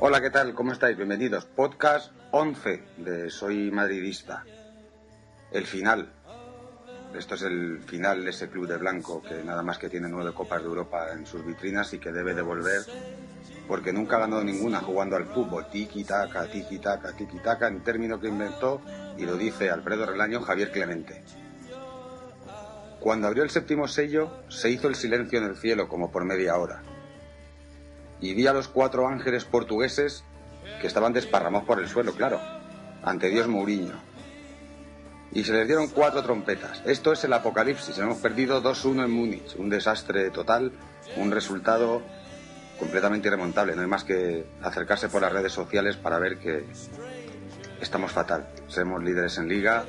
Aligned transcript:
Hola, 0.00 0.20
¿qué 0.20 0.28
tal? 0.28 0.52
¿Cómo 0.54 0.72
estáis? 0.72 0.94
Bienvenidos. 0.98 1.46
Podcast 1.46 2.12
11 2.30 2.84
de 2.98 3.30
Soy 3.30 3.70
Madridista. 3.70 4.44
El 5.50 5.64
final. 5.64 6.12
Esto 7.16 7.36
es 7.36 7.42
el 7.42 7.78
final 7.78 8.24
de 8.24 8.30
ese 8.30 8.48
club 8.48 8.66
de 8.66 8.76
blanco 8.76 9.22
que 9.22 9.44
nada 9.44 9.62
más 9.62 9.78
que 9.78 9.88
tiene 9.88 10.08
nueve 10.08 10.32
copas 10.34 10.60
de 10.62 10.68
Europa 10.68 11.12
en 11.12 11.24
sus 11.26 11.46
vitrinas 11.46 11.94
y 11.94 12.00
que 12.00 12.10
debe 12.10 12.34
devolver 12.34 12.80
porque 13.66 13.92
nunca 13.92 14.16
ha 14.16 14.20
ganado 14.20 14.44
ninguna 14.44 14.80
jugando 14.80 15.16
al 15.16 15.26
fútbol. 15.26 15.66
Tiki-taka, 15.70 16.46
tiki-taka, 16.46 17.12
tiki-taka, 17.16 17.68
en 17.68 17.82
término 17.82 18.20
que 18.20 18.28
inventó 18.28 18.80
y 19.16 19.24
lo 19.24 19.36
dice 19.36 19.70
Alfredo 19.70 20.06
Relaño 20.06 20.40
Javier 20.40 20.70
Clemente. 20.70 21.22
Cuando 23.00 23.26
abrió 23.26 23.42
el 23.42 23.50
séptimo 23.50 23.86
sello, 23.86 24.30
se 24.48 24.70
hizo 24.70 24.88
el 24.88 24.94
silencio 24.94 25.38
en 25.38 25.44
el 25.44 25.56
cielo 25.56 25.88
como 25.88 26.10
por 26.10 26.24
media 26.24 26.56
hora. 26.56 26.82
Y 28.20 28.32
vi 28.34 28.46
a 28.46 28.54
los 28.54 28.68
cuatro 28.68 29.06
ángeles 29.06 29.44
portugueses 29.44 30.24
que 30.80 30.86
estaban 30.86 31.12
desparramados 31.12 31.66
por 31.66 31.80
el 31.80 31.88
suelo, 31.88 32.12
claro, 32.12 32.40
ante 33.02 33.28
Dios 33.28 33.46
Mourinho. 33.46 33.94
Y 35.32 35.44
se 35.44 35.52
les 35.52 35.66
dieron 35.66 35.88
cuatro 35.88 36.22
trompetas. 36.22 36.80
Esto 36.86 37.12
es 37.12 37.24
el 37.24 37.32
apocalipsis. 37.32 37.98
Hemos 37.98 38.18
perdido 38.18 38.62
2-1 38.62 39.04
en 39.04 39.10
Múnich. 39.10 39.56
Un 39.56 39.68
desastre 39.68 40.30
total, 40.30 40.72
un 41.16 41.32
resultado 41.32 42.02
completamente 42.78 43.28
irremontable. 43.28 43.74
No 43.74 43.82
hay 43.82 43.88
más 43.88 44.04
que 44.04 44.46
acercarse 44.62 45.08
por 45.08 45.22
las 45.22 45.32
redes 45.32 45.52
sociales 45.52 45.96
para 45.96 46.18
ver 46.18 46.38
que 46.38 46.64
estamos 47.80 48.12
fatal. 48.12 48.48
Seremos 48.68 49.02
líderes 49.02 49.38
en 49.38 49.48
liga. 49.48 49.84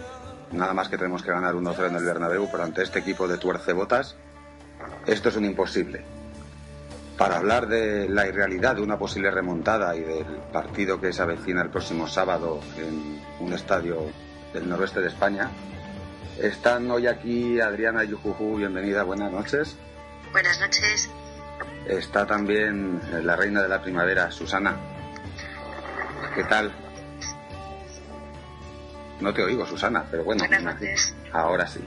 Nada 0.51 0.73
más 0.73 0.89
que 0.89 0.97
tenemos 0.97 1.23
que 1.23 1.31
ganar 1.31 1.55
1-0 1.55 1.87
en 1.87 1.95
el 1.95 2.03
Bernabéu, 2.03 2.49
pero 2.51 2.63
ante 2.63 2.83
este 2.83 2.99
equipo 2.99 3.27
de 3.27 3.37
tuercebotas, 3.37 4.15
esto 5.05 5.29
es 5.29 5.35
un 5.35 5.45
imposible. 5.45 6.03
Para 7.17 7.37
hablar 7.37 7.67
de 7.67 8.09
la 8.09 8.27
irrealidad 8.27 8.75
de 8.75 8.81
una 8.81 8.99
posible 8.99 9.31
remontada 9.31 9.95
y 9.95 10.01
del 10.01 10.25
partido 10.51 10.99
que 10.99 11.13
se 11.13 11.21
avecina 11.21 11.61
el 11.61 11.69
próximo 11.69 12.07
sábado 12.07 12.59
en 12.77 13.21
un 13.39 13.53
estadio 13.53 14.11
del 14.53 14.67
noroeste 14.67 14.99
de 14.99 15.07
España, 15.07 15.49
están 16.39 16.91
hoy 16.91 17.07
aquí 17.07 17.59
Adriana 17.61 18.03
Yujuju, 18.03 18.57
bienvenida, 18.57 19.03
buenas 19.03 19.31
noches. 19.31 19.77
Buenas 20.33 20.59
noches. 20.59 21.09
Está 21.87 22.25
también 22.25 22.99
la 23.23 23.35
reina 23.35 23.61
de 23.61 23.69
la 23.69 23.81
primavera, 23.81 24.31
Susana. 24.31 24.75
¿Qué 26.33 26.43
tal? 26.45 26.71
No 29.21 29.33
te 29.33 29.43
oigo, 29.43 29.65
Susana, 29.65 30.03
pero 30.09 30.23
bueno. 30.23 30.39
Buenas 30.39 30.63
noches. 30.63 31.15
Ahora 31.31 31.67
sí. 31.67 31.79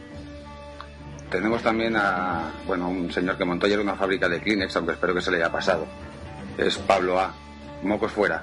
Tenemos 1.31 1.63
también 1.63 1.95
a, 1.97 2.53
bueno, 2.67 2.89
un 2.89 3.13
señor 3.13 3.37
que 3.37 3.45
montó 3.45 3.67
ayer 3.67 3.81
una 3.81 3.97
fábrica 3.97 4.29
de 4.29 4.41
Kleenex, 4.41 4.75
aunque 4.77 4.93
espero 4.93 5.15
que 5.15 5.21
se 5.21 5.31
le 5.31 5.39
haya 5.39 5.53
pasado. 5.53 5.87
Es 6.57 6.79
Pablo 6.79 7.21
A. 7.21 7.35
Mocos 7.83 8.13
fuera. 8.13 8.43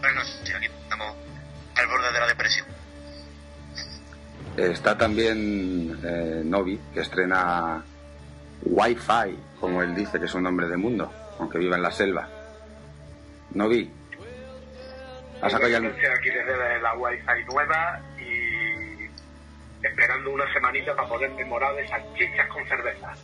Bueno, 0.00 0.20
sí, 0.24 0.52
aquí 0.52 0.66
estamos 0.66 1.14
al 1.76 1.86
borde 1.86 2.12
de 2.12 2.20
la 2.20 2.26
depresión. 2.28 2.66
Está 4.56 4.96
también 4.96 6.00
eh, 6.02 6.42
Novi, 6.44 6.80
que 6.94 7.00
estrena 7.00 7.84
Wi-Fi, 8.62 9.38
como 9.60 9.82
él 9.82 9.94
dice, 9.94 10.18
que 10.18 10.26
es 10.26 10.34
un 10.34 10.42
nombre 10.42 10.68
de 10.68 10.76
mundo, 10.76 11.12
aunque 11.38 11.58
viva 11.58 11.76
en 11.76 11.82
la 11.82 11.90
selva. 11.90 12.28
Novi, 13.50 13.90
¿has 15.40 15.52
sacado 15.52 15.70
ya 15.70 15.78
el- 15.78 15.86
aquí 15.86 16.30
desde 16.30 16.80
la 16.80 16.94
Wi-Fi 16.94 17.44
nueva 17.52 18.00
y 18.20 19.86
esperando 19.86 20.30
una 20.32 20.52
semanita 20.52 20.94
para 20.94 21.08
poder 21.08 21.30
memorar 21.32 21.74
de 21.76 21.84
esas 21.84 22.02
chichas 22.14 22.48
con 22.48 22.66
cerveza. 22.66 23.14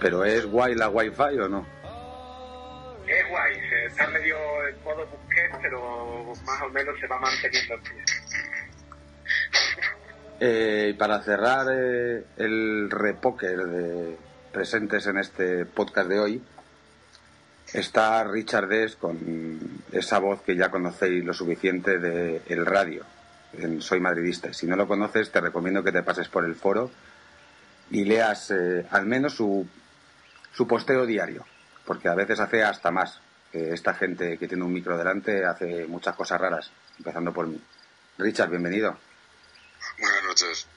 ¿Pero 0.00 0.24
es 0.24 0.46
guay 0.46 0.74
la 0.74 0.88
Wi-Fi 0.88 1.38
o 1.40 1.48
no? 1.48 1.66
Es 3.06 3.28
guay, 3.28 3.54
se 3.68 3.86
está 3.86 4.06
medio 4.08 4.36
en 4.68 4.82
modo 4.84 5.04
busquet, 5.06 5.50
pero 5.60 6.32
más 6.46 6.62
o 6.62 6.68
menos 6.70 6.98
se 6.98 7.06
va 7.06 7.18
manteniendo 7.18 7.74
en 7.74 7.80
pie. 7.82 8.04
Eh, 10.40 10.88
y 10.90 10.92
para 10.94 11.20
cerrar 11.22 11.66
eh, 11.70 12.24
el 12.38 12.90
repóker 12.90 13.56
de 13.58 14.16
presentes 14.54 15.04
en 15.08 15.18
este 15.18 15.66
podcast 15.66 16.08
de 16.08 16.20
hoy, 16.20 16.42
está 17.72 18.22
Richard 18.22 18.68
Des 18.68 18.94
con 18.94 19.82
esa 19.90 20.20
voz 20.20 20.42
que 20.42 20.54
ya 20.54 20.70
conocéis 20.70 21.24
lo 21.24 21.34
suficiente 21.34 21.98
de 21.98 22.40
el 22.46 22.64
radio, 22.64 23.04
en 23.52 23.82
Soy 23.82 23.98
Madridista. 23.98 24.52
Si 24.52 24.66
no 24.66 24.76
lo 24.76 24.86
conoces, 24.86 25.32
te 25.32 25.40
recomiendo 25.40 25.82
que 25.82 25.90
te 25.90 26.04
pases 26.04 26.28
por 26.28 26.44
el 26.44 26.54
foro 26.54 26.90
y 27.90 28.04
leas 28.04 28.52
eh, 28.52 28.86
al 28.92 29.06
menos 29.06 29.34
su, 29.34 29.66
su 30.54 30.68
posteo 30.68 31.04
diario, 31.04 31.44
porque 31.84 32.08
a 32.08 32.14
veces 32.14 32.38
hace 32.38 32.62
hasta 32.62 32.92
más. 32.92 33.20
esta 33.52 33.94
gente 33.94 34.38
que 34.38 34.48
tiene 34.48 34.64
un 34.64 34.72
micro 34.72 34.96
delante 34.96 35.44
hace 35.44 35.86
muchas 35.86 36.14
cosas 36.14 36.40
raras, 36.40 36.70
empezando 36.98 37.32
por 37.32 37.48
mí. 37.48 37.60
Richard, 38.18 38.50
bienvenido. 38.50 38.96
Buenas 39.98 40.24
noches. 40.24 40.73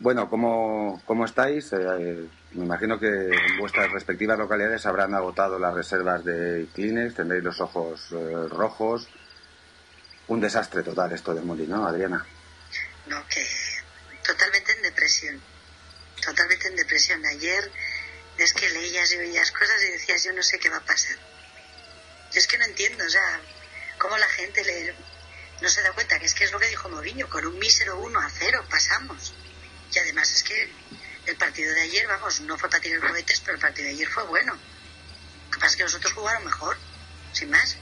Bueno, 0.00 0.30
¿cómo, 0.30 1.02
cómo 1.04 1.26
estáis? 1.26 1.74
Eh, 1.74 2.26
me 2.52 2.64
imagino 2.64 2.98
que 2.98 3.06
en 3.06 3.58
vuestras 3.58 3.92
respectivas 3.92 4.38
localidades 4.38 4.86
habrán 4.86 5.14
agotado 5.14 5.58
las 5.58 5.74
reservas 5.74 6.24
de 6.24 6.66
Kleenex, 6.74 7.16
tendréis 7.16 7.44
los 7.44 7.60
ojos 7.60 8.08
eh, 8.12 8.48
rojos. 8.48 9.08
Un 10.28 10.40
desastre 10.40 10.82
total 10.82 11.12
esto 11.12 11.34
de 11.34 11.42
Molino, 11.42 11.76
¿no, 11.76 11.86
Adriana? 11.86 12.24
No, 13.08 13.26
que 13.28 13.46
totalmente 14.26 14.72
en 14.72 14.82
depresión. 14.84 15.42
Totalmente 16.24 16.68
en 16.68 16.76
depresión. 16.76 17.26
Ayer 17.26 17.70
es 18.38 18.54
que 18.54 18.70
leías 18.70 19.12
y 19.12 19.18
oías 19.18 19.52
cosas 19.52 19.82
y 19.86 19.92
decías, 19.92 20.24
yo 20.24 20.32
no 20.32 20.42
sé 20.42 20.58
qué 20.58 20.70
va 20.70 20.78
a 20.78 20.84
pasar. 20.84 21.16
Es 22.32 22.46
que 22.46 22.56
no 22.56 22.64
entiendo, 22.64 23.04
o 23.04 23.10
sea, 23.10 23.40
cómo 23.98 24.16
la 24.16 24.28
gente 24.28 24.64
le, 24.64 24.94
no 25.60 25.68
se 25.68 25.82
da 25.82 25.92
cuenta 25.92 26.18
que 26.18 26.24
es 26.24 26.34
que 26.34 26.44
es 26.44 26.52
lo 26.52 26.58
que 26.58 26.68
dijo 26.68 26.88
Mourinho, 26.88 27.28
con 27.28 27.44
un 27.44 27.58
mísero 27.58 27.98
1 27.98 28.18
a 28.18 28.30
0 28.30 28.64
pasamos. 28.70 29.34
Y 29.94 29.98
además 29.98 30.32
es 30.32 30.42
que 30.42 30.70
el 31.26 31.36
partido 31.36 31.72
de 31.74 31.82
ayer, 31.82 32.06
vamos, 32.06 32.40
no 32.42 32.56
fue 32.56 32.68
para 32.70 32.80
tirar 32.82 33.00
cohetes, 33.00 33.40
pero 33.40 33.54
el 33.56 33.60
partido 33.60 33.86
de 33.88 33.94
ayer 33.94 34.08
fue 34.08 34.24
bueno. 34.24 34.52
Lo 34.54 35.50
que 35.50 35.58
pasa 35.58 35.66
es 35.72 35.76
que 35.76 35.82
nosotros 35.84 36.12
jugaron 36.12 36.44
mejor, 36.44 36.76
sin 37.32 37.50
más. 37.50 37.76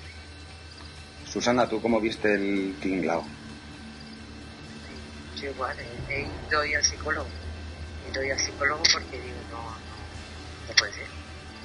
Susana, 1.30 1.68
¿tú 1.68 1.80
cómo 1.82 2.00
viste 2.00 2.34
el 2.34 2.76
tinglao? 2.80 3.26
Yo 5.36 5.50
igual, 5.50 5.78
eh, 5.78 5.98
he 6.08 6.22
ido 6.48 6.60
al 6.78 6.84
psicólogo. 6.84 7.28
He 8.06 8.10
ido 8.10 8.20
hoy 8.22 8.30
al 8.30 8.40
psicólogo 8.40 8.82
porque 8.92 9.20
digo, 9.20 9.36
no, 9.50 9.62
no, 9.62 9.70
no 10.68 10.74
puede 10.76 10.92
ser. 10.94 11.06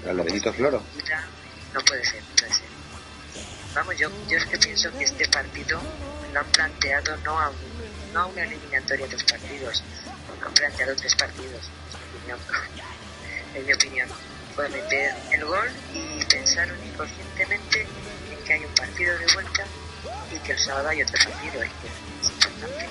¿El 0.06 0.17
de 0.17 0.23
Benito 0.23 0.53
Floro? 0.53 0.83
Mira, 0.95 1.25
no 1.73 1.79
puede 1.81 2.03
ser, 2.06 2.21
no 2.21 2.35
puede 2.35 2.53
ser. 2.53 2.67
Vamos, 3.73 3.97
yo, 3.97 4.09
yo 4.27 4.38
es 4.38 4.45
que 4.45 4.57
pienso 4.57 4.95
que 4.97 5.06
este 5.06 5.27
partido 5.29 5.81
lo 6.33 6.39
han 6.39 6.47
planteado 6.51 7.17
no 7.17 7.39
a, 7.39 7.50
un- 7.50 8.13
no 8.13 8.19
a 8.19 8.25
una 8.27 8.44
eliminatoria 8.44 9.07
de 9.07 9.15
tres 9.15 9.23
partidos, 9.23 9.83
planteado 10.51 10.95
tres 10.95 11.15
partidos, 11.15 11.69
en 11.93 12.27
mi 12.27 12.33
opinión. 12.33 12.39
En 13.55 13.65
mi 13.65 13.73
opinión. 13.73 14.09
Fue 14.55 14.69
meter 14.69 15.15
el 15.31 15.45
gol 15.45 15.69
y 15.93 16.23
pensaron 16.25 16.77
inconscientemente 16.85 17.87
en 18.31 18.43
que 18.45 18.53
hay 18.53 18.65
un 18.65 18.73
partido 18.75 19.17
de 19.17 19.25
vuelta 19.33 19.65
y 20.31 20.37
que 20.39 20.51
el 20.51 20.59
sábado 20.59 20.89
hay 20.89 21.01
otro 21.01 21.17
partido. 21.23 21.63
Es 21.63 21.71
que 21.71 21.87
es 21.87 22.29
importante. 22.29 22.89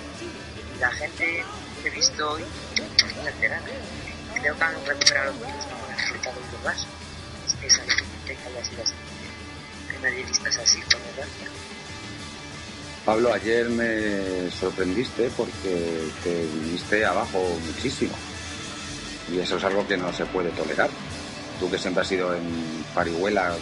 La 0.81 0.91
gente 0.91 1.45
que 1.83 1.89
he 1.89 1.91
visto 1.91 2.33
hoy 2.33 2.45
no 2.77 3.29
enterada. 3.29 3.63
Creo 4.35 4.57
que 4.57 4.65
han 4.65 4.87
recuperado 4.87 5.33
mucho 5.35 5.53
como 5.71 5.87
el 5.87 5.97
resultado 5.97 6.41
del 6.41 6.61
vaso. 6.65 6.87
Es 7.47 7.55
que 7.55 7.67
haya 8.33 8.65
sido 8.65 8.83
así. 8.83 8.95
Que 9.91 9.99
madridistas 9.99 10.57
así, 10.57 10.81
por 10.83 11.01
desgracia. 11.01 11.49
Pablo, 13.05 13.33
ayer 13.33 13.69
me 13.69 14.49
sorprendiste 14.53 15.29
porque 15.37 16.09
te 16.23 16.47
viniste 16.47 17.05
abajo 17.05 17.59
muchísimo. 17.67 18.15
Y 19.33 19.41
eso 19.41 19.57
es 19.57 19.65
algo 19.65 19.87
que 19.89 19.97
no 19.97 20.13
se 20.13 20.25
puede 20.27 20.51
tolerar. 20.51 20.89
Tú 21.59 21.69
que 21.69 21.79
siempre 21.79 22.03
has 22.03 22.09
sido 22.09 22.33
en 22.35 22.85
parihuela, 22.95 23.57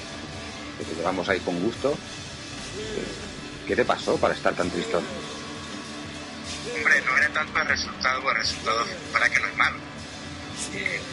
que 0.78 0.84
te 0.84 0.94
llevamos 0.94 1.26
ahí 1.30 1.40
con 1.40 1.58
gusto, 1.60 1.92
eh, 1.92 3.66
¿qué 3.66 3.74
te 3.74 3.84
pasó 3.84 4.18
para 4.18 4.34
estar 4.34 4.54
tan 4.54 4.68
tristón? 4.68 5.04
Hombre, 6.76 7.02
no 7.06 7.16
era 7.16 7.28
tanto 7.30 7.60
el 7.62 7.68
resultado, 7.68 8.30
el 8.30 8.36
resultado 8.36 8.84
para 9.10 9.30
que 9.30 9.40
no 9.40 9.46
es 9.46 9.56
malo. 9.56 9.78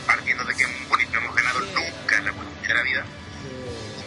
Partiendo 0.06 0.44
de 0.44 0.54
que 0.54 0.64
en 0.64 1.12
no 1.12 1.20
hemos 1.20 1.36
ganado 1.36 1.60
nunca 1.62 2.18
en 2.18 2.26
la 2.26 2.84
vida, 2.84 3.06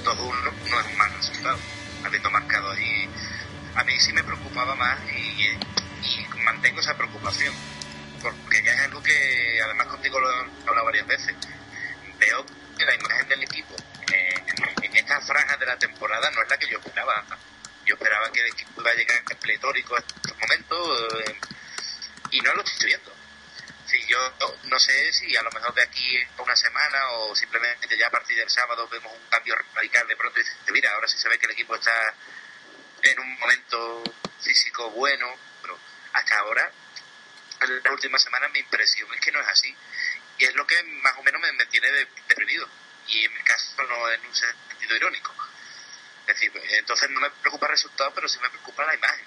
2-1 0.05 0.53
no 0.71 0.81
es 0.81 0.87
un 0.87 0.99
mal 0.99 1.13
resultado. 1.17 1.59
Habiendo 2.05 2.31
marcado 2.31 2.71
ahí, 2.71 3.09
a 3.75 3.85
mí 3.85 3.99
sí 4.01 4.13
me 4.13 4.25
preocupaba 4.25 4.75
más 4.75 4.99
y, 5.11 5.45
y 5.47 6.27
mantengo 6.45 6.81
esa 6.81 6.97
preocupación. 6.97 7.55
Porque 8.23 8.71
algo 8.85 9.03
que 9.03 9.61
además 9.65 9.87
contigo 9.87 10.21
lo 10.21 10.31
he 10.31 10.69
hablado 10.69 10.85
varias 10.87 11.07
veces. 11.07 11.35
Veo 12.19 12.45
que 12.77 12.85
la 12.85 12.95
imagen 12.95 13.29
del 13.29 13.43
equipo 13.43 13.77
esta 15.01 15.21
franja 15.23 15.57
de 15.57 15.67
la 15.67 15.77
temporada 15.77 16.31
no 16.31 16.43
es 16.43 16.49
la 16.49 16.59
que 16.59 16.69
yo 16.69 16.79
esperaba. 16.79 17.25
Yo 17.85 17.95
esperaba 17.95 18.31
que 18.31 18.41
el 18.41 18.47
equipo 18.49 18.81
iba 18.81 18.91
a 18.91 18.95
llegar 18.95 19.25
pletórico 19.41 19.97
en 19.97 20.05
estos 20.05 20.39
momentos 20.39 21.13
eh, 21.27 21.41
y 22.31 22.41
no 22.41 22.55
lo 22.55 22.63
estoy 22.63 22.87
viendo. 22.87 23.13
Si 23.87 24.07
yo 24.07 24.19
no 24.65 24.79
sé 24.79 25.13
si 25.13 25.35
a 25.37 25.43
lo 25.43 25.51
mejor 25.51 25.75
de 25.75 25.83
aquí 25.83 26.17
a 26.39 26.43
una 26.43 26.55
semana 26.55 27.11
o 27.11 27.35
simplemente 27.35 27.97
ya 27.99 28.07
a 28.07 28.11
partir 28.11 28.37
del 28.37 28.49
sábado 28.49 28.87
vemos 28.89 29.13
un 29.13 29.29
cambio 29.29 29.57
radical 29.75 30.07
de 30.07 30.17
pronto 30.17 30.39
y 30.39 30.45
dices, 30.45 30.59
mira, 30.71 30.93
ahora 30.93 31.09
sí 31.09 31.19
se 31.19 31.29
ve 31.29 31.39
que 31.39 31.47
el 31.47 31.53
equipo 31.53 31.75
está 31.75 32.15
en 33.03 33.21
un 33.21 33.39
momento 33.39 34.03
físico 34.41 34.91
bueno, 34.91 35.27
pero 35.63 35.79
hasta 36.13 36.39
ahora, 36.39 36.71
en 37.61 37.83
las 37.83 37.93
últimas 37.93 38.23
semanas, 38.23 38.51
mi 38.53 38.61
impresión 38.61 39.13
es 39.15 39.21
que 39.21 39.33
no 39.33 39.41
es 39.41 39.49
así. 39.49 39.75
Y 40.39 40.45
es 40.45 40.55
lo 40.55 40.67
que 40.67 40.83
más 41.03 41.17
o 41.19 41.23
menos 41.23 41.41
me, 41.41 41.53
me 41.53 41.67
tiene 41.67 41.89
deprimido. 42.29 42.67
Y 43.09 43.25
en 43.25 43.35
mi 43.35 43.41
caso 43.41 43.83
no 43.83 44.11
en 44.11 44.25
un 44.25 44.35
sentido 44.35 44.97
irónico. 44.97 45.35
Es 46.27 46.35
decir, 46.35 46.53
entonces 46.79 47.11
no 47.11 47.21
me 47.21 47.31
preocupa 47.31 47.67
el 47.67 47.73
resultado, 47.73 48.13
pero 48.15 48.29
sí 48.29 48.39
me 48.41 48.49
preocupa 48.49 48.87
la 48.87 48.95
imagen. 48.95 49.27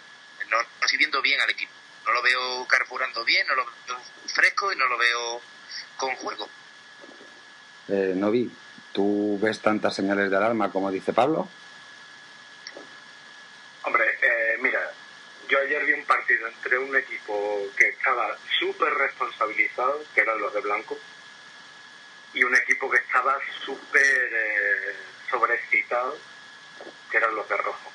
No, 0.50 0.58
no 0.58 0.68
estoy 0.82 0.98
viendo 0.98 1.22
bien 1.22 1.40
al 1.42 1.50
equipo. 1.50 1.72
No 2.06 2.14
lo 2.14 2.22
veo 2.22 2.68
carburando 2.68 3.24
bien, 3.24 3.46
no 3.48 3.56
lo 3.56 3.66
veo 3.66 4.00
fresco 4.28 4.72
y 4.72 4.76
no 4.76 4.88
lo 4.88 4.98
veo 4.98 5.42
con 5.98 6.16
juego. 6.16 6.50
Eh, 7.88 8.14
Novi, 8.16 8.52
¿tú 8.92 9.38
ves 9.42 9.60
tantas 9.60 9.96
señales 9.96 10.30
de 10.30 10.38
alarma 10.38 10.72
como 10.72 10.92
dice 10.92 11.14
Pablo? 11.14 11.48
Hombre, 13.84 14.06
eh, 14.22 14.58
mira, 14.62 14.92
yo 15.54 15.60
ayer 15.60 15.86
vi 15.86 15.94
un 15.94 16.06
partido 16.06 16.48
entre 16.48 16.80
un 16.80 16.96
equipo 16.96 17.68
que 17.78 17.90
estaba 17.90 18.36
súper 18.58 18.92
responsabilizado, 18.92 20.04
que 20.16 20.22
eran 20.22 20.42
los 20.42 20.52
de 20.52 20.62
blanco, 20.62 20.98
y 22.34 22.44
un 22.44 22.56
equipo 22.56 22.90
que 22.90 22.98
estaba 22.98 23.38
súper 23.64 24.30
eh, 24.34 24.96
sobreexcitado, 25.30 26.18
que 27.12 27.18
eran 27.18 27.36
los 27.36 27.48
de 27.48 27.58
rojo. 27.58 27.92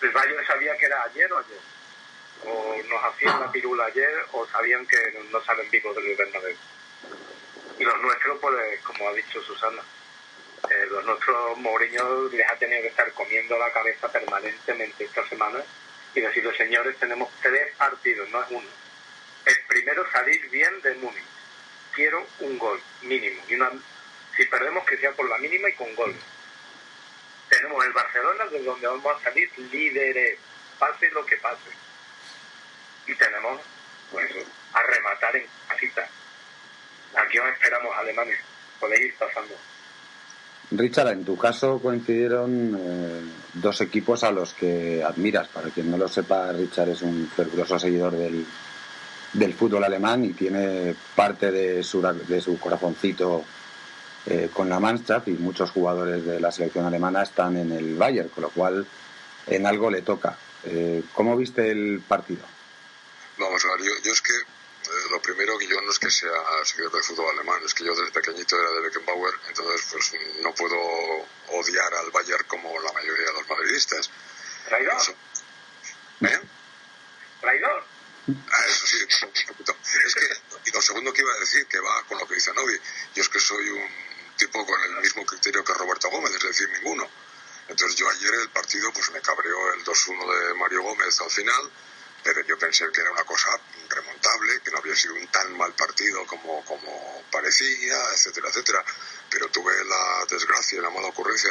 El 0.00 0.10
Bayern 0.10 0.44
sabía 0.44 0.76
que 0.76 0.86
era 0.86 1.04
ayer 1.04 1.32
o 1.32 1.38
ayer. 1.38 1.60
O 2.44 2.82
nos 2.88 3.04
hacían 3.04 3.38
la 3.38 3.52
pirula 3.52 3.84
ayer 3.84 4.26
o 4.32 4.44
sabían 4.48 4.84
que 4.88 5.24
no 5.30 5.40
salen 5.44 5.70
vivos 5.70 5.94
del 5.94 6.16
Bernabéu. 6.16 6.56
Y 7.78 7.84
los 7.84 8.00
nuestros, 8.00 8.40
pues, 8.40 8.80
como 8.80 9.08
ha 9.08 9.12
dicho 9.12 9.40
Susana, 9.40 9.82
eh, 10.70 10.86
los 10.90 11.04
nuestros 11.04 11.58
Mourinho 11.58 12.28
les 12.30 12.48
ha 12.48 12.56
tenido 12.56 12.82
que 12.82 12.88
estar 12.88 13.12
comiendo 13.12 13.58
la 13.58 13.72
cabeza 13.72 14.10
permanentemente 14.10 15.04
esta 15.04 15.26
semana 15.28 15.62
y 16.14 16.20
decirle, 16.20 16.56
señores, 16.56 16.96
tenemos 16.98 17.30
tres 17.40 17.74
partidos, 17.76 18.28
no 18.30 18.42
es 18.42 18.50
uno. 18.50 18.68
El 19.44 19.58
primero, 19.66 20.08
salir 20.10 20.48
bien 20.50 20.80
de 20.82 20.94
Múnich. 20.94 21.24
Quiero 21.94 22.26
un 22.40 22.58
gol 22.58 22.80
mínimo. 23.02 23.42
Y 23.48 23.54
una, 23.54 23.70
si 24.36 24.44
perdemos, 24.44 24.84
que 24.84 24.98
sea 24.98 25.12
por 25.12 25.28
la 25.28 25.38
mínima 25.38 25.68
y 25.68 25.74
con 25.74 25.94
gol. 25.94 26.14
Tenemos 27.48 27.84
el 27.84 27.92
Barcelona, 27.92 28.44
de 28.46 28.62
donde 28.62 28.86
vamos 28.86 29.16
a 29.16 29.24
salir 29.24 29.50
líderes, 29.58 30.38
pase 30.78 31.10
lo 31.10 31.26
que 31.26 31.36
pase. 31.38 31.70
Y 33.06 33.14
tenemos, 33.14 33.60
pues, 34.10 34.30
a 34.72 34.82
rematar 34.82 35.36
en 35.36 35.46
casita. 35.68 36.08
Aquí 37.16 37.38
os 37.38 37.48
esperamos, 37.48 37.96
alemanes. 37.96 38.38
Podéis 38.78 39.06
ir 39.06 39.14
pasando. 39.16 39.54
Richard, 40.76 41.08
en 41.08 41.24
tu 41.24 41.36
caso 41.36 41.78
coincidieron 41.78 42.76
eh, 42.78 43.20
dos 43.54 43.80
equipos 43.80 44.24
a 44.24 44.30
los 44.30 44.54
que 44.54 45.02
admiras. 45.02 45.48
Para 45.48 45.70
quien 45.70 45.90
no 45.90 45.98
lo 45.98 46.08
sepa, 46.08 46.52
Richard 46.52 46.90
es 46.90 47.02
un 47.02 47.28
fervoroso 47.34 47.78
seguidor 47.78 48.12
del, 48.12 48.46
del 49.32 49.54
fútbol 49.54 49.84
alemán 49.84 50.24
y 50.24 50.32
tiene 50.32 50.94
parte 51.14 51.50
de 51.50 51.82
su, 51.82 52.00
de 52.00 52.40
su 52.40 52.58
corazoncito 52.58 53.44
eh, 54.26 54.50
con 54.52 54.68
la 54.68 54.78
Mannschaft 54.78 55.28
y 55.28 55.32
muchos 55.32 55.70
jugadores 55.70 56.24
de 56.24 56.40
la 56.40 56.52
selección 56.52 56.86
alemana 56.86 57.22
están 57.22 57.56
en 57.56 57.72
el 57.72 57.96
Bayern, 57.96 58.28
con 58.28 58.42
lo 58.42 58.50
cual 58.50 58.86
en 59.46 59.66
algo 59.66 59.90
le 59.90 60.02
toca. 60.02 60.36
Eh, 60.64 61.02
¿Cómo 61.12 61.36
viste 61.36 61.70
el 61.70 62.00
partido? 62.06 62.42
Vamos 63.38 63.64
a 63.64 63.76
ver, 63.76 63.90
yo, 64.04 64.12
es 64.12 64.22
que 64.22 64.32
lo 65.10 65.20
primero 65.22 65.58
que 65.58 65.66
yo 65.66 65.80
no 65.80 65.90
es 65.90 65.98
que 65.98 66.10
sea 66.10 66.30
seguidor 66.64 66.92
del 66.92 67.02
fútbol 67.04 67.30
alemán, 67.34 67.60
es 67.64 67.74
que 67.74 67.84
yo 67.84 67.94
desde 67.94 68.10
pequeñito 68.12 68.58
era 68.58 68.70
de 68.72 68.80
Beckenbauer, 68.80 69.34
entonces 69.48 69.86
pues 69.90 70.12
no 70.40 70.54
puedo 70.54 70.76
odiar 71.48 71.94
al 71.94 72.10
Bayern 72.10 72.44
como 72.46 72.78
la 72.80 72.92
mayoría 72.92 73.26
de 73.26 73.32
los 73.32 73.48
madridistas. 73.48 74.10
¿Traidor? 74.66 74.96
Eso- 74.96 75.14
¿Eh? 76.22 76.40
¿Traidor? 77.40 77.84
Ah, 78.50 78.64
eso 78.68 78.86
sí, 78.86 78.98
un 79.24 79.48
poquito. 79.48 79.76
Es 80.06 80.14
que, 80.14 80.28
y 80.66 80.70
lo 80.70 80.80
segundo 80.80 81.12
que 81.12 81.22
iba 81.22 81.32
a 81.32 81.38
decir, 81.40 81.66
que 81.66 81.80
va 81.80 82.02
con 82.04 82.18
lo 82.18 82.26
que 82.28 82.34
dice 82.36 82.52
Novi, 82.54 82.78
yo 83.14 83.22
es 83.22 83.28
que 83.28 83.40
soy 83.40 83.68
un 83.70 83.88
tipo 84.36 84.64
con 84.64 84.80
el 84.82 84.92
mismo 85.02 85.26
criterio 85.26 85.64
que 85.64 85.74
Roberto 85.74 86.08
Gómez, 86.10 86.32
es 86.34 86.42
decir, 86.42 86.68
ninguno. 86.70 87.08
Entonces 87.68 87.96
yo 87.96 88.08
ayer 88.08 88.32
el 88.34 88.48
partido 88.50 88.92
pues 88.92 89.10
me 89.10 89.20
cabreó 89.20 89.74
el 89.74 89.84
2-1 89.84 90.48
de 90.48 90.54
Mario 90.54 90.82
Gómez 90.82 91.20
al 91.20 91.30
final, 91.30 91.70
pero 92.22 92.40
yo 92.42 92.58
pensé 92.58 92.90
que 92.92 93.00
era 93.00 93.10
una 93.10 93.24
cosa 93.24 93.48
remontable, 93.88 94.60
que 94.60 94.70
no 94.70 94.78
había 94.78 94.94
sido 94.94 95.14
un 95.14 95.26
tan 95.28 95.56
mal 95.56 95.74
partido 95.74 96.24
como, 96.26 96.64
como 96.64 97.24
parecía, 97.30 97.96
etcétera, 98.12 98.48
etcétera. 98.48 98.84
Pero 99.30 99.48
tuve 99.50 99.72
la 99.84 100.24
desgracia 100.28 100.78
y 100.78 100.82
la 100.82 100.90
mala 100.90 101.08
ocurrencia 101.08 101.50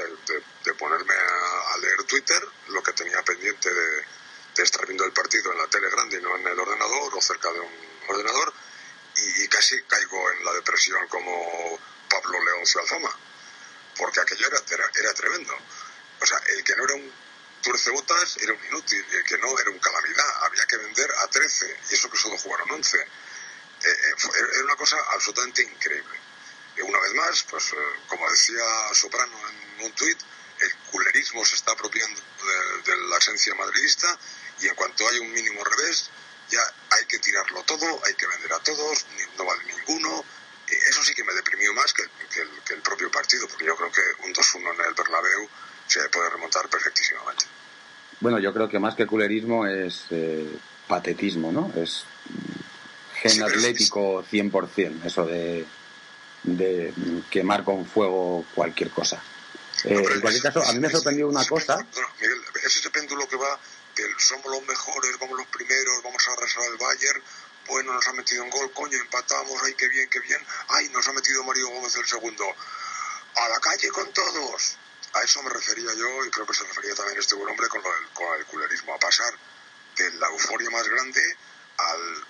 de, 0.63 0.73
ponerme 0.73 1.13
a, 1.13 1.77
leer 1.77 2.03
Twitter, 2.03 2.41
lo 2.69 2.81
que 2.81 2.93
tenía 2.93 3.21
pendiente 3.23 3.73
de, 3.73 4.05
de 4.55 4.63
estar 4.63 4.85
viendo 4.85 5.03
el 5.03 5.11
partido 5.11 5.51
en 5.51 5.57
la 5.57 5.67
tele 5.67 5.89
grande 5.89 6.17
y 6.17 6.21
no 6.21 6.35
en 6.37 6.47
el 6.47 6.59
ordenador 6.59 7.15
o 7.15 7.21
cerca 7.21 7.51
de 7.51 7.59
un 7.59 7.71
ordenador, 8.07 8.53
y, 9.17 9.47
casi 9.49 9.81
caigo 9.83 10.31
en 10.31 10.45
la 10.45 10.53
depresión 10.53 11.07
como 11.07 11.79
Pablo 12.09 12.43
Leoncio 12.43 12.81
Alfama, 12.81 13.09
porque 13.97 14.21
aquello 14.21 14.47
era, 14.47 14.61
era 14.95 15.13
tremendo. 15.13 15.53
O 16.21 16.25
sea, 16.25 16.37
el 16.55 16.63
que 16.63 16.75
no 16.75 16.83
era 16.85 16.95
un 16.95 17.20
tuercebotas 17.61 18.37
era 18.37 18.53
un 18.53 18.65
inútil, 18.65 19.05
el 19.11 19.23
que 19.23 19.37
no 19.37 19.57
era 19.59 19.69
un 19.69 19.79
calamidad, 19.79 20.43
había 20.43 20.65
que 20.65 20.77
vender 20.77 21.09
a 21.17 21.27
13, 21.27 21.79
y 21.89 21.93
eso 21.93 22.09
que 22.09 22.17
solo 22.17 22.37
jugaron 22.37 22.71
11. 22.71 22.97
Eh, 22.97 23.05
eh, 23.83 24.15
era 24.53 24.63
una 24.63 24.75
cosa 24.75 24.97
absolutamente 25.11 25.61
increíble. 25.61 26.19
Y 26.77 26.81
una 26.81 26.99
vez 26.99 27.13
más, 27.13 27.43
pues 27.43 27.71
eh, 27.73 27.75
como 28.07 28.29
decía 28.29 28.63
Soprano 28.93 29.37
en 29.49 29.85
un 29.85 29.91
tuit, 29.93 30.19
el 30.59 30.75
culerismo 30.91 31.43
se 31.45 31.55
está 31.55 31.71
apropiando 31.71 32.21
de, 32.85 32.95
la 33.09 33.17
esencia 33.17 33.55
madridista 33.55 34.17
y 34.59 34.67
en 34.67 34.75
cuanto 34.75 35.07
hay 35.07 35.17
un 35.19 35.31
mínimo 35.31 35.63
revés, 35.63 36.09
ya 36.49 36.61
hay 36.91 37.05
que 37.05 37.17
tirarlo 37.19 37.63
todo, 37.63 38.05
hay 38.05 38.13
que 38.13 38.27
vender 38.27 38.53
a 38.53 38.59
todos, 38.59 39.05
no 39.37 39.45
vale 39.45 39.63
ninguno. 39.63 40.23
Eso 40.67 41.03
sí 41.03 41.13
que 41.13 41.23
me 41.23 41.33
deprimió 41.33 41.73
más 41.73 41.91
que, 41.93 42.03
que 42.31 42.41
el, 42.41 42.63
que 42.63 42.73
el 42.75 42.81
propio 42.81 43.11
partido, 43.11 43.47
porque 43.47 43.65
yo 43.65 43.75
creo 43.75 43.91
que 43.91 44.01
un 44.19 44.33
2-1 44.33 44.73
en 44.73 44.85
el 44.85 44.93
Bernabéu 44.93 45.49
se 45.99 46.09
puede 46.09 46.29
remontar 46.29 46.67
perfectísimamente. 46.69 47.45
Bueno, 48.19 48.39
yo 48.39 48.53
creo 48.53 48.69
que 48.69 48.79
más 48.79 48.95
que 48.95 49.05
culerismo 49.07 49.65
es 49.65 50.05
eh, 50.11 50.47
patetismo, 50.87 51.51
¿no? 51.51 51.71
Es 51.75 52.05
gen 53.15 53.31
Sí, 53.31 53.41
atlético 53.41 54.23
100%, 54.23 55.05
eso 55.05 55.25
de, 55.25 55.65
de 56.43 56.93
quemar 57.29 57.63
con 57.63 57.85
fuego 57.85 58.45
cualquier 58.55 58.91
cosa. 58.91 59.21
Eh, 59.83 59.93
No, 59.93 59.99
en 60.13 60.21
cualquier 60.21 60.43
caso, 60.43 60.63
a 60.63 60.71
mí 60.73 60.79
me 60.79 60.87
ha 60.87 60.91
sorprendido 60.91 61.27
una 61.27 61.45
cosa. 61.45 61.77
Miguel, 61.77 62.41
es 62.63 62.77
ese 62.77 62.89
péndulo 62.89 63.27
que 63.27 63.35
va 63.35 63.59
del 63.95 64.11
somos 64.19 64.45
los 64.45 64.65
mejores, 64.67 65.17
vamos 65.19 65.37
los 65.37 65.47
primeros, 65.47 66.03
vamos 66.03 66.25
a 66.27 66.31
arrasar 66.33 66.63
al 66.63 66.77
Bayern, 66.77 67.21
bueno, 67.67 67.93
nos 67.93 68.07
ha 68.07 68.13
metido 68.13 68.43
un 68.43 68.49
gol, 68.49 68.71
coño, 68.71 68.97
empatamos, 68.97 69.61
ay, 69.63 69.73
qué 69.77 69.87
bien, 69.89 70.07
qué 70.09 70.19
bien, 70.19 70.39
ay, 70.69 70.89
nos 70.89 71.07
ha 71.07 71.13
metido 71.13 71.43
Mario 71.43 71.69
Gómez 71.69 71.95
el 71.95 72.05
segundo, 72.05 72.45
a 73.35 73.49
la 73.49 73.59
calle 73.59 73.89
con 73.89 74.11
todos. 74.13 74.77
A 75.13 75.21
eso 75.23 75.43
me 75.43 75.49
refería 75.49 75.93
yo 75.93 76.25
y 76.25 76.29
creo 76.31 76.45
que 76.45 76.53
se 76.53 76.63
refería 76.63 76.95
también 76.95 77.19
este 77.19 77.35
buen 77.35 77.49
hombre 77.49 77.67
con, 77.67 77.81
lo 77.83 77.89
del- 77.93 78.07
con 78.13 78.27
el 78.39 78.45
culerismo, 78.45 78.93
a 78.93 78.99
pasar 78.99 79.33
de 79.97 80.11
la 80.13 80.27
euforia 80.27 80.69
más 80.69 80.87
grande 80.87 81.21
al, 81.77 82.23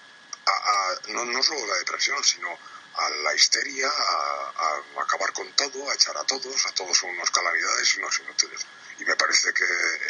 a, 0.45 0.51
a- 0.51 1.11
no, 1.13 1.25
no 1.25 1.43
solo 1.43 1.65
la 1.67 1.75
depresión, 1.77 2.23
sino 2.23 2.47
a 2.50 3.09
la 3.23 3.33
histeria, 3.35 3.88
a, 3.88 4.63
a 4.97 5.01
acabar 5.03 5.31
con 5.31 5.47
todo, 5.53 5.89
a 5.89 5.93
echar 5.93 6.17
a 6.17 6.23
todos, 6.23 6.65
a 6.65 6.71
todos 6.73 6.97
son 6.97 7.11
unos 7.11 7.29
calamidades 7.31 7.95
y 7.95 8.00
unos 8.00 8.19
inútiles. 8.19 8.65
Y 9.00 9.05
me 9.05 9.15
parece 9.15 9.53
que 9.53 9.63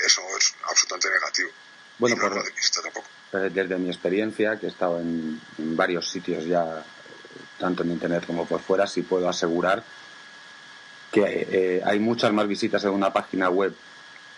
eso 0.06 0.22
es 0.38 0.56
absolutamente 0.64 1.10
negativo. 1.10 1.50
Bueno, 2.00 2.16
no 2.16 2.30
por- 2.30 2.52
tampoco. 2.84 3.08
Eh, 3.34 3.50
desde 3.52 3.78
mi 3.78 3.90
experiencia, 3.90 4.58
que 4.60 4.66
he 4.66 4.70
estado 4.70 5.00
en, 5.00 5.40
en 5.58 5.78
varios 5.78 6.10
sitios 6.10 6.46
ya, 6.46 6.84
tanto 7.60 7.84
en 7.84 7.92
internet 7.92 8.26
como 8.26 8.48
por 8.48 8.62
fuera, 8.62 8.88
sí 8.88 9.04
puedo 9.04 9.30
asegurar 9.30 9.84
que 11.12 11.48
eh, 11.52 11.82
hay 11.84 12.00
muchas 12.00 12.32
más 12.32 12.48
visitas 12.48 12.84
en 12.86 12.92
una 12.92 13.12
página 13.12 13.50
web 13.50 13.76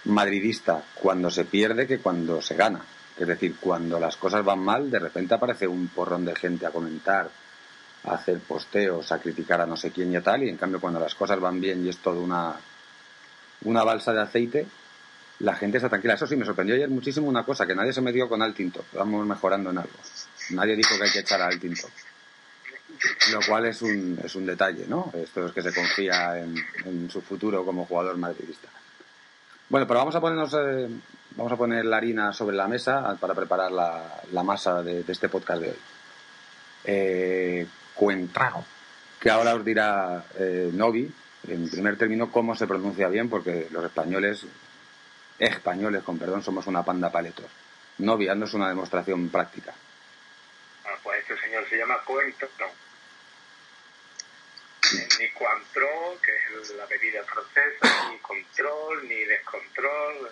madridista 0.06 0.84
cuando 0.96 1.30
se 1.30 1.46
pierde 1.46 1.88
que 1.88 2.00
cuando 2.00 2.42
se 2.42 2.56
gana. 2.56 2.82
Es 3.18 3.28
decir, 3.28 3.56
cuando 3.60 4.00
las 4.00 4.18
cosas 4.18 4.44
van 4.44 4.60
mal, 4.60 4.90
de 4.90 5.00
repente 5.00 5.36
aparece 5.36 5.68
un 5.68 5.88
porrón 5.90 6.26
de 6.26 6.36
gente 6.36 6.66
a 6.66 6.72
comentar, 6.72 7.30
a 8.06 8.14
hacer 8.14 8.40
posteos, 8.40 9.12
a 9.12 9.20
criticar 9.20 9.62
a 9.62 9.68
no 9.68 9.78
sé 9.78 9.92
quién 9.92 10.12
y 10.12 10.16
a 10.16 10.22
tal, 10.22 10.44
y 10.44 10.50
en 10.50 10.58
cambio 10.58 10.82
cuando 10.82 11.00
las 11.00 11.14
cosas 11.14 11.40
van 11.40 11.62
bien 11.62 11.86
y 11.86 11.90
es 11.90 12.00
todo 12.00 12.20
una, 12.22 12.56
una 13.66 13.84
balsa 13.84 14.14
de 14.14 14.22
aceite, 14.22 14.66
la 15.40 15.56
gente 15.56 15.78
está 15.78 15.90
tranquila. 15.90 16.16
Eso 16.16 16.26
sí, 16.26 16.36
me 16.36 16.46
sorprendió 16.46 16.76
ayer 16.76 16.90
muchísimo 16.90 17.28
una 17.28 17.44
cosa, 17.44 17.68
que 17.68 17.76
nadie 17.76 17.94
se 17.94 18.02
metió 18.02 18.28
con 18.28 18.42
Altinto. 18.42 18.84
Vamos 18.94 19.26
mejorando 19.28 19.70
en 19.70 19.78
algo. 19.78 19.94
Nadie 20.52 20.76
dijo 20.76 20.98
que 20.98 21.04
hay 21.04 21.12
que 21.12 21.20
echar 21.20 21.42
a 21.42 21.48
Altinto. 21.48 21.88
Lo 23.32 23.40
cual 23.48 23.66
es 23.66 23.82
un, 23.82 24.20
es 24.24 24.36
un 24.36 24.46
detalle, 24.46 24.86
¿no? 24.88 25.12
Esto 25.14 25.46
es 25.48 25.52
que 25.52 25.62
se 25.62 25.74
confía 25.74 26.40
en, 26.40 27.10
su 27.10 27.22
futuro 27.22 27.66
como 27.66 27.86
jugador 27.86 28.18
madridista. 28.18 28.70
Bueno, 29.70 29.88
pero 29.88 30.00
vamos 30.00 30.16
a 30.16 30.22
ponernos, 30.22 30.54
eh, 30.54 30.88
vamos 31.32 31.52
a 31.52 31.58
poner 31.58 31.86
la 31.86 31.98
harina 31.98 32.34
sobre 32.34 32.56
la 32.56 32.68
mesa 32.68 33.18
para 33.20 33.34
preparar 33.34 33.72
la, 33.72 34.44
masa 34.44 34.84
de, 34.84 35.04
este 35.08 35.30
podcast 35.30 35.62
de 35.62 35.70
hoy. 35.70 35.78
Eh, 36.86 37.68
Cuentrao, 37.96 38.66
que 39.20 39.30
ahora 39.30 39.56
os 39.56 39.64
dirá 39.64 40.26
eh, 40.38 40.70
Novi, 40.74 41.12
en 41.48 41.70
primer 41.70 41.98
término, 41.98 42.32
cómo 42.32 42.56
se 42.56 42.68
pronuncia 42.68 43.08
bien, 43.08 43.30
porque 43.30 43.68
los 43.72 43.84
españoles, 43.84 44.46
españoles, 45.40 46.04
con 46.04 46.18
perdón, 46.18 46.44
somos 46.44 46.68
una 46.68 46.84
panda 46.84 47.12
paletos. 47.12 47.46
Novi, 48.00 48.28
haznos 48.28 48.54
una 48.54 48.70
demostración 48.70 49.30
práctica. 49.30 49.74
Ah, 50.86 50.98
pues 51.04 51.22
este 51.22 51.38
señor 51.38 51.68
se 51.70 51.78
llama 51.78 51.96
Cointreau. 52.06 52.70
Ni 54.92 55.30
Cointreau, 55.32 56.20
que 56.20 56.36
es 56.62 56.70
la 56.72 56.86
bebida 56.86 57.24
francesa, 57.24 58.10
ni 58.12 58.20
control, 58.20 59.08
ni 59.08 59.24
descontrol. 59.26 60.32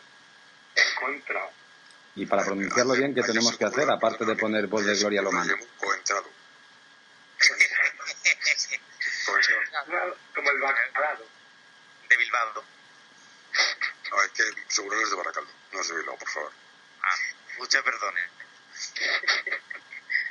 Es 0.76 0.94
Cointreau. 1.00 1.50
Y 2.16 2.26
para 2.26 2.44
pronunciarlo 2.44 2.94
bien, 2.94 3.16
¿qué 3.16 3.24
tenemos 3.24 3.58
que 3.58 3.66
hacer? 3.66 3.90
Aparte 3.90 4.26
de 4.26 4.36
poner 4.36 4.68
voz 4.68 4.86
de 4.86 4.96
Gloria 4.96 5.22
Lomana. 5.22 5.58
Como 10.36 10.52
el 10.52 10.60
bacalao. 10.60 11.26
De 12.10 12.18
Bilbao. 12.18 12.64
No, 14.12 14.24
es 14.24 14.32
que 14.32 14.44
seguro 14.68 14.98
que 14.98 15.04
es 15.04 15.10
de 15.10 15.16
Baracaldo, 15.16 15.52
no 15.72 15.80
es 15.80 15.88
de 15.88 15.96
Bilbao, 15.96 16.18
por 16.18 16.30
favor. 16.30 16.52
Ah, 17.02 17.16
muchas 17.58 17.82
perdones. 17.82 18.30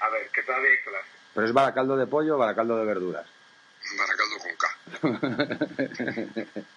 A 0.00 0.08
ver, 0.10 0.28
que 0.28 0.42
todavía 0.42 0.70
hay 0.70 0.78
clase. 0.82 1.08
¿Pero 1.34 1.46
es 1.46 1.52
baracaldo 1.54 1.96
de 1.96 2.06
pollo 2.06 2.34
o 2.34 2.38
baracaldo 2.38 2.76
de 2.76 2.84
verduras? 2.84 3.26
Baracaldo 3.96 4.38
con 4.38 4.54
K. 4.56 4.66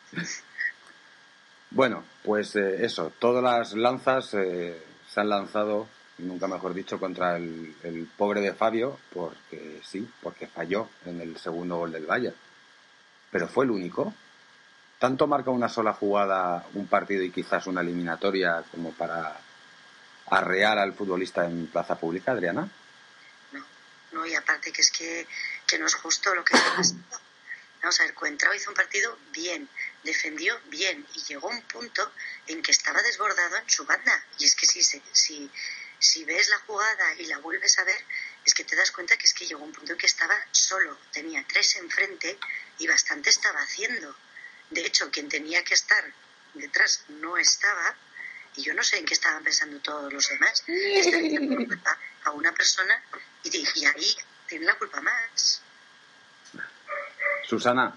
Bueno, 1.74 2.04
pues 2.24 2.56
eh, 2.56 2.86
eso, 2.86 3.12
todas 3.18 3.44
las 3.44 3.74
lanzas 3.74 4.36
eh, 4.36 4.80
se 5.10 5.20
han 5.20 5.30
lanzado, 5.30 5.88
nunca 6.20 6.46
mejor 6.46 6.76
dicho, 6.76 7.00
contra 7.00 7.36
el, 7.36 7.76
el 7.82 8.08
pobre 8.16 8.42
de 8.42 8.54
Fabio, 8.54 9.00
porque 9.12 9.82
sí, 9.84 10.08
porque 10.22 10.46
falló 10.46 10.88
en 11.08 11.20
el 11.20 11.36
segundo 11.38 11.78
gol 11.78 11.92
del 11.92 12.06
Bayern. 12.06 12.36
Pero 13.32 13.48
fue 13.48 13.66
el 13.66 13.72
único. 13.72 14.14
¿Tanto 15.00 15.26
marca 15.26 15.50
una 15.50 15.68
sola 15.68 15.94
jugada 15.94 16.64
un 16.76 16.86
partido 16.86 17.24
y 17.24 17.32
quizás 17.32 17.66
una 17.66 17.82
eliminatoria 17.82 18.64
como 18.72 18.92
para 18.92 19.36
arrear 20.28 20.78
al 20.78 20.94
futbolista 20.94 21.44
en 21.46 21.68
plaza 21.68 21.98
pública, 21.98 22.34
Adriana? 22.34 22.70
No, 23.52 23.66
no, 24.12 24.26
y 24.28 24.36
aparte 24.36 24.72
que 24.72 24.82
es 24.82 24.92
que, 24.92 25.28
que 25.68 25.78
no 25.80 25.88
es 25.88 25.96
justo 25.96 26.34
lo 26.36 26.44
que 26.44 26.56
está 26.56 26.76
pasando. 26.76 27.20
Vamos 27.82 28.00
a 28.00 28.04
ver, 28.04 28.14
Coentrao 28.14 28.54
hizo 28.54 28.70
un 28.70 28.76
partido 28.76 29.18
bien, 29.32 29.68
defendió 30.04 30.58
bien 30.68 31.06
y 31.16 31.24
llegó 31.26 31.52
a 31.52 31.56
un 31.56 31.62
punto 31.64 32.14
en 32.48 32.62
que 32.62 32.72
estaba 32.72 33.02
desbordado 33.02 33.58
en 33.58 33.70
su 33.70 33.86
banda. 33.86 34.26
Y 34.40 34.46
es 34.46 34.56
que 34.56 34.66
si, 34.66 34.82
si, 34.82 35.52
si 36.00 36.24
ves 36.24 36.48
la 36.48 36.60
jugada 36.60 37.16
y 37.16 37.26
la 37.26 37.40
vuelves 37.40 37.78
a 37.80 37.84
ver, 37.84 38.00
es 38.46 38.54
que 38.54 38.64
te 38.64 38.78
das 38.78 38.92
cuenta 38.92 39.18
que 39.18 39.26
es 39.26 39.34
que 39.34 39.46
llegó 39.46 39.62
a 39.62 39.66
un 39.66 39.74
punto 39.74 39.92
en 39.92 39.98
que 39.98 40.06
estaba 40.06 40.38
solo, 40.52 40.98
tenía 41.12 41.46
tres 41.46 41.76
enfrente 41.76 42.40
y 42.80 42.88
bastante 42.88 43.30
estaba 43.30 43.60
haciendo. 43.60 44.16
De 44.70 44.86
hecho, 44.86 45.12
quien 45.12 45.28
tenía 45.28 45.62
que 45.66 45.74
estar 45.74 46.14
detrás 46.54 47.04
no 47.10 47.38
estaba 47.38 47.96
y 48.56 48.64
yo 48.64 48.74
no 48.74 48.84
sé 48.84 48.98
en 48.98 49.06
qué 49.06 49.14
estaban 49.14 49.44
pensando 49.44 49.80
todos 49.82 50.14
los 50.14 50.28
demás. 50.30 50.64
Están 50.68 51.98
a 52.24 52.32
una 52.32 52.54
persona 52.54 53.04
y, 53.44 53.58
y 53.76 53.86
ahí 53.86 54.18
tienen 54.54 54.68
la 54.68 54.76
culpa 54.76 55.02
más. 55.02 55.64
Susana, 57.44 57.92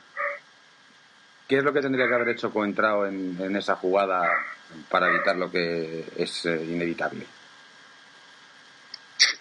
¿qué 1.47 1.59
es 1.59 1.63
lo 1.63 1.71
que 1.71 1.83
tendría 1.83 2.09
que 2.09 2.15
haber 2.15 2.31
hecho 2.31 2.51
Coentrao 2.51 3.07
en, 3.07 3.37
en 3.39 3.57
esa 3.57 3.77
jugada 3.77 4.23
para 4.89 5.09
evitar 5.09 5.37
lo 5.37 5.51
que 5.51 6.07
es 6.17 6.47
eh, 6.47 6.57
inevitable? 6.57 7.27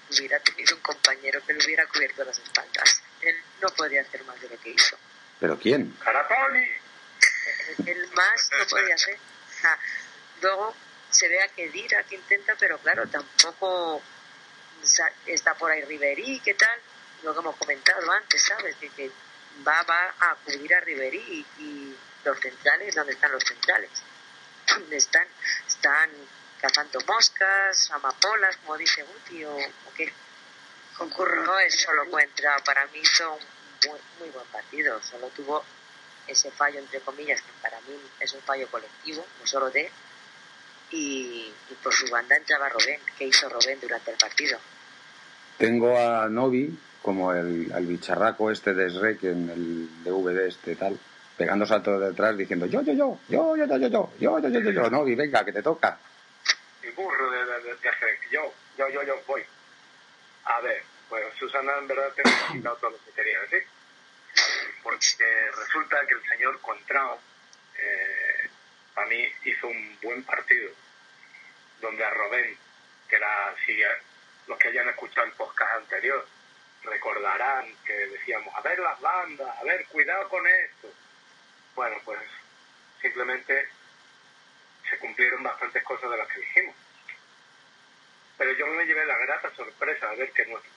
Hubiera 0.10 0.40
tenido 0.42 0.76
un 0.76 0.82
compañero 0.82 1.40
que 1.48 1.54
le 1.54 1.66
hubiera 1.66 1.88
cubierto 1.88 2.26
las 2.26 2.38
espaldas. 2.38 3.02
Él 3.22 3.36
no 3.62 3.70
podía 3.70 4.02
hacer 4.02 4.22
más 4.26 4.40
de 4.42 4.50
lo 4.50 4.60
que 4.60 4.72
hizo. 4.72 4.98
¿Pero 5.40 5.58
quién? 5.58 5.96
¡Caraponi! 6.04 6.68
El 7.86 8.12
más 8.12 8.50
no 8.60 8.68
podía 8.68 8.96
hacer. 8.96 9.18
Luego 10.42 10.76
se 11.10 11.30
ve 11.30 11.42
a 11.42 11.48
Kedira 11.48 12.04
que 12.04 12.16
intenta, 12.16 12.56
pero 12.60 12.78
claro, 12.80 13.08
tampoco 13.08 14.02
está 15.26 15.54
por 15.56 15.72
ahí 15.72 15.82
Riverí, 15.82 16.42
¿qué 16.42 16.54
tal? 16.54 16.80
Lo 17.26 17.34
que 17.34 17.40
hemos 17.40 17.56
comentado 17.56 18.12
antes, 18.12 18.44
¿sabes? 18.44 18.80
De 18.80 18.88
que 18.90 19.10
va, 19.68 19.82
va 19.82 20.14
a 20.20 20.36
cubrir 20.46 20.76
a 20.76 20.80
Riverí 20.80 21.18
y, 21.18 21.64
y 21.64 21.98
los 22.24 22.40
centrales, 22.40 22.94
¿dónde 22.94 23.14
están 23.14 23.32
los 23.32 23.44
centrales? 23.44 23.90
¿Dónde 24.68 24.98
están? 24.98 25.28
Están 25.68 26.12
cazando 26.62 27.00
moscas, 27.08 27.90
amapolas, 27.90 28.58
como 28.58 28.78
dice 28.78 29.02
Guti, 29.02 29.44
o, 29.44 29.56
o 29.56 29.94
qué. 29.98 30.14
Concurro. 30.96 31.44
No 31.44 31.58
es 31.58 31.82
solo 31.82 32.04
encuentra, 32.04 32.58
para 32.64 32.86
mí 32.86 33.00
hizo 33.02 33.34
un 33.34 33.40
muy, 33.90 34.00
muy 34.20 34.30
buen 34.30 34.46
partido. 34.50 35.02
Solo 35.02 35.28
tuvo 35.30 35.66
ese 36.28 36.52
fallo, 36.52 36.78
entre 36.78 37.00
comillas, 37.02 37.42
que 37.42 37.52
para 37.60 37.82
mí 37.82 38.00
es 38.20 38.34
un 38.34 38.42
fallo 38.42 38.68
colectivo, 38.70 39.26
no 39.40 39.48
solo 39.48 39.72
de. 39.72 39.92
Y, 40.92 41.52
y 41.72 41.74
por 41.82 41.92
su 41.92 42.08
banda 42.08 42.38
entraba 42.38 42.70
Robén. 42.70 43.02
¿Qué 43.18 43.26
hizo 43.26 43.50
Robén 43.50 43.80
durante 43.82 44.12
el 44.12 44.18
partido? 44.18 44.60
Tengo 45.58 45.98
a 45.98 46.30
Novi 46.30 46.78
como 47.06 47.32
el, 47.32 47.86
bicharraco 47.86 48.50
este 48.50 48.74
de 48.74 48.90
Shrek 48.90 49.24
en 49.26 49.48
el 49.52 50.04
DVD 50.04 50.48
este 50.48 50.76
tal, 50.76 51.00
pegando 51.38 51.64
saltos 51.64 52.02
detrás 52.02 52.36
diciendo 52.36 52.66
yo, 52.66 52.82
yo, 52.82 52.94
yo, 52.94 53.20
yo, 53.30 53.56
yo, 53.56 53.66
yo, 53.68 53.78
yo, 53.78 53.88
yo, 53.88 54.10
yo, 54.18 54.40
yo, 54.40 54.50
yo, 54.50 54.60
yo, 54.60 54.72
yo, 54.72 54.90
Novi, 54.90 55.14
venga, 55.14 55.46
que 55.46 55.54
te 55.54 55.62
toca. 55.62 56.00
El 56.82 56.94
burro 56.94 57.30
de, 57.30 57.46
de, 57.46 57.62
de, 57.62 57.74
de. 57.76 58.20
Yo, 58.32 58.52
yo, 58.76 58.90
yo, 58.90 59.04
yo, 59.04 59.22
voy. 59.28 59.44
A 60.46 60.60
ver, 60.62 60.82
pues 61.08 61.24
Susana 61.38 61.74
en 61.78 61.88
verdad 61.88 62.12
te 62.16 62.24
ha 62.28 62.52
quitado 62.52 62.76
todo 62.78 62.90
lo 62.90 62.98
que 62.98 63.12
quería 63.12 63.40
decir. 63.42 63.68
Porque 64.82 65.52
resulta 65.60 65.98
que 66.08 66.14
el 66.16 66.28
señor 66.28 66.60
Contrao, 66.62 67.20
eh, 67.78 68.50
para 68.96 69.08
mí, 69.10 69.28
hizo 69.44 69.68
un 69.68 69.98
buen 70.02 70.24
partido. 70.24 70.72
Donde 71.82 72.04
a 72.04 72.10
Robén, 72.10 72.58
que 73.08 73.16
era, 73.16 73.54
si 73.64 73.78
los 74.48 74.58
que 74.58 74.70
hayan 74.70 74.90
escuchado 74.90 75.28
el 75.28 75.34
podcast 75.34 75.76
anterior, 75.76 76.26
recordarán 76.86 77.66
que 77.86 77.94
decíamos, 77.94 78.54
a 78.56 78.62
ver 78.62 78.80
las 78.80 79.00
bandas, 79.02 79.58
a 79.60 79.64
ver, 79.64 79.86
cuidado 79.88 80.28
con 80.30 80.46
esto. 80.48 80.92
Bueno, 81.76 81.98
pues 82.06 82.20
simplemente 83.02 83.68
se 84.90 84.98
cumplieron 85.00 85.44
bastantes 85.44 85.84
cosas 85.84 86.10
de 86.12 86.18
las 86.18 86.28
que 86.28 86.40
dijimos. 86.40 86.76
Pero 88.38 88.52
yo 88.54 88.68
me 88.68 88.86
llevé 88.86 89.06
la 89.06 89.18
grata 89.18 89.54
sorpresa 89.56 90.10
de 90.10 90.16
ver 90.18 90.32
que, 90.32 90.46
nuestro- 90.46 90.72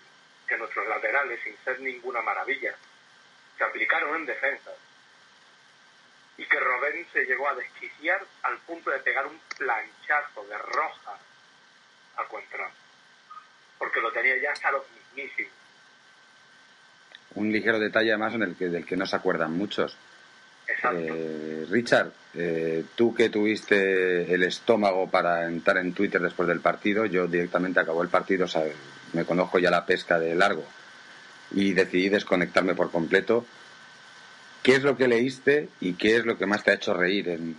que 0.47 0.57
nuestros 0.57 0.87
laterales, 0.89 1.41
sin 1.43 1.57
ser 1.65 1.81
ninguna 1.81 2.23
maravilla, 2.23 2.75
se 3.57 3.65
aplicaron 3.65 4.15
en 4.17 4.27
defensa. 4.27 4.71
Y 6.37 6.47
que 6.47 6.61
Robén 6.61 7.07
se 7.13 7.25
llegó 7.25 7.49
a 7.49 7.55
desquiciar 7.57 8.25
al 8.43 8.59
punto 8.59 8.91
de 8.91 9.01
pegar 9.01 9.27
un 9.27 9.39
planchazo 9.57 10.45
de 10.45 10.57
roja 10.59 11.19
a 12.17 12.25
Cuentrón. 12.27 12.71
Porque 13.77 14.01
lo 14.01 14.13
tenía 14.13 14.37
ya 14.37 14.53
hasta 14.53 14.71
los 14.71 14.85
mismísimos. 14.91 15.53
Un 17.35 17.53
ligero 17.53 17.79
detalle 17.79 18.11
además 18.11 18.35
en 18.35 18.43
el 18.43 18.57
que, 18.57 18.69
del 18.69 18.85
que 18.85 18.97
no 18.97 19.07
se 19.07 19.17
acuerdan 19.17 19.53
muchos. 19.53 19.97
Eh, 20.93 21.67
Richard, 21.71 22.13
eh, 22.35 22.85
tú 22.95 23.15
que 23.15 23.31
tuviste 23.31 24.33
el 24.33 24.43
estómago 24.43 25.11
para 25.11 25.47
entrar 25.47 25.79
en 25.79 25.93
Twitter 25.95 26.21
después 26.21 26.49
del 26.49 26.61
partido, 26.61 27.07
yo 27.07 27.27
directamente 27.27 27.81
acabó 27.81 28.03
el 28.03 28.09
partido, 28.09 28.45
o 28.45 28.49
sea, 28.49 28.65
me 29.13 29.25
conozco 29.25 29.59
ya 29.59 29.71
la 29.71 29.87
pesca 29.87 30.19
de 30.19 30.35
largo 30.35 30.65
y 31.53 31.73
decidí 31.73 32.09
desconectarme 32.11 32.75
por 32.75 32.91
completo. 32.91 33.47
¿Qué 34.63 34.77
es 34.77 34.83
lo 34.83 34.97
que 34.97 35.09
leíste 35.09 35.69
y 35.81 35.95
qué 35.95 36.17
es 36.17 36.27
lo 36.27 36.37
que 36.37 36.47
más 36.47 36.63
te 36.63 36.73
ha 36.73 36.75
hecho 36.75 36.93
reír 36.93 37.29
en, 37.31 37.57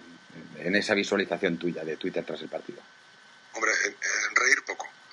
en 0.60 0.76
esa 0.76 0.94
visualización 0.94 1.58
tuya 1.58 1.84
de 1.84 1.98
Twitter 1.98 2.24
tras 2.24 2.42
el 2.42 2.50
partido? 2.50 2.80
Hombre, 3.54 3.72
en, 3.86 3.92
en 3.92 4.36
reír. 4.36 4.58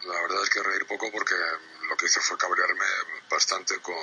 La 0.07 0.21
verdad 0.23 0.43
es 0.43 0.51
que 0.51 0.63
reír 0.63 0.87
poco 0.87 1.11
porque 1.11 1.35
lo 1.89 1.97
que 1.97 2.07
hice 2.07 2.21
fue 2.21 2.39
cabrearme 2.39 2.85
bastante 3.29 3.79
con, 3.81 3.97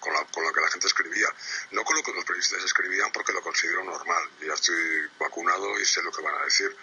con, 0.00 0.44
lo 0.44 0.52
que 0.52 0.60
la 0.60 0.70
gente 0.70 0.86
escribía. 0.86 1.28
No 1.72 1.84
con 1.84 1.96
lo 1.96 2.02
que 2.02 2.12
los 2.12 2.24
periodistas 2.24 2.64
escribían 2.64 3.12
porque 3.12 3.32
lo 3.32 3.42
considero 3.42 3.84
normal. 3.84 4.30
Ya 4.40 4.54
estoy 4.54 5.08
vacunado 5.18 5.78
y 5.78 5.84
sé 5.84 6.02
lo 6.02 6.12
que 6.12 6.22
van 6.22 6.34
a 6.34 6.44
decir. 6.44 6.76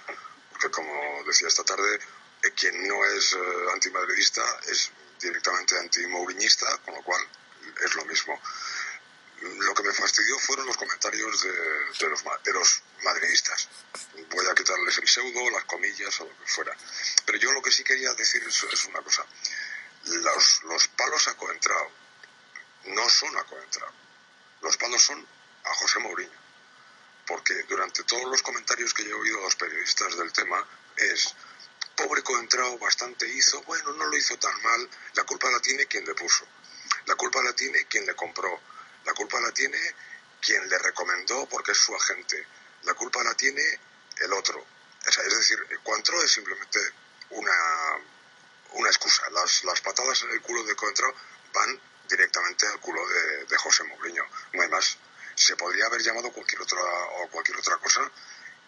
Porque 0.51 0.69
como 0.69 1.23
decía 1.25 1.47
esta 1.47 1.63
tarde, 1.63 1.99
eh, 2.43 2.51
quien 2.55 2.87
no 2.87 3.03
es 3.05 3.33
eh, 3.33 3.37
antimadridista 3.73 4.41
es 4.67 4.91
directamente 5.19 5.77
antimourinista, 5.77 6.77
con 6.85 6.95
lo 6.95 7.03
cual 7.03 7.21
es 7.83 7.95
lo 7.95 8.05
mismo. 8.05 8.39
Lo 9.41 9.73
que 9.73 9.83
me 9.83 9.93
fastidió 9.93 10.39
fueron 10.39 10.65
los 10.65 10.77
comentarios 10.77 11.41
de, 11.41 12.09
los, 12.09 12.23
de 12.43 12.53
los 12.53 12.83
madridistas. 13.03 13.67
Voy 14.29 14.47
a 14.47 14.55
quitarles 14.55 14.97
el 14.97 15.07
pseudo, 15.07 15.49
las 15.51 15.65
comillas 15.65 16.19
o 16.21 16.25
lo 16.25 16.37
que 16.39 16.47
fuera. 16.47 16.75
Pero 17.25 17.37
yo 17.37 17.51
lo 17.51 17.61
que 17.61 17.71
sí 17.71 17.83
quería 17.83 18.13
decir 18.13 18.43
es, 18.43 18.63
es 18.63 18.85
una 18.85 19.01
cosa. 19.01 19.25
Los, 20.05 20.63
los 20.63 20.87
palos 20.89 21.27
a 21.27 21.35
Coentrao 21.35 21.91
no 22.85 23.09
son 23.09 23.37
a 23.37 23.43
Coentrao. 23.43 23.91
Los 24.61 24.77
palos 24.77 25.01
son 25.01 25.27
a 25.63 25.73
José 25.75 25.99
Mourinho. 25.99 26.45
Porque 27.27 27.53
durante 27.63 28.03
todos 28.03 28.25
los 28.25 28.41
comentarios 28.41 28.93
que 28.93 29.03
yo 29.03 29.09
he 29.11 29.19
oído 29.19 29.39
a 29.39 29.43
los 29.43 29.55
periodistas 29.55 30.15
del 30.17 30.31
tema 30.31 30.65
es, 30.97 31.35
pobre 31.95 32.21
Coentrao 32.23 32.77
bastante 32.77 33.27
hizo, 33.27 33.61
bueno, 33.63 33.93
no 33.93 34.05
lo 34.05 34.17
hizo 34.17 34.37
tan 34.37 34.61
mal, 34.61 34.89
la 35.13 35.23
culpa 35.23 35.49
la 35.49 35.59
tiene 35.59 35.87
quien 35.87 36.05
le 36.05 36.13
puso, 36.13 36.45
la 37.05 37.15
culpa 37.15 37.41
la 37.41 37.53
tiene 37.53 37.85
quien 37.85 38.05
le 38.05 38.15
compró, 38.15 38.61
la 39.05 39.13
culpa 39.13 39.39
la 39.39 39.51
tiene 39.51 39.77
quien 40.41 40.67
le 40.69 40.77
recomendó 40.79 41.47
porque 41.47 41.71
es 41.71 41.77
su 41.77 41.95
agente, 41.95 42.45
la 42.83 42.93
culpa 42.93 43.23
la 43.23 43.33
tiene 43.35 43.63
el 44.17 44.33
otro. 44.33 44.65
Es 45.05 45.37
decir, 45.37 45.59
Coentrao 45.83 46.21
es 46.23 46.31
simplemente 46.31 46.79
una, 47.31 47.53
una 48.71 48.89
excusa. 48.89 49.29
Las, 49.29 49.63
las 49.63 49.81
patadas 49.81 50.23
en 50.23 50.31
el 50.31 50.41
culo 50.41 50.63
de 50.63 50.75
Coentrao 50.75 51.13
van 51.53 51.79
directamente 52.07 52.67
al 52.67 52.79
culo 52.79 53.01
de, 53.47 53.57
José 53.57 53.83
Mourinho. 53.83 54.23
No 54.53 54.61
hay 54.61 54.69
más. 54.69 54.97
Se 55.35 55.55
podría 55.55 55.85
haber 55.85 56.01
llamado 56.01 56.31
cualquier 56.31 56.61
otra 56.61 56.79
o 56.79 57.29
cualquier 57.29 57.57
otra 57.57 57.77
cosa, 57.77 58.09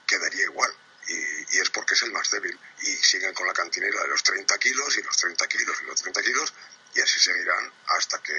quedaría 0.05 0.43
igual. 0.43 0.73
Y, 1.07 1.59
es 1.59 1.69
porque 1.69 1.93
es 1.93 2.01
el 2.03 2.11
más 2.11 2.29
débil. 2.31 2.57
Y 2.81 2.95
siguen 2.97 3.33
con 3.33 3.47
la 3.47 3.53
cantinera 3.53 4.01
de 4.01 4.09
los 4.09 4.23
30 4.23 4.57
kilos 4.57 4.97
y 4.97 5.01
los 5.01 5.17
30 5.17 5.47
kilos 5.47 5.77
y 5.81 5.85
los 5.85 6.01
30 6.01 6.21
kilos 6.21 6.53
y 6.97 7.01
así 7.01 7.19
seguirán 7.19 7.71
hasta 7.95 8.17
que 8.19 8.33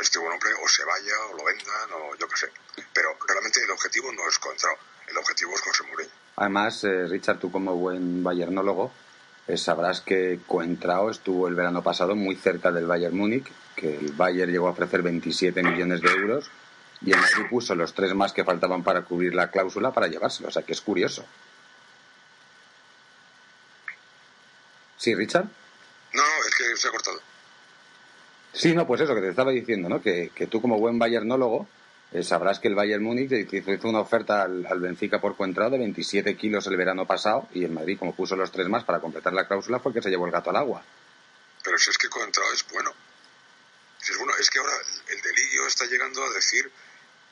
este 0.00 0.18
buen 0.18 0.32
hombre 0.32 0.50
o 0.62 0.68
se 0.68 0.84
vaya 0.84 1.14
o 1.30 1.36
lo 1.36 1.44
vendan 1.44 1.92
o 1.94 2.14
yo 2.16 2.28
qué 2.28 2.36
sé. 2.36 2.50
Pero 2.92 3.16
realmente 3.26 3.62
el 3.64 3.70
objetivo 3.70 4.12
no 4.12 4.28
es 4.28 4.38
contra, 4.38 4.68
el 5.08 5.16
objetivo 5.16 5.54
es 5.54 5.62
José 5.62 5.82
Mourinho. 5.84 6.10
Además, 6.36 6.84
eh, 6.84 7.06
Richard, 7.08 7.38
tú 7.38 7.50
como 7.50 7.74
buen 7.74 8.22
bayernólogo, 8.22 8.92
eh, 9.48 9.56
sabrás 9.56 10.02
que 10.02 10.40
Coentrao 10.46 11.10
estuvo 11.10 11.48
el 11.48 11.54
verano 11.54 11.82
pasado 11.82 12.14
muy 12.14 12.36
cerca 12.36 12.70
del 12.70 12.86
Bayern 12.86 13.16
Múnich 13.16 13.50
que 13.74 13.96
el 13.96 14.12
Bayern 14.12 14.52
llegó 14.52 14.68
a 14.68 14.72
ofrecer 14.72 15.02
27 15.02 15.62
millones 15.62 16.02
de 16.02 16.10
euros 16.10 16.50
y 17.00 17.12
el 17.12 17.18
Madrid 17.18 17.46
puso 17.48 17.74
los 17.74 17.94
tres 17.94 18.14
más 18.14 18.32
que 18.32 18.44
faltaban 18.44 18.82
para 18.82 19.02
cubrir 19.02 19.34
la 19.34 19.50
cláusula 19.50 19.92
para 19.92 20.08
llevárselo. 20.08 20.48
O 20.48 20.52
sea 20.52 20.62
que 20.62 20.72
es 20.72 20.80
curioso. 20.80 21.24
¿Sí, 24.98 25.14
Richard? 25.14 25.46
No, 26.12 26.22
es 26.48 26.54
que 26.56 26.76
se 26.76 26.88
ha 26.88 26.90
cortado. 26.90 27.20
Sí, 28.56 28.74
no, 28.74 28.86
pues 28.86 29.02
eso 29.02 29.14
que 29.14 29.20
te 29.20 29.28
estaba 29.28 29.50
diciendo, 29.50 29.88
¿no? 29.88 30.00
Que, 30.00 30.30
tú 30.50 30.62
como 30.62 30.78
buen 30.78 30.98
bayernólogo 30.98 31.68
eh, 32.12 32.22
sabrás 32.22 32.58
que 32.58 32.68
el 32.68 32.74
Bayern 32.74 33.02
Múnich 33.02 33.30
hizo 33.32 33.88
una 33.88 34.00
oferta 34.00 34.42
al, 34.42 34.80
Benfica 34.80 35.20
por 35.20 35.36
cuentrado 35.36 35.72
de 35.72 35.78
27 35.78 36.36
kilos 36.36 36.66
el 36.66 36.76
verano 36.76 37.04
pasado 37.04 37.48
y 37.52 37.64
el 37.64 37.70
Madrid, 37.70 37.98
como 37.98 38.14
puso 38.14 38.34
los 38.34 38.50
tres 38.50 38.68
más 38.68 38.84
para 38.84 39.00
completar 39.00 39.32
la 39.32 39.46
cláusula, 39.46 39.80
fue 39.80 39.92
que 39.92 40.00
se 40.00 40.08
llevó 40.08 40.24
el 40.26 40.32
gato 40.32 40.50
al 40.50 40.56
agua. 40.56 40.82
Pero 41.62 41.76
si 41.78 41.90
es 41.90 41.98
que 41.98 42.08
Coentrao 42.08 42.52
es 42.54 42.64
bueno 42.72 42.92
bueno, 44.14 44.32
es 44.38 44.50
que 44.50 44.58
ahora 44.58 44.72
el 45.08 45.20
delirio 45.20 45.66
está 45.66 45.84
llegando 45.86 46.24
a 46.24 46.30
decir 46.30 46.70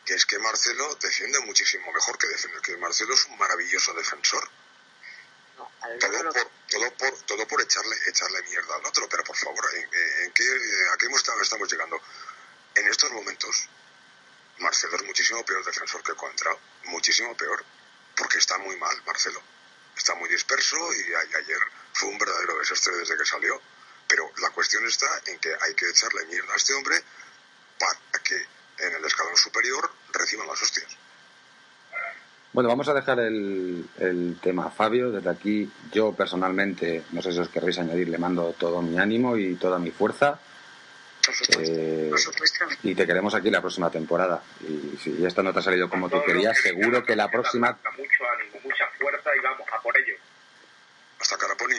que 0.04 0.14
es 0.14 0.26
que 0.26 0.38
Marcelo 0.38 0.94
defiende 1.00 1.40
muchísimo 1.40 1.90
mejor 1.92 2.18
que 2.18 2.26
defiende, 2.26 2.60
que 2.60 2.76
Marcelo 2.76 3.14
es 3.14 3.26
un 3.26 3.38
maravilloso 3.38 3.94
defensor. 3.94 4.48
Todo, 6.00 6.32
por, 6.32 6.50
todo, 6.68 6.94
por, 6.96 7.18
todo 7.22 7.48
por 7.48 7.62
echarle, 7.62 7.96
echarle 8.06 8.42
mierda 8.42 8.76
al 8.76 8.86
otro, 8.86 9.08
pero 9.08 9.24
por 9.24 9.36
favor, 9.36 9.64
¿en, 9.74 9.90
qué, 10.32 10.44
¿a 10.92 10.96
qué 10.96 11.06
estamos 11.42 11.70
llegando? 11.70 12.00
En 12.74 12.88
estos 12.88 13.10
momentos, 13.12 13.68
Marcelo 14.58 14.96
es 14.96 15.04
muchísimo 15.04 15.44
peor 15.44 15.64
defensor 15.64 16.02
que 16.02 16.14
Contra, 16.14 16.56
muchísimo 16.84 17.36
peor, 17.36 17.64
porque 18.16 18.38
está 18.38 18.58
muy 18.58 18.76
mal 18.76 19.02
Marcelo. 19.04 19.40
Está 19.96 20.14
muy 20.16 20.28
disperso 20.28 20.76
y 20.92 21.14
ayer 21.36 21.60
fue 21.92 22.08
un 22.08 22.18
verdadero 22.18 22.58
desastre 22.58 22.96
desde 22.96 23.16
que 23.16 23.24
salió 23.24 23.60
pero 24.08 24.30
la 24.38 24.50
cuestión 24.50 24.86
está 24.86 25.06
en 25.26 25.38
que 25.38 25.52
hay 25.60 25.74
que 25.74 25.88
echarle 25.88 26.26
mierda 26.26 26.52
a 26.52 26.56
este 26.56 26.74
hombre 26.74 27.02
para 27.78 28.22
que 28.22 28.36
en 28.78 28.94
el 28.94 29.04
escalón 29.04 29.36
superior 29.36 29.90
reciban 30.12 30.46
las 30.46 30.60
hostias. 30.62 30.96
Bueno, 32.54 32.68
vamos 32.68 32.86
a 32.88 32.94
dejar 32.94 33.18
el, 33.18 33.84
el 33.98 34.38
tema 34.40 34.66
a 34.66 34.70
Fabio. 34.70 35.10
Desde 35.10 35.28
aquí, 35.28 35.68
yo 35.92 36.12
personalmente, 36.12 37.02
no 37.10 37.20
sé 37.20 37.32
si 37.32 37.40
os 37.40 37.48
querréis 37.48 37.80
añadir, 37.80 38.08
le 38.08 38.16
mando 38.16 38.54
todo 38.56 38.80
mi 38.80 38.96
ánimo 38.96 39.36
y 39.36 39.56
toda 39.56 39.80
mi 39.80 39.90
fuerza. 39.90 40.38
Eh, 41.58 42.06
por 42.10 42.20
supuesto. 42.20 42.64
Y 42.84 42.94
te 42.94 43.08
queremos 43.08 43.34
aquí 43.34 43.50
la 43.50 43.60
próxima 43.60 43.90
temporada. 43.90 44.40
Y 44.60 44.96
si 44.98 45.26
esta 45.26 45.42
no 45.42 45.52
te 45.52 45.58
ha 45.58 45.62
salido 45.62 45.90
como 45.90 46.08
tú 46.08 46.22
querías, 46.24 46.56
seguro 46.56 47.04
que 47.04 47.16
la 47.16 47.28
próxima. 47.28 47.76
Mucho 47.98 48.24
ánimo, 48.38 48.60
mucha 48.62 48.86
fuerza 49.00 49.30
y 49.36 49.40
vamos 49.40 49.66
a 49.76 49.82
por 49.82 49.98
ello. 49.98 50.14
Hasta 51.18 51.36
Caraponi. 51.36 51.74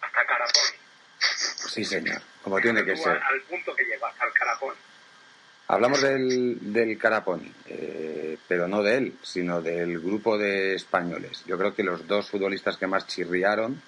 Hasta 0.00 0.26
Caraponi. 0.26 0.78
Sí, 1.18 1.84
señor, 1.84 2.22
como 2.44 2.60
tiene 2.60 2.84
que 2.84 2.96
ser. 2.96 3.20
Al 3.20 3.40
punto 3.48 3.74
que 3.74 3.82
llega, 3.82 4.12
al 4.16 4.32
carapón. 4.32 4.74
Hablamos 5.72 6.02
del, 6.02 6.72
del 6.72 6.98
Caraponi, 6.98 7.48
eh, 7.68 8.36
pero 8.48 8.66
no 8.66 8.82
de 8.82 8.96
él, 8.96 9.14
sino 9.22 9.62
del 9.62 10.00
grupo 10.00 10.36
de 10.36 10.74
españoles. 10.74 11.44
Yo 11.46 11.56
creo 11.56 11.72
que 11.76 11.84
los 11.84 12.08
dos 12.08 12.28
futbolistas 12.28 12.76
que 12.76 12.88
más 12.88 13.06
chirriaron, 13.06 13.80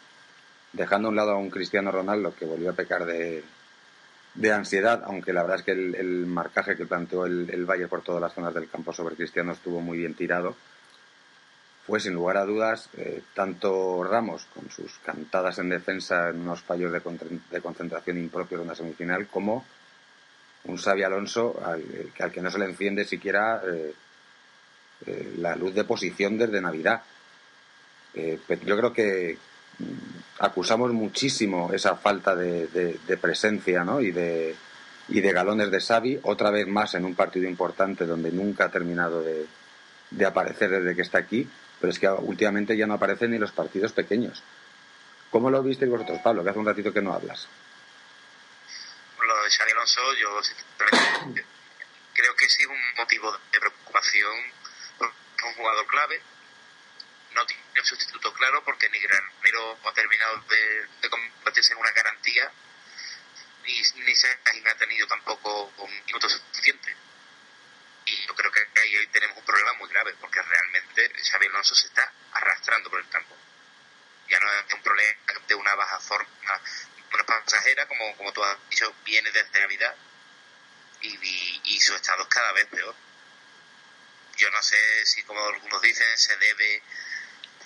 dejando 0.72 1.08
a 1.08 1.10
un 1.10 1.16
lado 1.16 1.32
a 1.32 1.38
un 1.38 1.50
Cristiano 1.50 1.90
Ronaldo 1.90 2.36
que 2.36 2.44
volvió 2.44 2.70
a 2.70 2.74
pecar 2.74 3.04
de, 3.04 3.42
de 4.34 4.52
ansiedad, 4.52 5.02
aunque 5.04 5.32
la 5.32 5.42
verdad 5.42 5.58
es 5.58 5.64
que 5.64 5.72
el, 5.72 6.26
marcaje 6.26 6.76
que 6.76 6.86
planteó 6.86 7.26
el, 7.26 7.66
Valle 7.66 7.88
por 7.88 8.02
todas 8.02 8.22
las 8.22 8.32
zonas 8.32 8.54
del 8.54 8.70
campo 8.70 8.92
sobre 8.92 9.16
Cristiano 9.16 9.50
estuvo 9.50 9.80
muy 9.80 9.98
bien 9.98 10.14
tirado 10.14 10.54
fue 11.84 11.98
sin 11.98 12.14
lugar 12.14 12.36
a 12.36 12.44
dudas 12.44 12.90
eh, 12.96 13.22
tanto 13.34 14.04
Ramos 14.04 14.46
con 14.54 14.70
sus 14.70 15.00
cantadas 15.00 15.58
en 15.58 15.68
defensa 15.68 16.28
en 16.28 16.42
unos 16.42 16.62
fallos 16.62 16.92
de, 16.92 17.60
concentración 17.60 18.18
impropios 18.18 18.60
de 18.60 18.66
una 18.66 18.76
semifinal 18.76 19.26
como 19.26 19.64
un 20.64 20.76
Xavi 20.76 21.02
Alonso 21.02 21.60
al, 21.64 21.82
que 22.30 22.40
no 22.40 22.50
se 22.50 22.58
le 22.58 22.66
enciende 22.66 23.04
siquiera 23.04 23.62
eh, 23.66 23.94
eh, 25.06 25.34
la 25.38 25.56
luz 25.56 25.74
de 25.74 25.84
posición 25.84 26.38
desde 26.38 26.60
Navidad. 26.60 27.02
yo 28.14 28.76
creo 28.76 28.92
que 28.92 29.38
mm, 29.78 29.84
acusamos 30.40 30.92
muchísimo 30.92 31.72
esa 31.72 31.96
falta 31.96 32.36
de, 32.36 33.18
presencia 33.20 33.84
y, 34.00 34.10
de, 34.10 34.54
y 35.08 35.20
de 35.20 35.32
galones 35.32 35.70
de 35.70 35.80
Xavi, 35.80 36.20
otra 36.22 36.50
vez 36.50 36.66
más 36.66 36.94
en 36.94 37.04
un 37.04 37.14
partido 37.14 37.48
importante 37.48 38.06
donde 38.06 38.30
nunca 38.30 38.66
ha 38.66 38.70
terminado 38.70 39.22
de 39.22 40.26
aparecer 40.26 40.70
desde 40.70 40.94
que 40.94 41.02
está 41.02 41.18
aquí 41.18 41.48
pero 41.82 41.90
es 41.90 41.98
que 41.98 42.08
últimamente 42.08 42.76
ya 42.76 42.86
no 42.86 42.94
aparecen 42.94 43.32
ni 43.32 43.38
los 43.38 43.50
partidos 43.50 43.92
pequeños. 43.92 44.40
¿Cómo 45.32 45.50
lo 45.50 45.60
visteis 45.64 45.90
vosotros, 45.90 46.20
Pablo? 46.22 46.44
Que 46.44 46.50
hace 46.50 46.58
un 46.60 46.64
ratito 46.66 46.92
que 46.92 47.02
no 47.02 47.12
hablas. 47.12 47.48
De 49.42 49.50
Xavi 49.50 49.72
Alonso, 49.72 50.14
yo 50.14 50.40
creo 52.14 52.36
que 52.36 52.48
sí 52.48 52.62
es 52.62 52.68
un 52.68 52.94
motivo 52.96 53.32
de 53.50 53.60
preocupación 53.60 54.52
un 55.44 55.54
jugador 55.54 55.86
clave. 55.86 56.22
No 57.34 57.44
tiene 57.46 57.62
un 57.76 57.84
sustituto 57.84 58.32
claro 58.34 58.62
porque 58.64 58.88
ni 58.90 58.98
Granero 59.00 59.78
ha 59.84 59.92
terminado 59.92 60.36
de, 60.48 61.08
convertirse 61.10 61.72
en 61.72 61.78
una 61.78 61.90
garantía 61.90 62.52
ni, 63.64 63.82
ni 64.04 64.14
se 64.14 64.28
ha 64.28 64.74
tenido 64.76 65.06
tampoco 65.06 65.72
un 65.78 66.04
minuto 66.04 66.28
suficiente 66.28 66.94
y 68.04 68.26
yo 68.26 68.34
creo 68.34 68.50
que 68.50 68.80
ahí 68.80 69.06
tenemos 69.08 69.38
un 69.38 69.44
problema 69.44 69.72
muy 69.74 69.88
grave 69.88 70.14
porque 70.20 70.42
realmente 70.42 71.12
Xavi 71.22 71.46
Alonso 71.46 71.74
se 71.74 71.86
está 71.86 72.12
arrastrando 72.32 72.90
por 72.90 73.00
el 73.00 73.08
campo. 73.08 73.36
Ya 74.28 74.38
no 74.40 74.52
es 74.52 74.74
un 74.74 74.82
problema 74.82 75.18
de 75.46 75.54
una 75.54 75.74
baja 75.74 76.00
forma, 76.00 76.60
pasajera, 77.26 77.86
como, 77.86 78.16
como 78.16 78.32
tú 78.32 78.42
has 78.42 78.56
dicho, 78.70 78.94
viene 79.04 79.30
desde 79.30 79.60
Navidad 79.60 79.94
y, 81.00 81.60
y, 81.64 81.80
su 81.80 81.94
estado 81.94 82.22
es 82.22 82.28
cada 82.28 82.52
vez 82.52 82.66
peor. 82.66 82.94
Yo 84.36 84.50
no 84.50 84.62
sé 84.62 84.76
si, 85.04 85.22
como 85.24 85.44
algunos 85.44 85.82
dicen, 85.82 86.06
se 86.16 86.36
debe 86.36 86.82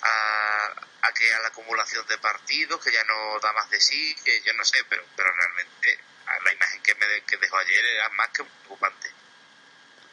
a, 0.01 1.07
a 1.07 1.13
que 1.13 1.33
a 1.33 1.39
la 1.41 1.47
acumulación 1.49 2.05
de 2.07 2.17
partidos, 2.17 2.83
que 2.83 2.91
ya 2.91 3.03
no 3.03 3.39
da 3.39 3.53
más 3.53 3.69
de 3.69 3.79
sí, 3.79 4.15
que 4.23 4.41
yo 4.41 4.53
no 4.53 4.63
sé, 4.63 4.83
pero, 4.89 5.03
pero 5.15 5.29
realmente 5.31 5.99
la 6.43 6.53
imagen 6.53 6.81
que 6.81 6.95
me 6.95 7.21
que 7.25 7.37
dejó 7.37 7.57
ayer 7.57 7.85
era 7.85 8.09
más 8.09 8.29
que 8.29 8.43
preocupante 8.43 9.09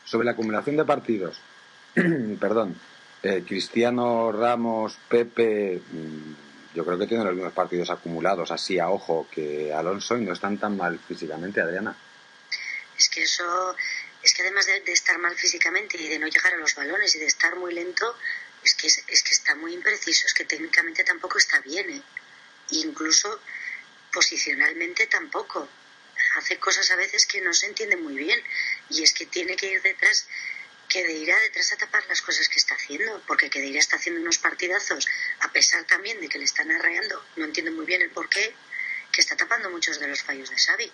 sobre 0.05 0.27
la 0.27 0.33
acumulación 0.33 0.77
de 0.77 0.85
partidos, 0.85 1.41
perdón, 2.41 2.79
eh, 3.23 3.43
Cristiano, 3.47 4.33
Ramos, 4.33 4.99
Pepe, 5.09 5.81
mm, 5.91 6.24
yo 6.75 6.85
creo 6.85 6.99
que 6.99 7.07
tienen 7.07 7.27
los 7.27 7.35
mismos 7.35 7.53
partidos 7.53 7.89
acumulados 7.91 8.51
así 8.51 8.79
a 8.79 8.91
ojo 8.91 9.29
que 9.31 9.73
Alonso 9.73 10.17
y 10.17 10.23
no 10.23 10.33
están 10.33 10.59
tan 10.59 10.77
mal 10.77 10.99
físicamente, 10.99 11.61
Adriana. 11.61 11.97
Es 12.99 13.09
que 13.09 13.23
eso, 13.23 13.77
es 14.23 14.35
que 14.35 14.43
además 14.43 14.67
de, 14.67 14.83
estar 14.93 15.19
mal 15.19 15.37
físicamente 15.37 16.01
y 16.01 16.09
de 16.09 16.19
no 16.19 16.27
llegar 16.27 16.53
a 16.53 16.57
los 16.57 16.75
balones 16.75 17.15
y 17.15 17.21
de 17.21 17.27
estar 17.27 17.57
muy 17.57 17.73
lento, 17.73 18.17
es 18.63 18.75
que, 18.75 18.89
es, 18.89 19.23
que 19.23 19.31
está 19.31 19.55
muy 19.55 19.73
impreciso, 19.73 20.27
es 20.27 20.35
que 20.35 20.45
técnicamente 20.45 21.05
tampoco 21.05 21.39
está 21.39 21.61
bien, 21.61 21.91
¿eh? 21.91 22.03
incluso 22.71 23.41
posicionalmente 24.13 25.07
tampoco 25.07 25.69
hace 26.37 26.59
cosas 26.59 26.91
a 26.91 26.97
veces 26.97 27.27
que 27.27 27.41
no 27.41 27.53
se 27.53 27.67
entienden 27.67 28.03
muy 28.03 28.15
bien 28.15 28.41
y 28.91 29.03
es 29.03 29.13
que 29.13 29.27
tiene 29.27 29.57
que 29.57 29.71
ir 29.71 29.83
detrás 29.83 30.27
que 30.95 31.03
de 31.03 31.13
ir 31.13 31.33
a 31.33 31.41
detrás 31.41 31.73
a 31.73 31.77
tapar 31.77 32.05
las 32.09 32.23
cosas 32.23 32.49
que 32.49 32.61
está 32.61 32.77
haciendo, 32.77 33.21
porque 33.27 33.51
que 33.51 33.61
de 33.61 33.67
ir 33.67 33.77
está 33.77 33.97
haciendo 33.97 34.21
unos 34.21 34.39
partidazos, 34.39 35.09
a 35.41 35.51
pesar 35.51 35.83
también 35.87 36.21
de 36.21 36.29
que 36.29 36.39
le 36.39 36.45
están 36.45 36.71
arreando, 36.71 37.21
no 37.35 37.47
entiendo 37.47 37.73
muy 37.73 37.85
bien 37.85 38.01
el 38.01 38.11
por 38.11 38.29
qué, 38.29 38.55
que 39.11 39.21
está 39.21 39.35
tapando 39.35 39.71
muchos 39.71 39.99
de 39.99 40.07
los 40.07 40.23
fallos 40.23 40.51
de 40.51 40.57
Xavi. 40.57 40.93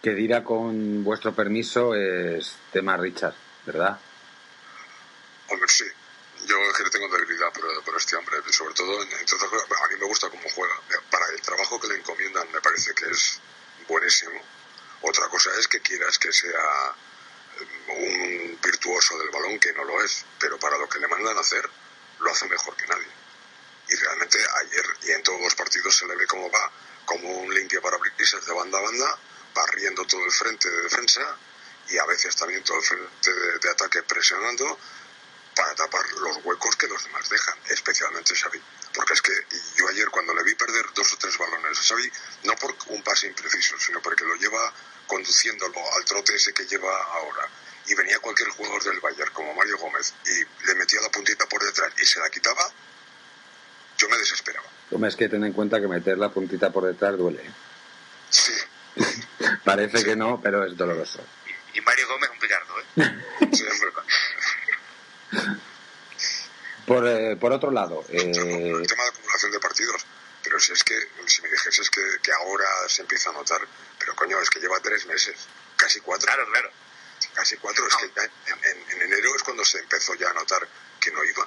que 0.00 0.14
dirá 0.14 0.42
con 0.42 1.04
vuestro 1.04 1.34
permiso 1.34 1.94
es 1.94 2.56
tema 2.72 2.96
Richard, 2.96 3.34
¿verdad? 3.66 4.00
Hombre, 5.48 5.68
sí. 5.68 5.84
Yo 6.46 6.56
es 6.56 6.76
que 6.78 6.84
le 6.84 6.90
tengo 6.90 7.08
debilidad 7.08 7.52
por, 7.52 7.84
por 7.84 7.94
este 7.94 8.16
hombre, 8.16 8.36
sobre 8.50 8.72
todo, 8.72 9.02
entre 9.02 9.36
otras 9.36 9.50
cosas, 9.50 9.68
a 9.84 9.88
mí 9.88 9.96
me 10.00 10.06
gusta 10.06 10.30
cómo 10.30 10.48
juega. 10.54 10.80
Para 11.10 11.26
el 11.34 11.42
trabajo 11.42 11.78
que 11.78 11.88
le 11.88 11.96
encomiendan 11.96 12.50
me 12.52 12.60
parece 12.62 12.94
que 12.94 13.04
es 13.10 13.38
buenísimo. 13.86 14.40
Otra 15.02 15.28
cosa 15.28 15.50
es 15.58 15.68
que 15.68 15.80
quieras 15.80 16.18
que 16.18 16.32
sea 16.32 16.94
un 17.88 18.58
virtuoso 18.62 19.18
del 19.18 19.30
balón, 19.30 19.58
que 19.58 19.72
no 19.72 19.84
lo 19.84 20.02
es, 20.02 20.24
pero 20.38 20.58
para 20.58 20.78
lo 20.78 20.88
que 20.88 20.98
le 20.98 21.08
mandan 21.08 21.36
hacer, 21.38 21.68
lo 22.20 22.30
hace 22.30 22.46
mejor 22.46 22.76
que 22.76 22.86
nadie. 22.86 23.06
Y 23.88 23.94
realmente 23.94 24.38
ayer 24.38 24.84
y 25.02 25.10
en 25.12 25.22
todos 25.22 25.40
los 25.40 25.54
partidos 25.54 25.96
se 25.96 26.06
le 26.06 26.16
ve 26.16 26.26
cómo 26.26 26.50
va, 26.50 26.70
como 27.04 27.30
un 27.30 27.54
limpio 27.54 27.80
para 27.80 27.96
brisas 27.96 28.44
de 28.44 28.52
banda 28.52 28.78
a 28.78 28.82
banda, 28.82 29.18
barriendo 29.54 30.04
todo 30.06 30.24
el 30.24 30.32
frente 30.32 30.70
de 30.70 30.82
defensa 30.82 31.36
y 31.88 31.98
a 31.98 32.04
veces 32.04 32.36
también 32.36 32.62
todo 32.62 32.78
el 32.78 32.84
frente 32.84 33.32
de, 33.32 33.70
ataque 33.70 34.02
presionando 34.02 34.78
para 35.54 35.74
tapar 35.74 36.06
los 36.12 36.44
huecos 36.44 36.76
que 36.76 36.86
los 36.86 37.02
demás 37.02 37.28
dejan, 37.28 37.58
especialmente 37.68 38.34
Xavi. 38.34 38.62
Porque 38.94 39.14
es 39.14 39.22
que 39.22 39.32
yo 39.76 39.88
ayer 39.88 40.08
cuando 40.10 40.34
le 40.34 40.42
vi 40.42 40.54
perder 40.54 40.86
dos 40.94 41.12
o 41.12 41.16
tres 41.16 41.36
balones 41.38 41.78
a 41.78 41.82
Xavi, 41.82 42.10
no 42.44 42.56
por 42.56 42.74
un 42.88 43.02
pase 43.02 43.26
impreciso, 43.26 43.78
sino 43.78 44.00
porque 44.00 44.24
lo 44.24 44.34
lleva 44.36 44.72
conduciéndolo 45.06 45.80
al 45.96 46.04
trote 46.04 46.34
ese 46.34 46.52
que 46.52 46.66
lleva 46.66 46.90
ahora. 47.04 47.48
Y 47.86 47.94
venía 47.94 48.18
cualquier 48.18 48.50
jugador 48.50 48.84
del 48.84 49.00
Bayern, 49.00 49.32
como 49.32 49.54
Mario 49.54 49.78
Gómez, 49.78 50.14
y 50.26 50.66
le 50.66 50.74
metía 50.74 51.00
la 51.00 51.10
puntita 51.10 51.46
por 51.46 51.62
detrás 51.62 51.92
y 52.00 52.04
se 52.04 52.20
la 52.20 52.28
quitaba, 52.28 52.70
yo 53.96 54.08
me 54.08 54.18
desesperaba. 54.18 54.68
Hombre, 54.90 55.10
es 55.10 55.16
que 55.16 55.28
ten 55.28 55.44
en 55.44 55.52
cuenta 55.52 55.80
que 55.80 55.88
meter 55.88 56.18
la 56.18 56.30
puntita 56.30 56.70
por 56.70 56.84
detrás 56.84 57.16
duele. 57.16 57.42
¿eh? 57.42 57.52
Sí. 58.30 58.52
Parece 59.64 60.04
que 60.04 60.16
no, 60.16 60.40
pero 60.40 60.64
es 60.64 60.76
doloroso. 60.76 61.24
Y, 61.74 61.80
Mario 61.80 62.08
Gómez 62.08 62.30
un 62.30 62.38
picardo, 62.38 62.80
¿eh? 62.80 62.86
Sí, 63.52 63.64
es 63.64 63.80
verdad. 63.80 65.58
Por, 66.88 67.06
eh, 67.06 67.36
por 67.36 67.52
otro 67.52 67.70
lado, 67.70 68.02
eh, 68.08 68.16
El 68.18 68.32
tema 68.32 69.04
de 69.04 69.08
acumulación 69.10 69.52
de 69.52 69.60
partidos. 69.60 70.04
Pero 70.42 70.58
si 70.58 70.72
es 70.72 70.82
que, 70.82 70.98
si 71.26 71.42
me 71.42 71.50
dijeses 71.50 71.90
que, 71.90 72.00
que 72.22 72.32
ahora 72.32 72.66
se 72.88 73.02
empieza 73.02 73.28
a 73.30 73.34
notar, 73.34 73.60
pero 73.98 74.14
coño, 74.16 74.40
es 74.40 74.48
que 74.48 74.60
lleva 74.60 74.80
tres 74.80 75.04
meses, 75.06 75.36
casi 75.76 76.00
cuatro. 76.00 76.26
Claro, 76.26 76.46
claro. 76.50 76.70
Casi 77.34 77.56
cuatro, 77.58 77.86
es 77.86 77.94
que 77.96 78.10
ya 78.16 78.22
en, 78.24 78.64
en- 78.64 78.90
en 78.92 79.02
enero 79.02 79.34
es 79.36 79.42
cuando 79.42 79.64
se 79.64 79.78
empezó 79.80 80.14
ya 80.14 80.30
a 80.30 80.32
notar 80.32 80.66
que 81.00 81.10
no 81.10 81.22
iba. 81.24 81.46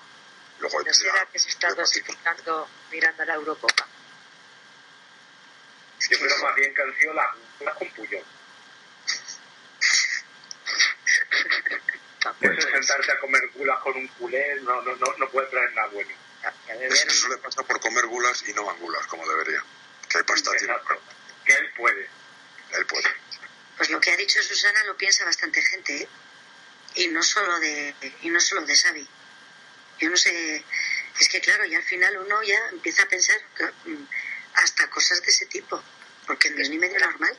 Luego 0.59 0.81
¿No 0.83 0.93
será 0.93 1.25
que 1.31 1.39
se 1.39 1.49
está 1.49 1.73
dosificando 1.73 2.67
mirando 2.91 3.23
a 3.23 3.25
la 3.25 3.33
Eurocopa? 3.35 3.87
Yo 6.09 6.19
creo 6.19 6.37
más 6.43 6.55
bien 6.55 6.73
que 6.73 6.81
han 6.81 6.97
sido 6.99 7.13
las 7.13 7.27
las 7.61 7.77
con 7.77 7.89
Puyol. 7.91 8.23
Tampoco 12.41 12.59
Eso 12.59 12.67
de 12.67 12.73
sentarte 12.73 13.11
a 13.11 13.19
comer 13.19 13.49
gulas 13.53 13.79
con 13.81 13.95
un 13.95 14.07
culé 14.07 14.55
no, 14.61 14.81
no, 14.81 14.95
no, 14.95 15.17
no 15.17 15.29
puede 15.29 15.47
traer 15.47 15.73
nada 15.73 15.87
bueno. 15.89 16.11
Es 16.67 17.05
que 17.05 17.11
eso 17.11 17.27
le 17.29 17.37
pasa 17.37 17.63
por 17.63 17.79
comer 17.79 18.07
gulas 18.07 18.43
y 18.47 18.53
no 18.53 18.69
angulas, 18.69 19.05
como 19.07 19.27
debería. 19.27 19.63
Que 20.09 20.17
hay 20.17 20.23
pasta. 20.23 20.51
Que 21.45 21.53
él 21.53 21.73
puede. 21.75 22.09
Él 22.73 22.85
puede. 22.87 23.09
Pues 23.77 23.89
lo 23.89 23.99
que 23.99 24.11
ha 24.11 24.17
dicho 24.17 24.41
Susana 24.41 24.83
lo 24.85 24.97
piensa 24.97 25.25
bastante 25.25 25.61
gente, 25.61 26.03
¿eh? 26.03 26.07
Y 26.95 27.07
no 27.07 27.23
solo 27.23 27.59
de, 27.59 27.95
y 28.21 28.29
no 28.29 28.39
solo 28.39 28.65
de 28.65 28.75
Xavi. 28.75 29.07
Yo 29.99 30.09
no 30.09 30.17
sé, 30.17 30.63
es 31.19 31.29
que 31.29 31.39
claro, 31.39 31.65
ya 31.65 31.77
al 31.77 31.83
final 31.83 32.17
uno 32.17 32.41
ya 32.43 32.59
empieza 32.71 33.03
a 33.03 33.07
pensar 33.07 33.37
que, 33.55 33.65
mm, 33.89 34.07
hasta 34.55 34.89
cosas 34.89 35.21
de 35.21 35.27
ese 35.27 35.45
tipo, 35.45 35.81
porque 36.27 36.49
no 36.49 36.61
es 36.61 36.69
ni 36.69 36.77
medio 36.77 36.99
normal. 36.99 37.35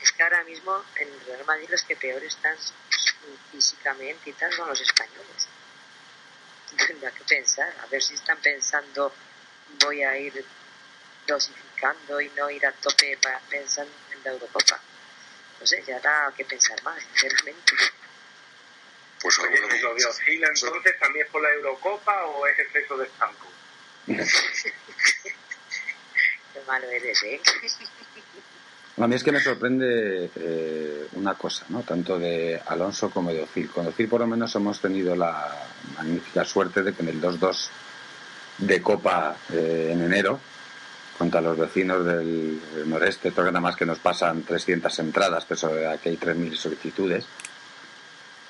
Es 0.00 0.12
que 0.12 0.22
ahora 0.22 0.44
mismo 0.44 0.84
en 0.96 1.08
el 1.08 1.20
Real 1.26 1.44
Madrid 1.44 1.68
los 1.70 1.82
que 1.82 1.96
peor 1.96 2.22
están 2.22 2.56
físicamente 3.50 4.30
y 4.30 4.32
tal 4.34 4.52
son 4.52 4.68
los 4.68 4.80
españoles. 4.80 5.48
Tendrá 6.86 7.10
que 7.10 7.24
pensar, 7.24 7.74
a 7.82 7.86
ver 7.86 8.02
si 8.02 8.14
están 8.14 8.38
pensando 8.38 9.12
voy 9.80 10.02
a 10.02 10.16
ir 10.18 10.44
dosificando 11.26 12.20
y 12.20 12.28
no 12.30 12.50
ir 12.50 12.64
a 12.66 12.72
tope 12.72 13.16
para 13.18 13.38
pensar 13.40 13.86
en 14.12 14.24
la 14.24 14.30
Eurocopa. 14.30 14.80
No 15.60 15.66
sé, 15.66 15.82
ya 15.86 15.96
habrá 15.96 16.32
que 16.36 16.44
pensar 16.44 16.80
más, 16.82 17.02
sinceramente. 17.02 17.72
Pues 19.20 19.38
Oye, 19.40 19.56
alguno- 19.56 19.74
¿y 19.76 19.80
lo 19.80 19.94
de 19.94 20.04
Oscila 20.06 20.48
entonces 20.48 20.98
también 21.00 21.26
es 21.26 21.32
por 21.32 21.42
la 21.42 21.50
Eurocopa 21.52 22.24
o 22.26 22.46
es 22.46 22.58
exceso 22.58 22.96
de 22.96 23.06
estanco? 23.06 23.48
Qué 24.06 24.14
malo 26.66 26.86
eres, 26.88 27.22
¿eh? 27.24 27.40
a 29.00 29.06
mí 29.06 29.14
es 29.14 29.22
que 29.22 29.32
me 29.32 29.40
sorprende 29.40 30.30
eh, 30.36 31.06
una 31.14 31.34
cosa, 31.34 31.64
¿no? 31.68 31.82
Tanto 31.82 32.18
de 32.18 32.60
Alonso 32.66 33.10
como 33.10 33.32
de 33.32 33.42
Ozil. 33.42 33.70
Con 33.70 33.86
Ozil 33.86 34.08
por 34.08 34.20
lo 34.20 34.26
menos 34.26 34.54
hemos 34.56 34.80
tenido 34.80 35.14
la 35.14 35.46
magnífica 35.96 36.44
suerte 36.44 36.82
de 36.82 36.92
que 36.92 37.02
en 37.02 37.08
el 37.08 37.20
2-2 37.20 37.68
de 38.58 38.82
Copa 38.82 39.36
eh, 39.52 39.90
en 39.92 40.02
enero, 40.02 40.40
contra 41.16 41.40
los 41.40 41.56
vecinos 41.56 42.04
del 42.04 42.60
noreste, 42.86 43.32
porque 43.32 43.50
nada 43.50 43.60
más 43.60 43.76
que 43.76 43.86
nos 43.86 43.98
pasan 43.98 44.42
300 44.42 44.98
entradas, 45.00 45.44
que 45.44 45.54
eso, 45.54 45.70
aquí 45.92 46.10
hay 46.10 46.16
3.000 46.16 46.54
solicitudes. 46.54 47.26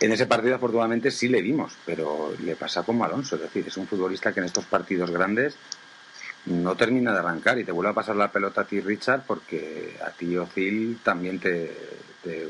En 0.01 0.13
ese 0.13 0.27
partido, 0.27 0.55
afortunadamente, 0.55 1.11
sí 1.11 1.29
le 1.29 1.43
dimos, 1.43 1.73
pero 1.85 2.35
le 2.45 2.55
pasa 2.55 2.85
como 2.85 3.05
Alonso. 3.05 3.37
Es 3.37 3.43
decir, 3.43 3.65
es 3.67 3.77
un 3.77 3.87
futbolista 3.87 4.33
que 4.33 4.41
en 4.41 4.47
estos 4.47 4.65
partidos 4.67 5.11
grandes 5.11 5.57
no 6.49 6.77
termina 6.77 7.13
de 7.13 7.19
arrancar 7.19 7.59
y 7.59 7.65
te 7.65 7.73
vuelve 7.73 7.91
a 7.91 7.95
pasar 7.95 8.17
la 8.17 8.33
pelota 8.33 8.63
a 8.63 8.67
ti, 8.67 8.81
Richard, 8.81 9.25
porque 9.27 9.99
a 10.05 10.11
ti, 10.11 10.37
Ozil, 10.37 11.01
también 11.03 11.39
te, 11.41 11.97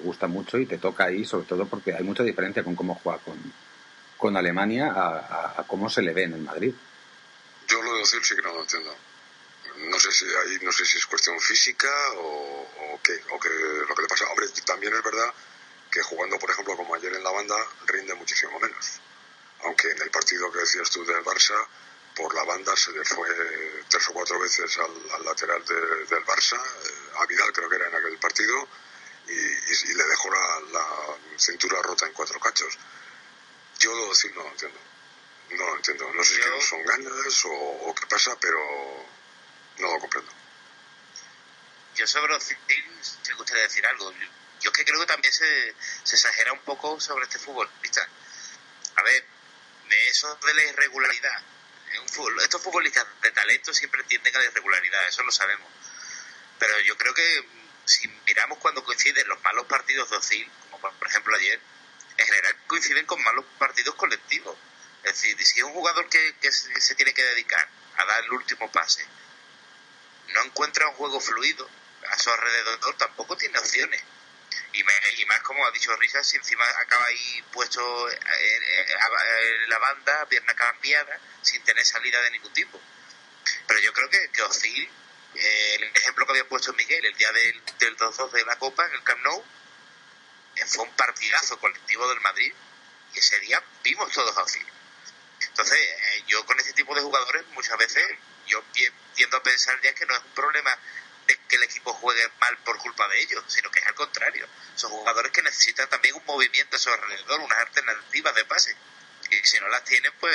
gusta 0.03 0.27
mucho 0.27 0.59
y 0.59 0.67
te 0.67 0.79
toca 0.79 1.05
ahí, 1.05 1.25
sobre 1.25 1.47
todo 1.47 1.67
porque 1.67 1.95
hay 1.95 2.03
mucha 2.03 2.25
diferencia 2.25 2.65
con 2.65 2.75
cómo 2.75 2.97
juega 2.97 3.21
con, 3.21 3.37
con 4.17 4.37
Alemania 4.37 4.93
a, 4.95 5.65
cómo 5.69 5.89
se 5.89 6.03
le 6.03 6.13
ve 6.13 6.25
en 6.25 6.33
el 6.35 6.43
Madrid. 6.43 6.75
Yo 7.69 7.83
lo 7.83 7.95
de 7.95 8.03
Ozil 8.03 8.25
sí 8.25 8.35
que 8.35 8.43
no 8.43 8.55
lo 8.55 8.63
entiendo. 8.63 8.95
No 9.91 9.99
sé 10.01 10.11
si 10.11 10.25
ahí 10.25 10.59
no 10.63 10.73
sé 10.73 10.85
si 10.85 10.99
es 10.99 11.07
cuestión 11.07 11.39
física 11.39 11.89
o, 12.17 12.99
qué, 13.03 13.13
o 13.31 13.39
qué 13.39 13.49
lo 13.89 13.95
que 13.95 14.03
le 14.03 14.09
pasa. 14.09 14.25
Hombre, 14.31 14.47
también 14.67 14.93
es 14.93 15.03
verdad 15.05 15.33
que 15.91 16.03
jugando, 16.03 16.39
por 16.39 16.51
ejemplo, 16.51 16.77
como 16.77 16.95
ayer 16.95 17.15
en 17.15 17.23
la 17.23 17.31
banda, 17.31 17.55
rinde 17.87 18.15
muchísimo 18.15 18.59
menos. 18.59 19.01
Aunque 19.65 19.91
en 19.91 20.03
el 20.03 20.11
partido 20.11 20.51
que 20.51 20.61
decías 20.61 20.91
tú 20.91 21.05
del 21.05 21.23
Barça, 21.25 21.55
por 22.19 22.35
la 22.35 22.43
banda 22.45 22.77
se 22.77 22.91
le 22.93 23.05
fue 23.05 23.29
tres 23.89 24.09
o 24.09 24.13
cuatro 24.13 24.39
veces 24.41 24.77
al, 24.79 25.11
al 25.15 25.25
lateral 25.25 25.65
de- 25.65 26.05
del 26.07 26.25
Barça, 26.27 26.57
eh, 26.57 27.11
a 27.19 27.27
Vidal 27.27 27.53
creo 27.53 27.69
que 27.71 27.77
era 27.77 27.87
en 27.89 27.95
aquel 27.95 28.19
partido, 28.19 28.69
y, 29.29 29.33
y- 29.33 29.91
y 29.91 29.95
le 29.95 30.05
dejó 30.05 30.29
la, 30.31 30.61
la 30.73 30.87
cintura 31.39 31.81
rota 31.83 32.07
en 32.07 32.13
cuatro 32.13 32.41
cachos. 32.41 32.77
Yo 33.79 33.95
lo 33.95 34.05
de 34.07 34.11
Ozil 34.11 34.35
no 34.35 34.43
lo 34.43 34.49
entiendo. 34.51 34.79
No 35.51 35.65
lo 35.71 35.77
entiendo. 35.77 36.13
No 36.13 36.25
sé 36.25 36.35
si 36.35 36.51
no 36.51 36.61
son 36.61 36.85
ganas 36.85 37.45
o, 37.45 37.51
o 37.53 37.95
qué 37.95 38.07
pasa, 38.07 38.37
pero 38.41 38.59
no 39.79 39.93
lo 39.95 39.99
comprendo. 40.01 40.33
Yo 41.95 42.07
sobre 42.07 42.35
Ozil, 42.35 42.59
si 43.23 43.33
gustaría 43.33 43.63
decir 43.63 43.87
algo. 43.87 44.11
Yo, 44.13 44.27
yo 44.61 44.71
es 44.71 44.77
que 44.77 44.85
creo 44.85 44.99
que 45.01 45.07
también 45.07 45.33
se, 45.33 45.75
se 46.03 46.17
exagera 46.17 46.53
un 46.53 46.61
poco 46.61 46.99
sobre 47.01 47.25
este 47.25 47.39
futbolista. 47.39 48.07
A 48.97 49.03
ver, 49.03 49.25
de 49.89 50.09
eso 50.09 50.35
de 50.45 50.55
la 50.55 50.65
irregularidad. 50.65 51.43
Estos 52.43 52.63
futbolistas 52.63 53.07
de 53.23 53.31
talento 53.33 53.73
siempre 53.73 54.03
tienden 54.05 54.35
a 54.35 54.39
la 54.39 54.45
irregularidad, 54.47 55.09
eso 55.09 55.23
lo 55.23 55.33
sabemos. 55.33 55.69
Pero 56.59 56.81
yo 56.81 56.97
creo 56.97 57.15
que 57.15 57.43
mm, 57.43 57.87
si 57.87 58.09
miramos 58.27 58.59
cuando 58.59 58.85
coinciden 58.85 59.29
los 59.29 59.43
malos 59.43 59.67
partidos 59.67 60.11
de 60.11 60.17
Ozil, 60.17 60.51
como 60.71 60.93
por, 60.93 61.09
ejemplo 61.09 61.37
ayer, 61.37 61.61
en 62.17 62.27
general 62.27 62.57
coinciden 62.67 63.07
con 63.07 63.23
malos 63.23 63.45
partidos 63.59 63.95
colectivos. 63.95 64.57
Es 65.05 65.15
decir, 65.15 65.45
si 65.45 65.61
es 65.61 65.65
un 65.65 65.73
jugador 65.73 66.09
que 66.09 66.35
se 66.53 66.95
tiene 66.97 67.15
que 67.15 67.23
dedicar 67.23 67.69
a 67.97 68.05
dar 68.05 68.25
el 68.25 68.33
último 68.33 68.71
pase, 68.73 69.07
no 70.35 70.45
encuentra 70.45 70.89
un 70.89 70.95
juego 70.95 71.21
fluido 71.21 71.69
a 72.11 72.19
su 72.19 72.31
alrededor, 72.31 72.97
tampoco 72.97 73.37
tiene 73.37 73.59
opciones. 73.59 74.03
Y, 74.73 74.83
me- 74.85 74.93
y 75.17 75.25
más 75.27 75.41
como 75.41 75.65
ha 75.67 75.71
dicho 75.71 75.95
Richard, 75.97 76.25
si 76.25 76.37
encima 76.37 76.65
acaba 76.81 77.05
ahí 77.07 77.43
puesto 77.53 78.11
en, 78.11 78.17
en- 78.23 78.63
en 79.65 79.71
la 79.71 79.79
banda, 79.79 80.27
pierna 80.27 80.55
cambiada, 80.55 81.19
sin 81.43 81.63
tener 81.65 81.85
salida 81.85 82.21
de 82.23 82.31
ningún 82.33 82.53
tipo. 82.53 82.81
Pero 83.67 83.81
yo 83.81 83.93
creo 83.93 84.09
que, 84.11 84.31
que 84.31 84.43
Ozil, 84.43 84.91
eh, 85.35 85.75
el 85.77 85.85
ejemplo 85.97 86.27
que 86.27 86.33
había 86.33 86.49
puesto 86.49 86.73
Miguel 86.75 87.05
el 87.05 87.15
día 87.17 87.33
del, 87.33 87.63
del 87.79 87.97
2-2 87.97 88.31
de 88.33 88.45
la 88.45 88.59
Copa 88.59 88.87
en 88.87 88.93
el 88.95 89.03
Camp 89.03 89.21
Nou, 89.23 89.45
eh, 90.57 90.65
fue 90.67 90.85
un 90.85 90.95
partidazo 90.97 91.59
colectivo 91.59 92.09
del 92.09 92.21
Madrid 92.21 92.53
y 93.15 93.19
ese 93.19 93.39
día 93.41 93.63
vimos 93.83 94.13
todos 94.13 94.37
a 94.37 94.43
Ozil. 94.43 94.67
Entonces, 95.41 95.79
eh, 95.79 96.25
yo 96.27 96.45
con 96.47 96.59
este 96.59 96.73
tipo 96.73 96.95
de 96.95 97.01
jugadores 97.01 97.47
muchas 97.49 97.77
veces 97.79 98.05
yo 98.47 98.63
tiendo 99.15 99.37
a 99.37 99.43
pensar 99.43 99.81
ya 99.83 99.93
que 99.95 100.07
no 100.07 100.15
es 100.15 100.23
un 100.25 100.31
problema 100.33 100.77
que 101.37 101.57
el 101.57 101.63
equipo 101.65 101.93
juegue 101.93 102.23
mal 102.41 102.57
por 102.65 102.79
culpa 102.79 103.09
de 103.09 103.21
ellos, 103.21 103.43
sino 103.47 103.71
que 103.71 103.81
es 103.81 103.87
al 103.87 103.95
contrario. 103.95 104.47
Son 104.75 104.91
jugadores 104.91 105.33
que 105.33 105.43
necesitan 105.43 105.89
también 105.89 106.15
un 106.15 106.23
movimiento 106.27 106.77
a 106.77 106.79
su 106.79 106.91
alrededor, 106.91 107.41
unas 107.41 107.59
alternativas 107.59 108.35
de 108.35 108.45
pase. 108.45 108.77
Y 109.31 109.47
si 109.47 109.59
no 109.61 109.69
las 109.69 109.85
tienen, 109.85 110.13
pues 110.21 110.35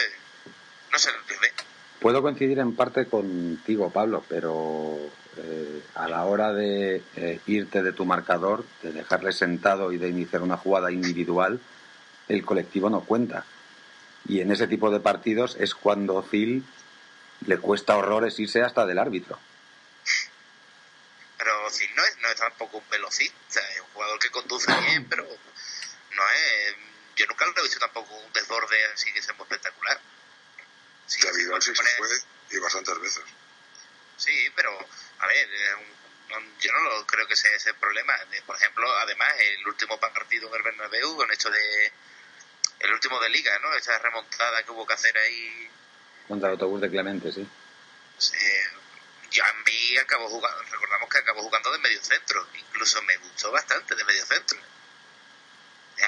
no 0.91 0.99
se 0.99 1.11
les 1.11 1.39
ve. 1.39 1.51
Puedo 1.99 2.21
coincidir 2.21 2.59
en 2.59 2.75
parte 2.75 3.05
contigo, 3.05 3.89
Pablo, 3.89 4.23
pero 4.27 4.97
eh, 5.37 5.83
a 5.95 6.07
la 6.07 6.25
hora 6.25 6.53
de 6.53 7.01
eh, 7.15 7.39
irte 7.47 7.81
de 7.81 7.93
tu 7.93 8.05
marcador, 8.05 8.65
de 8.81 8.91
dejarle 8.91 9.31
sentado 9.31 9.91
y 9.91 9.97
de 9.97 10.09
iniciar 10.09 10.41
una 10.41 10.57
jugada 10.57 10.91
individual, 10.91 11.59
el 12.27 12.45
colectivo 12.45 12.89
no 12.89 13.01
cuenta. 13.01 13.45
Y 14.27 14.41
en 14.41 14.51
ese 14.51 14.67
tipo 14.67 14.91
de 14.91 14.99
partidos 14.99 15.55
es 15.59 15.73
cuando 15.73 16.21
Phil 16.21 16.63
le 17.45 17.57
cuesta 17.57 17.97
horrores 17.97 18.39
irse 18.39 18.61
hasta 18.61 18.85
del 18.85 18.99
árbitro. 18.99 19.39
No 21.95 22.05
es, 22.05 22.17
no 22.17 22.29
es 22.29 22.35
tampoco 22.35 22.77
un 22.77 22.89
velocista, 22.89 23.59
es 23.71 23.79
un 23.81 23.87
jugador 23.87 24.19
que 24.19 24.29
conduce 24.29 24.71
bien, 24.81 25.07
pero 25.09 25.23
no 25.23 26.29
es. 26.29 26.75
Yo 27.15 27.25
nunca 27.27 27.45
lo 27.45 27.59
he 27.59 27.63
visto 27.63 27.79
tampoco 27.79 28.15
un 28.15 28.33
desborde 28.33 28.85
así 28.93 29.11
que 29.11 29.21
sea 29.21 29.33
muy 29.35 29.43
espectacular. 29.43 29.99
Sí, 31.07 31.19
David 31.21 31.61
sí 31.61 31.75
se 31.75 31.83
fue 31.83 32.07
y 32.51 32.57
bastantes 32.59 32.99
veces. 32.99 33.23
Sí, 34.17 34.51
pero, 34.55 34.71
a 35.19 35.27
ver, 35.27 35.49
yo 36.59 36.71
no 36.71 36.79
lo, 36.81 37.05
creo 37.05 37.27
que 37.27 37.35
sea 37.35 37.51
ese 37.55 37.71
el 37.71 37.75
problema. 37.75 38.13
Por 38.45 38.55
ejemplo, 38.55 38.89
además, 38.97 39.33
el 39.39 39.67
último 39.67 39.99
partido 39.99 40.47
en 40.49 40.55
el 40.55 40.63
Bernabéu, 40.63 41.15
con 41.15 41.31
esto 41.31 41.49
de. 41.49 41.91
El 42.79 42.91
último 42.91 43.19
de 43.19 43.29
Liga, 43.29 43.57
¿no? 43.59 43.73
Esa 43.75 43.97
remontada 43.99 44.63
que 44.63 44.71
hubo 44.71 44.85
que 44.85 44.93
hacer 44.93 45.17
ahí. 45.17 45.69
Contra 46.27 46.49
el 46.49 46.53
autobús 46.53 46.81
de 46.81 46.89
Clemente, 46.89 47.31
sí. 47.31 47.47
sí 48.17 48.37
Jambi 49.33 49.97
acabó 49.97 50.29
jugando, 50.29 50.61
recordamos 50.63 51.09
que 51.09 51.17
acabó 51.17 51.41
jugando 51.41 51.71
de 51.71 51.79
medio 51.79 52.03
centro. 52.03 52.47
Incluso 52.53 53.01
me 53.01 53.17
gustó 53.17 53.51
bastante 53.51 53.95
de 53.95 54.03
medio 54.03 54.25
centro. 54.25 54.59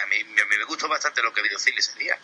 A 0.02 0.06
mí, 0.08 0.20
a 0.22 0.46
mí 0.46 0.58
me 0.58 0.64
gustó 0.66 0.88
bastante 0.88 1.22
lo 1.22 1.34
que 1.34 1.42
vio 1.42 1.58
Cili 1.60 1.80
ese 1.80 1.94
día. 1.98 2.18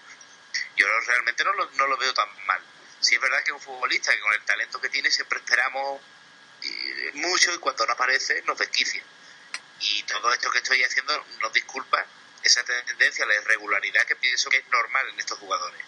Yo 0.75 0.87
realmente 1.07 1.43
no 1.43 1.53
lo, 1.53 1.71
no 1.71 1.87
lo 1.87 1.97
veo 1.97 2.13
tan 2.13 2.45
mal 2.45 2.61
sí 3.01 3.15
es 3.15 3.21
verdad 3.21 3.43
que 3.43 3.49
es 3.49 3.55
un 3.55 3.61
futbolista 3.61 4.13
que 4.13 4.19
con 4.19 4.33
el 4.33 4.41
talento 4.43 4.79
que 4.79 4.89
tiene 4.89 5.11
siempre 5.11 5.39
esperamos 5.39 6.01
mucho 7.13 7.53
y 7.53 7.57
cuando 7.57 7.85
no 7.85 7.93
aparece 7.93 8.41
nos 8.43 8.57
desquicia. 8.57 9.03
Y 9.79 10.03
todo 10.03 10.31
esto 10.31 10.51
que 10.51 10.59
estoy 10.59 10.83
haciendo 10.83 11.25
nos 11.41 11.51
disculpa 11.51 12.05
esa 12.43 12.63
tendencia 12.63 13.25
a 13.25 13.27
la 13.27 13.35
irregularidad 13.35 14.05
que 14.05 14.15
pienso 14.15 14.49
que 14.49 14.57
es 14.57 14.67
normal 14.69 15.09
en 15.09 15.19
estos 15.19 15.39
jugadores, 15.39 15.81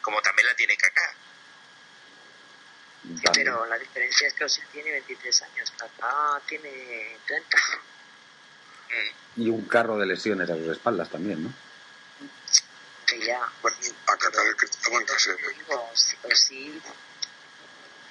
como 0.00 0.22
también 0.22 0.46
la 0.46 0.54
tiene 0.54 0.76
Kaká. 0.76 1.14
Pero 3.32 3.66
la 3.66 3.78
diferencia 3.78 4.28
es 4.28 4.34
que 4.34 4.44
Osil 4.44 4.64
tiene 4.72 4.90
23 4.92 5.42
años, 5.42 5.72
Kaká 5.76 6.40
tiene 6.46 7.18
30. 7.26 7.58
Mm. 9.36 9.42
Y 9.42 9.48
un 9.50 9.66
carro 9.66 9.98
de 9.98 10.06
lesiones 10.06 10.48
a 10.48 10.56
sus 10.56 10.68
espaldas 10.68 11.10
también, 11.10 11.44
¿no? 11.44 11.52
que 13.06 13.24
ya 13.24 13.40
acatar 14.06 14.56
que 14.58 14.66
estaba 14.66 14.98
en 14.98 15.04
casa 15.06 15.30
sí 16.34 16.82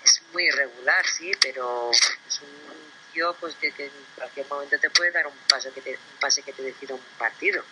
es 0.03 0.21
muy 0.31 0.43
irregular 0.47 1.05
sí 1.05 1.31
pero 1.41 1.91
es 1.91 2.41
un 2.41 2.91
tío 3.13 3.35
pues 3.39 3.55
que, 3.55 3.71
que, 3.73 3.85
en 3.85 3.91
cualquier 4.15 4.47
momento 4.47 4.79
te 4.79 4.89
puede 4.89 5.11
dar 5.11 5.27
un 5.27 5.37
paso 5.49 5.73
que 5.73 5.81
te, 5.81 5.91
un 5.91 6.19
pase 6.19 6.41
que 6.41 6.53
te 6.53 6.63
decida 6.63 6.93
un 6.93 7.03
partido 7.17 7.63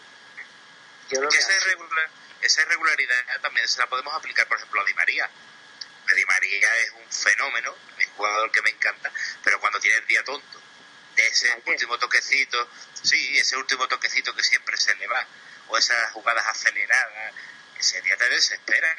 yo 1.09 1.21
lo 1.21 1.29
esa, 1.29 1.55
irregular, 1.55 2.09
esa 2.41 2.61
irregularidad 2.61 3.41
también 3.41 3.67
se 3.67 3.79
la 3.79 3.87
podemos 3.87 4.13
aplicar 4.13 4.47
por 4.47 4.57
ejemplo 4.57 4.81
a 4.81 4.85
Di 4.85 4.93
María 4.93 5.29
Di 6.13 6.25
María 6.25 6.75
es 6.77 6.91
un 6.91 7.11
fenómeno 7.11 7.75
un 7.97 8.15
jugador 8.15 8.51
que 8.51 8.61
me 8.61 8.69
encanta 8.69 9.11
pero 9.43 9.59
cuando 9.59 9.79
tiene 9.79 9.97
el 9.97 10.07
día 10.07 10.23
tonto 10.23 10.61
de 11.15 11.27
ese 11.27 11.61
último 11.65 11.97
toquecito 11.99 12.69
sí 13.01 13.37
ese 13.37 13.57
último 13.57 13.87
toquecito 13.87 14.35
que 14.35 14.43
siempre 14.43 14.77
se 14.77 14.95
le 14.95 15.07
va 15.07 15.27
o 15.67 15.77
esas 15.77 16.11
jugadas 16.11 16.45
aceleradas, 16.47 17.33
ese 17.79 18.01
día 18.01 18.15
te 18.17 18.29
desespera. 18.29 18.95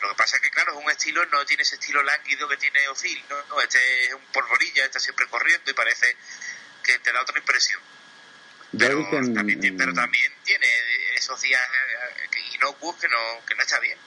Lo 0.00 0.10
que 0.10 0.14
pasa 0.14 0.36
es 0.36 0.42
que, 0.42 0.50
claro, 0.50 0.72
es 0.72 0.84
un 0.84 0.90
estilo, 0.90 1.24
no 1.26 1.44
tiene 1.44 1.62
ese 1.62 1.74
estilo 1.74 2.02
lánguido 2.02 2.48
que 2.48 2.56
tiene 2.56 2.88
Ozil, 2.88 3.24
¿no? 3.28 3.60
Este 3.60 4.04
es 4.04 4.14
un 4.14 4.24
polvorilla, 4.26 4.84
está 4.84 5.00
siempre 5.00 5.26
corriendo 5.26 5.70
y 5.70 5.74
parece 5.74 6.16
que 6.84 6.98
te 7.00 7.12
da 7.12 7.22
otra 7.22 7.38
impresión. 7.38 7.80
Pero, 8.78 9.08
también, 9.34 9.76
pero 9.76 9.94
también 9.94 10.32
tiene 10.44 10.66
esos 11.14 11.40
días 11.40 11.60
inocuos 12.52 12.96
que 12.96 13.08
no, 13.08 13.44
que 13.46 13.54
no 13.54 13.62
está 13.62 13.80
bien. 13.80 13.98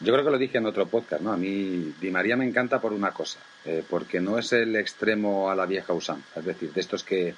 Yo 0.00 0.12
creo 0.12 0.24
que 0.24 0.30
lo 0.30 0.38
dije 0.38 0.58
en 0.58 0.66
otro 0.66 0.86
podcast, 0.86 1.22
¿no? 1.22 1.32
A 1.32 1.36
mí 1.36 1.94
Di 2.00 2.10
María 2.10 2.36
me 2.36 2.46
encanta 2.46 2.80
por 2.80 2.92
una 2.92 3.12
cosa, 3.12 3.38
eh, 3.64 3.82
porque 3.88 4.20
no 4.20 4.38
es 4.38 4.52
el 4.52 4.76
extremo 4.76 5.50
a 5.50 5.54
la 5.54 5.64
vieja 5.64 5.94
usanza, 5.94 6.40
es 6.40 6.44
decir, 6.44 6.70
de 6.72 6.80
estos 6.80 7.02
que 7.02 7.34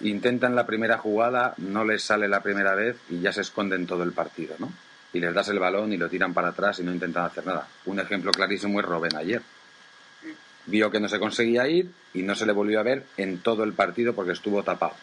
intentan 0.00 0.54
la 0.54 0.66
primera 0.66 0.96
jugada, 0.96 1.54
no 1.58 1.84
les 1.84 2.02
sale 2.02 2.26
la 2.26 2.42
primera 2.42 2.74
vez 2.74 2.96
y 3.10 3.20
ya 3.20 3.32
se 3.32 3.42
esconden 3.42 3.86
todo 3.86 4.02
el 4.02 4.12
partido, 4.12 4.56
¿no? 4.58 4.72
Y 5.12 5.20
les 5.20 5.34
das 5.34 5.48
el 5.48 5.58
balón 5.58 5.92
y 5.92 5.96
lo 5.96 6.08
tiran 6.08 6.32
para 6.32 6.48
atrás 6.48 6.80
y 6.80 6.82
no 6.82 6.92
intentan 6.92 7.26
hacer 7.26 7.46
nada. 7.46 7.68
Un 7.84 8.00
ejemplo 8.00 8.32
clarísimo 8.32 8.80
es 8.80 8.86
Robben 8.86 9.14
ayer. 9.14 9.42
Vio 10.66 10.90
que 10.90 10.98
no 10.98 11.08
se 11.08 11.20
conseguía 11.20 11.68
ir 11.68 11.90
y 12.14 12.22
no 12.22 12.34
se 12.34 12.46
le 12.46 12.52
volvió 12.52 12.80
a 12.80 12.82
ver 12.82 13.04
en 13.16 13.38
todo 13.38 13.62
el 13.62 13.74
partido 13.74 14.14
porque 14.14 14.32
estuvo 14.32 14.62
tapado. 14.62 14.94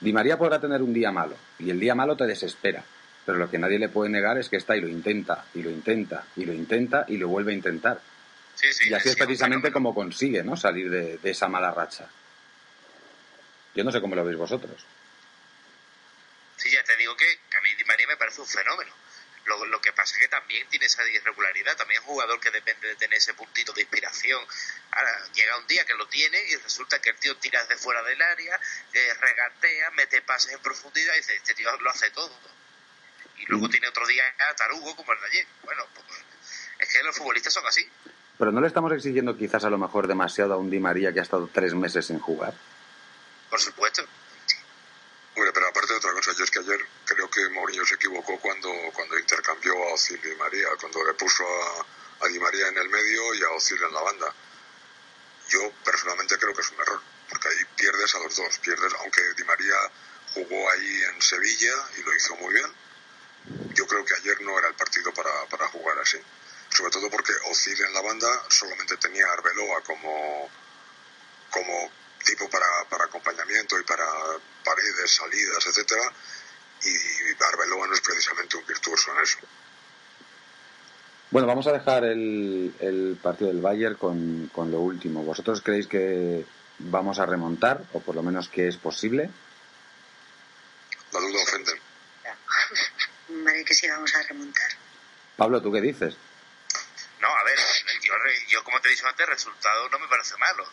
Di 0.00 0.12
María 0.12 0.38
podrá 0.38 0.60
tener 0.60 0.80
un 0.80 0.94
día 0.94 1.10
malo 1.10 1.34
y 1.58 1.68
el 1.68 1.78
día 1.78 1.94
malo 1.94 2.16
te 2.16 2.26
desespera, 2.26 2.82
pero 3.30 3.38
lo 3.38 3.48
que 3.48 3.58
nadie 3.58 3.78
le 3.78 3.88
puede 3.88 4.10
negar 4.10 4.38
es 4.38 4.48
que 4.48 4.56
está 4.56 4.76
y 4.76 4.80
lo 4.80 4.88
intenta, 4.88 5.46
y 5.54 5.62
lo 5.62 5.70
intenta, 5.70 6.26
y 6.34 6.44
lo 6.44 6.52
intenta 6.52 7.04
y 7.06 7.16
lo 7.16 7.28
vuelve 7.28 7.52
a 7.52 7.54
intentar. 7.54 8.00
y 8.60 8.92
así 8.92 9.10
es 9.10 9.14
precisamente 9.14 9.70
como 9.70 9.94
consigue 9.94 10.42
¿no? 10.42 10.56
salir 10.56 10.90
de 10.90 11.30
esa 11.30 11.46
mala 11.46 11.70
racha. 11.70 12.08
Yo 13.74 13.84
no 13.84 13.92
sé 13.92 14.00
cómo 14.00 14.16
lo 14.16 14.24
veis 14.24 14.36
vosotros. 14.36 14.84
Sí, 16.56 16.70
ya 16.70 16.82
te 16.82 16.96
digo 16.96 17.16
que, 17.16 17.24
a 17.24 17.60
mí 17.62 17.74
Di 17.76 17.84
María 17.84 18.08
me 18.08 18.16
parece 18.16 18.40
un 18.40 18.48
fenómeno. 18.48 18.92
Lo, 19.46 19.64
lo, 19.64 19.80
que 19.80 19.92
pasa 19.92 20.14
es 20.16 20.20
que 20.22 20.28
también 20.28 20.68
tiene 20.68 20.86
esa 20.86 21.08
irregularidad, 21.08 21.76
también 21.76 22.02
es 22.02 22.06
un 22.06 22.14
jugador 22.14 22.38
que 22.40 22.50
depende 22.50 22.88
de 22.88 22.96
tener 22.96 23.16
ese 23.16 23.32
puntito 23.32 23.72
de 23.72 23.82
inspiración. 23.82 24.44
Ahora, 24.90 25.10
llega 25.32 25.56
un 25.56 25.66
día 25.68 25.84
que 25.86 25.94
lo 25.94 26.06
tiene 26.08 26.38
y 26.50 26.56
resulta 26.56 27.00
que 27.00 27.10
el 27.10 27.16
tío 27.16 27.36
tira 27.36 27.60
desde 27.62 27.76
fuera 27.76 28.02
del 28.02 28.20
área, 28.20 28.60
eh, 28.92 29.14
regatea, 29.14 29.90
mete 29.92 30.20
pases 30.22 30.52
en 30.52 30.60
profundidad 30.60 31.14
y 31.14 31.18
dice, 31.18 31.36
este 31.36 31.54
tío 31.54 31.74
lo 31.78 31.90
hace 31.90 32.10
todo. 32.10 32.38
Y 33.40 33.46
luego 33.46 33.68
tiene 33.68 33.88
otro 33.88 34.06
día 34.06 34.24
tarugo 34.56 34.94
como 34.94 35.12
el 35.12 35.20
de 35.20 35.26
ayer. 35.26 35.46
Bueno, 35.64 35.82
pues, 35.94 36.06
es 36.78 36.92
que 36.92 37.02
los 37.02 37.16
futbolistas 37.16 37.52
son 37.52 37.66
así. 37.66 37.86
Pero 38.38 38.52
no 38.52 38.60
le 38.60 38.68
estamos 38.68 38.92
exigiendo 38.92 39.36
quizás 39.36 39.64
a 39.64 39.70
lo 39.70 39.78
mejor 39.78 40.06
demasiado 40.06 40.54
a 40.54 40.56
un 40.56 40.70
Di 40.70 40.78
María 40.78 41.12
que 41.12 41.20
ha 41.20 41.22
estado 41.22 41.48
tres 41.52 41.74
meses 41.74 42.06
sin 42.06 42.18
jugar 42.18 42.54
por 43.50 43.60
supuesto. 43.60 44.06
Bueno, 45.34 45.52
pero 45.52 45.68
aparte 45.68 45.92
de 45.92 45.98
otra 45.98 46.12
cosa, 46.12 46.32
yo 46.32 46.44
es 46.44 46.50
que 46.50 46.58
ayer 46.60 46.80
creo 47.04 47.28
que 47.30 47.48
Mourinho 47.50 47.84
se 47.84 47.96
equivocó 47.96 48.38
cuando, 48.38 48.70
cuando 48.92 49.18
intercambió 49.18 49.72
a 49.72 49.94
Ozil 49.94 50.20
y 50.24 50.36
María, 50.36 50.68
cuando 50.80 51.04
le 51.04 51.14
puso 51.14 51.44
a, 51.44 52.24
a 52.24 52.28
Di 52.28 52.38
María 52.38 52.68
en 52.68 52.78
el 52.78 52.88
medio 52.88 53.34
y 53.34 53.42
a 53.42 53.50
Ozil 53.50 53.82
en 53.82 53.92
la 53.92 54.00
banda. 54.00 54.34
Yo 55.48 55.72
personalmente 55.84 56.38
creo 56.38 56.54
que 56.54 56.60
es 56.60 56.70
un 56.70 56.80
error, 56.80 57.00
porque 57.28 57.48
ahí 57.48 57.64
pierdes 57.76 58.14
a 58.14 58.18
los 58.20 58.36
dos, 58.36 58.58
pierdes, 58.58 58.92
aunque 59.00 59.22
Di 59.36 59.44
María 59.44 59.76
jugó 60.34 60.70
ahí 60.70 61.02
en 61.12 61.22
Sevilla 61.22 61.74
y 61.98 62.02
lo 62.02 62.14
hizo 62.14 62.36
muy 62.36 62.54
bien, 62.54 62.70
yo 63.74 63.86
creo 63.86 64.04
que 64.04 64.14
ayer 64.14 64.40
no 64.42 64.58
era 64.58 64.68
el 64.68 64.74
partido 64.74 65.12
para, 65.12 65.30
para 65.50 65.68
jugar 65.68 65.98
así. 65.98 66.18
Sobre 66.68 66.90
todo 66.90 67.10
porque 67.10 67.32
Ozil 67.50 67.80
en 67.82 67.94
la 67.94 68.00
banda 68.00 68.28
solamente 68.48 68.96
tenía 68.96 69.26
a 69.26 69.32
Arbeloa 69.32 69.80
como, 69.82 70.48
como 71.50 71.90
tipo 72.24 72.48
para, 72.48 72.66
para 72.88 73.04
acompañamiento 73.04 73.78
y 73.78 73.82
para 73.82 74.04
paredes, 74.64 75.10
salidas, 75.10 75.66
etcétera, 75.66 76.02
y 76.82 77.42
Arbeloa 77.42 77.86
no 77.86 77.94
es 77.94 78.00
precisamente 78.00 78.56
un 78.56 78.66
virtuoso 78.66 79.12
en 79.12 79.22
eso. 79.22 79.38
Bueno, 81.30 81.46
vamos 81.46 81.66
a 81.66 81.72
dejar 81.72 82.04
el, 82.04 82.74
el 82.80 83.18
partido 83.22 83.48
del 83.48 83.60
Bayern 83.60 83.94
con, 83.94 84.50
con, 84.52 84.70
lo 84.70 84.80
último. 84.80 85.22
¿Vosotros 85.22 85.62
creéis 85.62 85.86
que 85.86 86.44
vamos 86.78 87.18
a 87.20 87.26
remontar, 87.26 87.84
o 87.92 88.00
por 88.00 88.16
lo 88.16 88.22
menos 88.22 88.48
que 88.48 88.66
es 88.66 88.76
posible? 88.76 89.30
La 91.12 91.20
duda 91.20 91.42
ofende. 91.42 91.72
Vale, 93.44 93.64
que 93.64 93.74
sí 93.74 93.88
vamos 93.88 94.14
a 94.14 94.22
remontar. 94.22 94.70
Pablo, 95.36 95.62
¿tú 95.62 95.72
qué 95.72 95.80
dices? 95.80 96.14
No, 97.20 97.28
a 97.28 97.44
ver, 97.44 97.58
yo, 98.02 98.14
yo 98.48 98.64
como 98.64 98.80
te 98.80 98.88
he 98.88 98.90
dicho 98.92 99.06
antes, 99.06 99.26
el 99.26 99.32
resultado 99.32 99.88
no 99.88 99.98
me 99.98 100.08
parece 100.08 100.36
malo 100.36 100.66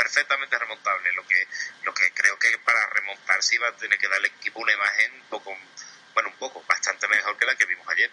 perfectamente 0.00 0.58
remontable. 0.58 1.12
Lo 1.12 1.26
que, 1.26 1.46
lo 1.82 1.92
que 1.92 2.10
creo 2.12 2.38
que 2.38 2.56
para 2.58 2.86
remontar 2.88 3.42
sí 3.42 3.58
va 3.58 3.68
a 3.68 3.76
tener 3.76 3.98
que 3.98 4.08
dar 4.08 4.16
al 4.16 4.24
equipo 4.24 4.60
una 4.60 4.72
imagen 4.72 5.12
un 5.12 5.28
poco, 5.28 5.56
bueno, 6.14 6.30
un 6.30 6.36
poco, 6.36 6.64
bastante 6.66 7.06
mejor 7.08 7.36
que 7.36 7.44
la 7.44 7.54
que 7.54 7.66
vimos 7.66 7.86
ayer. 7.88 8.10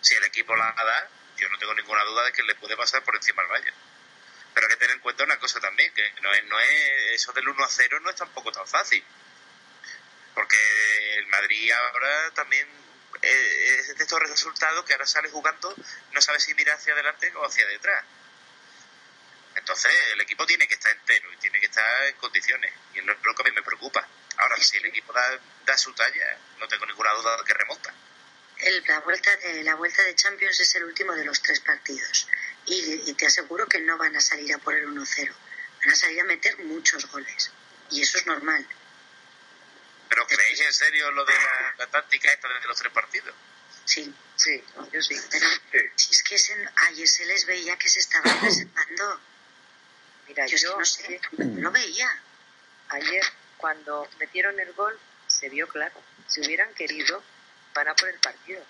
Si 0.00 0.14
el 0.14 0.24
equipo 0.24 0.54
la 0.54 0.72
da, 0.72 1.08
yo 1.36 1.48
no 1.48 1.58
tengo 1.58 1.74
ninguna 1.74 2.04
duda 2.04 2.24
de 2.24 2.32
que 2.32 2.44
le 2.44 2.54
puede 2.54 2.76
pasar 2.76 3.02
por 3.02 3.16
encima 3.16 3.42
al 3.42 3.48
Bayern. 3.48 3.76
Pero 4.54 4.66
hay 4.66 4.72
que 4.72 4.78
tener 4.78 4.96
en 4.96 5.02
cuenta 5.02 5.24
una 5.24 5.38
cosa 5.38 5.58
también, 5.58 5.92
que 5.92 6.08
no 6.22 6.32
es, 6.32 6.44
no 6.44 6.60
es 6.60 6.70
eso 7.14 7.32
del 7.32 7.48
1 7.48 7.64
a 7.64 7.68
0 7.68 8.00
no 8.00 8.10
es 8.10 8.16
tampoco 8.16 8.52
tan 8.52 8.66
fácil. 8.66 9.04
Porque 10.34 10.56
el 11.16 11.26
Madrid 11.26 11.72
ahora 11.72 12.30
también 12.30 12.68
eh, 13.22 13.94
de 13.96 14.04
estos 14.04 14.20
resultados 14.20 14.84
que 14.84 14.92
ahora 14.92 15.06
sale 15.06 15.28
jugando, 15.30 15.74
no 16.12 16.20
sabe 16.20 16.40
si 16.40 16.54
mira 16.54 16.74
hacia 16.74 16.92
adelante 16.92 17.32
o 17.34 17.44
hacia 17.44 17.66
detrás. 17.66 18.04
Entonces 19.54 19.92
el 20.12 20.20
equipo 20.20 20.46
tiene 20.46 20.68
que 20.68 20.74
estar 20.74 20.92
entero 20.92 21.32
y 21.32 21.36
tiene 21.36 21.58
que 21.58 21.66
estar 21.66 22.04
en 22.04 22.16
condiciones. 22.16 22.72
Y 22.94 23.00
es 23.00 23.04
lo 23.04 23.34
que 23.34 23.42
a 23.42 23.44
mí 23.44 23.50
me 23.52 23.62
preocupa. 23.62 24.06
Ahora, 24.36 24.56
si 24.58 24.76
el 24.76 24.86
equipo 24.86 25.12
da, 25.12 25.76
su 25.76 25.92
talla, 25.94 26.38
no 26.58 26.68
tengo 26.68 26.86
ninguna 26.86 27.12
duda 27.14 27.36
de 27.36 27.44
que 27.44 27.54
remonta. 27.54 27.92
El, 28.58 28.84
la, 28.86 29.00
vuelta 29.00 29.36
de, 29.36 29.64
la 29.64 29.74
vuelta 29.74 30.02
de 30.02 30.14
Champions 30.14 30.60
es 30.60 30.74
el 30.76 30.84
último 30.84 31.12
de 31.14 31.24
los 31.24 31.42
tres 31.42 31.60
partidos. 31.60 32.28
Y, 32.66 33.12
te 33.14 33.26
aseguro 33.26 33.66
que 33.66 33.80
no 33.80 33.98
van 33.98 34.14
a 34.14 34.20
salir 34.20 34.54
a 34.54 34.58
por 34.58 34.74
el 34.74 34.86
1-0. 34.88 35.32
van 35.80 35.92
a 35.92 35.96
salir 35.96 36.20
a 36.20 36.24
meter 36.24 36.56
muchos 36.58 37.06
goles. 37.10 37.50
Y 37.90 38.02
eso 38.02 38.18
es 38.18 38.26
normal. 38.26 38.66
¿Pero 40.08 40.26
creéis 40.26 40.60
en 40.60 40.72
serio 40.72 41.10
lo 41.10 41.24
de 41.24 41.34
la, 41.34 41.74
la 41.78 41.86
táctica 41.88 42.32
esta 42.32 42.48
de 42.48 42.66
los 42.66 42.78
tres 42.78 42.92
partidos? 42.92 43.34
Sí. 43.84 44.12
Sí, 44.36 44.62
yo 44.92 45.02
sí. 45.02 45.16
Pero 45.30 45.90
Sí. 45.96 46.04
si 46.06 46.12
es 46.12 46.22
que 46.22 46.38
se- 46.38 46.68
ayer 46.88 47.08
se 47.08 47.26
les 47.26 47.44
veía 47.46 47.76
que 47.76 47.88
se 47.88 48.00
estaban 48.00 48.40
reservando. 48.42 49.20
Mira, 50.28 50.46
Yo, 50.46 50.54
es 50.54 50.60
que 50.62 50.66
yo 50.68 50.78
no 50.78 50.84
sé, 50.84 51.20
no 51.38 51.60
lo 51.62 51.70
veía. 51.72 52.22
ayer 52.90 53.24
cuando 53.56 54.08
metieron 54.20 54.58
el 54.60 54.72
gol 54.74 54.98
se 55.26 55.48
vio 55.48 55.66
claro. 55.68 56.02
Si 56.28 56.40
hubieran 56.40 56.72
querido, 56.74 57.22
van 57.74 57.88
a 57.88 57.94
por 57.96 58.08
el 58.08 58.18
partido. 58.20 58.64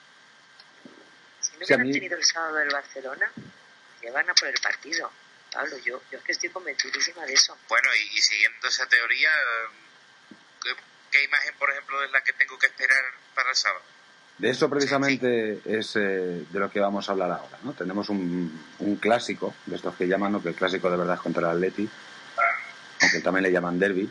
Si 1.41 1.51
no 1.53 1.65
hubieran 1.67 1.87
mí- 1.87 1.93
tenido 1.93 2.17
el 2.17 2.25
sábado 2.25 2.61
el 2.61 2.71
Barcelona, 2.71 3.31
que 4.01 4.11
van 4.11 4.29
a 4.31 4.35
por 4.35 4.49
el 4.49 4.59
partido. 4.61 5.13
Pablo, 5.53 5.77
yo, 5.79 6.03
yo 6.11 6.19
es 6.19 6.25
que 6.25 6.33
estoy 6.33 6.51
convencidísima 6.51 7.25
de 7.27 7.33
eso. 7.35 7.57
Bueno, 7.69 7.89
y, 7.95 8.17
y 8.19 8.21
siguiendo 8.23 8.69
esa 8.69 8.87
teoría, 8.87 9.33
¿qué, 10.63 10.75
qué 11.11 11.25
imagen, 11.25 11.55
por 11.59 11.71
ejemplo, 11.71 12.03
es 12.03 12.11
la 12.13 12.21
que 12.23 12.33
tengo 12.33 12.59
que 12.59 12.67
esperar 12.67 13.03
para 13.35 13.51
el 13.51 13.57
sábado? 13.57 13.83
De 14.39 14.51
eso 14.51 14.71
precisamente 14.71 15.61
es 15.65 15.97
eh, 15.97 16.45
de 16.49 16.59
lo 16.61 16.71
que 16.71 16.79
vamos 16.79 17.09
a 17.09 17.13
hablar 17.13 17.33
ahora. 17.33 17.59
¿no? 17.65 17.73
Tenemos 17.73 18.09
un, 18.09 18.67
un 18.79 18.97
clásico, 18.97 19.55
de 19.67 19.77
estos 19.77 19.97
que 19.97 20.07
llaman, 20.07 20.33
¿no? 20.33 20.43
que 20.43 20.51
el 20.51 20.55
clásico 20.55 20.89
de 20.91 20.97
verdad 20.97 21.17
es 21.17 21.21
contra 21.21 21.51
el 21.51 21.57
Atleti, 21.57 21.89
aunque 23.03 23.21
también 23.21 23.43
le 23.43 23.53
llaman 23.53 23.79
derby, 23.79 24.09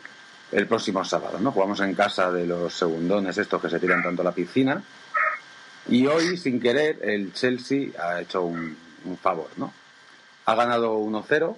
el 0.51 0.67
próximo 0.67 1.05
sábado. 1.05 1.39
¿no? 1.39 1.53
Jugamos 1.53 1.79
en 1.79 1.95
casa 1.95 2.29
de 2.31 2.45
los 2.45 2.73
segundones, 2.73 3.37
estos 3.37 3.61
que 3.61 3.69
se 3.69 3.79
tiran 3.79 4.03
tanto 4.03 4.21
a 4.21 4.25
la 4.25 4.33
piscina. 4.33 4.83
Y 5.87 6.05
hoy, 6.07 6.35
sin 6.35 6.59
querer, 6.59 6.99
el 7.01 7.31
Chelsea 7.31 7.91
ha 7.97 8.19
hecho 8.19 8.41
un, 8.41 8.77
un 9.05 9.17
favor. 9.17 9.49
¿no? 9.55 9.73
Ha 10.45 10.55
ganado 10.55 10.97
1-0 10.97 11.55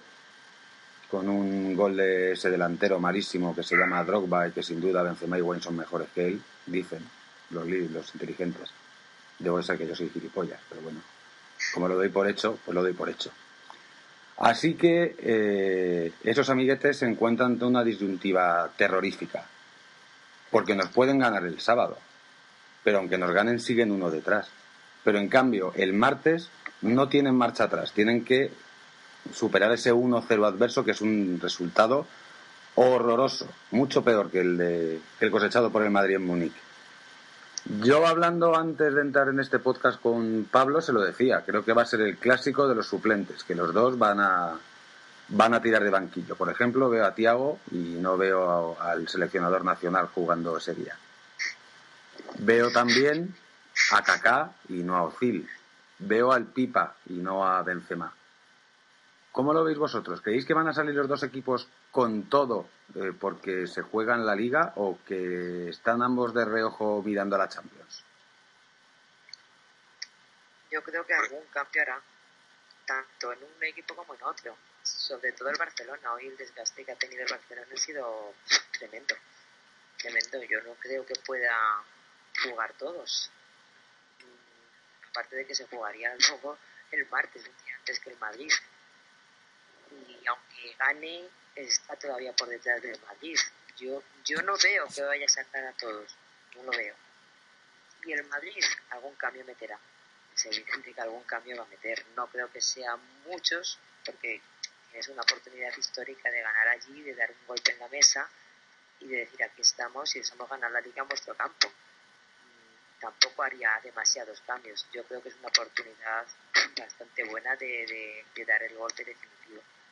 con 1.09 1.27
un 1.27 1.75
gol 1.75 1.97
de 1.97 2.33
ese 2.33 2.49
delantero 2.49 2.99
marísimo 2.99 3.55
que 3.55 3.63
se 3.63 3.75
llama 3.75 4.03
Drogba 4.03 4.47
y 4.47 4.51
que 4.51 4.61
sin 4.61 4.79
duda 4.79 5.01
Benzema 5.01 5.37
y 5.37 5.41
Wayne 5.41 5.63
son 5.63 5.75
mejores 5.75 6.07
que 6.13 6.27
él, 6.27 6.41
dicen 6.67 7.03
los, 7.49 7.67
los 7.67 8.13
inteligentes. 8.13 8.69
Debo 9.39 9.61
ser 9.63 9.77
que 9.77 9.87
yo 9.87 9.95
soy 9.95 10.09
gilipollas, 10.09 10.59
pero 10.69 10.81
bueno, 10.81 10.99
como 11.73 11.87
lo 11.87 11.95
doy 11.95 12.09
por 12.09 12.27
hecho, 12.27 12.59
pues 12.63 12.75
lo 12.75 12.83
doy 12.83 12.93
por 12.93 13.09
hecho. 13.09 13.31
Así 14.37 14.75
que 14.75 15.15
eh, 15.19 16.13
esos 16.23 16.49
amiguetes 16.49 16.97
se 16.97 17.05
encuentran 17.05 17.53
ante 17.53 17.65
una 17.65 17.83
disyuntiva 17.83 18.71
terrorífica, 18.77 19.45
porque 20.51 20.75
nos 20.75 20.89
pueden 20.89 21.19
ganar 21.19 21.43
el 21.45 21.59
sábado, 21.59 21.97
pero 22.83 22.99
aunque 22.99 23.17
nos 23.17 23.31
ganen 23.31 23.59
siguen 23.59 23.91
uno 23.91 24.09
detrás. 24.11 24.49
Pero 25.03 25.17
en 25.17 25.27
cambio, 25.27 25.73
el 25.75 25.93
martes 25.93 26.49
no 26.81 27.09
tienen 27.09 27.35
marcha 27.35 27.65
atrás, 27.65 27.93
tienen 27.93 28.23
que 28.23 28.51
superar 29.33 29.71
ese 29.71 29.93
1-0 29.93 30.45
adverso, 30.47 30.83
que 30.83 30.91
es 30.91 31.01
un 31.01 31.39
resultado 31.41 32.05
horroroso, 32.75 33.47
mucho 33.71 34.03
peor 34.03 34.31
que 34.31 34.41
el, 34.41 34.57
de, 34.57 35.01
que 35.19 35.25
el 35.25 35.31
cosechado 35.31 35.71
por 35.71 35.83
el 35.83 35.91
Madrid 35.91 36.15
en 36.15 36.25
Múnich. 36.25 36.53
Yo 37.81 38.07
hablando 38.07 38.55
antes 38.55 38.93
de 38.93 39.01
entrar 39.01 39.27
en 39.27 39.39
este 39.39 39.59
podcast 39.59 40.01
con 40.01 40.47
Pablo, 40.49 40.81
se 40.81 40.93
lo 40.93 41.01
decía, 41.01 41.43
creo 41.45 41.65
que 41.65 41.73
va 41.73 41.81
a 41.81 41.85
ser 41.85 42.01
el 42.01 42.17
clásico 42.17 42.67
de 42.67 42.75
los 42.75 42.87
suplentes, 42.87 43.43
que 43.43 43.53
los 43.53 43.73
dos 43.73 43.99
van 43.99 44.19
a, 44.21 44.57
van 45.27 45.53
a 45.53 45.61
tirar 45.61 45.83
de 45.83 45.89
banquillo. 45.89 46.35
Por 46.35 46.49
ejemplo, 46.49 46.89
veo 46.89 47.05
a 47.05 47.13
Tiago 47.13 47.59
y 47.71 47.97
no 47.99 48.17
veo 48.17 48.77
al 48.79 49.07
seleccionador 49.07 49.65
nacional 49.65 50.07
jugando 50.07 50.57
ese 50.57 50.73
día. 50.73 50.95
Veo 52.39 52.71
también 52.71 53.35
a 53.91 54.03
Kaká 54.03 54.51
y 54.69 54.83
no 54.83 54.95
a 54.95 55.03
Ozil. 55.03 55.47
Veo 55.99 56.31
al 56.31 56.45
Pipa 56.45 56.95
y 57.09 57.13
no 57.13 57.45
a 57.45 57.61
Benzema. 57.61 58.13
¿Cómo 59.31 59.53
lo 59.53 59.63
veis 59.63 59.77
vosotros? 59.77 60.21
¿Creéis 60.21 60.45
que 60.45 60.53
van 60.53 60.67
a 60.67 60.73
salir 60.73 60.95
los 60.95 61.07
dos 61.07 61.23
equipos 61.23 61.67
con 61.91 62.29
todo 62.29 62.67
eh, 62.95 63.13
porque 63.19 63.67
se 63.67 63.83
juegan 63.83 64.25
la 64.25 64.35
liga 64.35 64.73
o 64.75 64.97
que 65.05 65.69
están 65.69 66.01
ambos 66.01 66.33
de 66.33 66.45
reojo 66.45 67.01
mirando 67.03 67.35
a 67.35 67.39
la 67.39 67.49
Champions? 67.49 68.03
Yo 70.71 70.83
creo 70.83 71.05
que 71.05 71.13
algún 71.13 71.45
cambio 71.51 71.81
hará, 71.81 72.01
tanto 72.85 73.33
en 73.33 73.39
un 73.43 73.63
equipo 73.63 73.95
como 73.95 74.15
en 74.15 74.23
otro. 74.23 74.55
Sobre 74.83 75.31
todo 75.33 75.49
el 75.49 75.57
Barcelona. 75.57 76.13
Hoy 76.13 76.27
el 76.27 76.37
desgaste 76.37 76.83
que 76.83 76.91
ha 76.91 76.95
tenido 76.95 77.23
el 77.23 77.29
Barcelona 77.29 77.67
ha 77.71 77.77
sido 77.77 78.33
tremendo. 78.77 79.15
Tremendo. 79.97 80.43
Yo 80.43 80.61
no 80.63 80.73
creo 80.75 81.05
que 81.05 81.13
pueda 81.25 81.83
jugar 82.43 82.73
todos. 82.73 83.29
Mm, 84.19 85.09
Aparte 85.09 85.35
de 85.35 85.45
que 85.45 85.55
se 85.55 85.67
jugaría 85.67 86.15
luego 86.29 86.57
el 86.91 87.07
martes, 87.09 87.43
antes 87.77 87.99
que 87.99 88.09
el 88.09 88.17
Madrid. 88.17 88.51
Y 89.91 90.25
aunque 90.27 90.75
gane, 90.77 91.29
está 91.55 91.95
todavía 91.95 92.33
por 92.35 92.47
detrás 92.49 92.81
del 92.81 92.99
Madrid. 93.01 93.37
Yo, 93.77 94.03
yo 94.25 94.41
no 94.41 94.55
veo 94.61 94.87
que 94.93 95.01
vaya 95.03 95.25
a 95.25 95.29
sacar 95.29 95.65
a 95.65 95.73
todos. 95.73 96.15
No 96.55 96.63
lo 96.63 96.71
veo. 96.71 96.95
Y 98.05 98.13
el 98.13 98.23
Madrid 98.25 98.63
algún 98.91 99.15
cambio 99.15 99.43
meterá 99.45 99.79
es 100.35 100.45
evidente 100.45 100.93
que 100.93 101.01
algún 101.01 101.23
cambio 101.23 101.57
va 101.57 101.63
a 101.63 101.67
meter. 101.67 102.05
No 102.15 102.27
creo 102.27 102.49
que 102.51 102.61
sean 102.61 102.99
muchos, 103.25 103.77
porque 104.05 104.41
tienes 104.89 105.07
una 105.09 105.21
oportunidad 105.21 105.75
histórica 105.77 106.31
de 106.31 106.41
ganar 106.41 106.67
allí, 106.69 107.01
de 107.01 107.13
dar 107.15 107.29
un 107.29 107.47
golpe 107.47 107.71
en 107.73 107.79
la 107.79 107.87
mesa 107.89 108.29
y 109.01 109.07
de 109.07 109.17
decir 109.17 109.43
aquí 109.43 109.61
estamos 109.61 110.15
y 110.15 110.23
somos 110.23 110.49
ganar 110.49 110.71
la 110.71 110.79
liga 110.81 111.01
en 111.01 111.07
vuestro 111.09 111.35
campo. 111.35 111.67
Mm, 111.67 112.99
Tampoco 113.01 113.43
haría 113.43 113.79
demasiados 113.83 114.41
cambios. 114.41 114.87
Yo 114.93 115.03
creo 115.05 115.21
que 115.21 115.29
es 115.29 115.35
una 115.35 115.49
oportunidad 115.49 116.25
bastante 116.77 117.23
buena 117.25 117.55
de, 117.57 117.67
de- 117.85 118.25
de 118.35 118.45
dar 118.45 118.63
el 118.63 118.75
golpe 118.77 119.03
definitivo. 119.03 119.38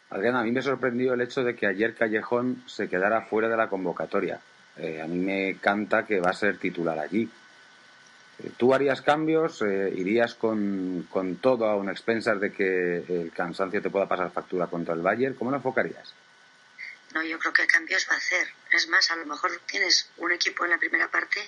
Adriana, 0.09 0.39
a 0.39 0.43
mí 0.43 0.51
me 0.51 0.61
sorprendió 0.61 1.13
el 1.13 1.21
hecho 1.21 1.43
de 1.43 1.55
que 1.55 1.67
ayer 1.67 1.93
Callejón 1.93 2.63
se 2.65 2.87
quedara 2.87 3.21
fuera 3.23 3.49
de 3.49 3.57
la 3.57 3.67
convocatoria. 3.67 4.39
Eh, 4.77 5.01
a 5.01 5.07
mí 5.07 5.17
me 5.17 5.57
canta 5.59 6.05
que 6.05 6.19
va 6.19 6.29
a 6.29 6.33
ser 6.33 6.57
titular 6.57 6.97
allí. 6.97 7.29
Eh, 8.39 8.51
¿Tú 8.55 8.73
harías 8.73 9.01
cambios? 9.01 9.61
Eh, 9.63 9.91
¿Irías 9.95 10.35
con, 10.35 11.07
con 11.09 11.37
todo 11.37 11.65
a 11.65 11.75
un 11.75 11.89
expensas 11.89 12.39
de 12.39 12.51
que 12.53 12.97
el 12.97 13.31
cansancio 13.35 13.81
te 13.81 13.89
pueda 13.89 14.07
pasar 14.07 14.31
factura 14.31 14.67
contra 14.67 14.93
el 14.93 15.01
Bayern? 15.01 15.35
¿Cómo 15.35 15.51
lo 15.51 15.57
enfocarías? 15.57 16.13
No, 17.13 17.23
yo 17.23 17.39
creo 17.39 17.53
que 17.53 17.65
cambios 17.67 18.07
va 18.09 18.13
a 18.13 18.17
hacer. 18.17 18.47
Es 18.71 18.87
más, 18.87 19.09
a 19.11 19.15
lo 19.15 19.25
mejor 19.25 19.51
tienes 19.65 20.09
un 20.17 20.31
equipo 20.31 20.63
en 20.65 20.71
la 20.71 20.77
primera 20.77 21.09
parte 21.09 21.41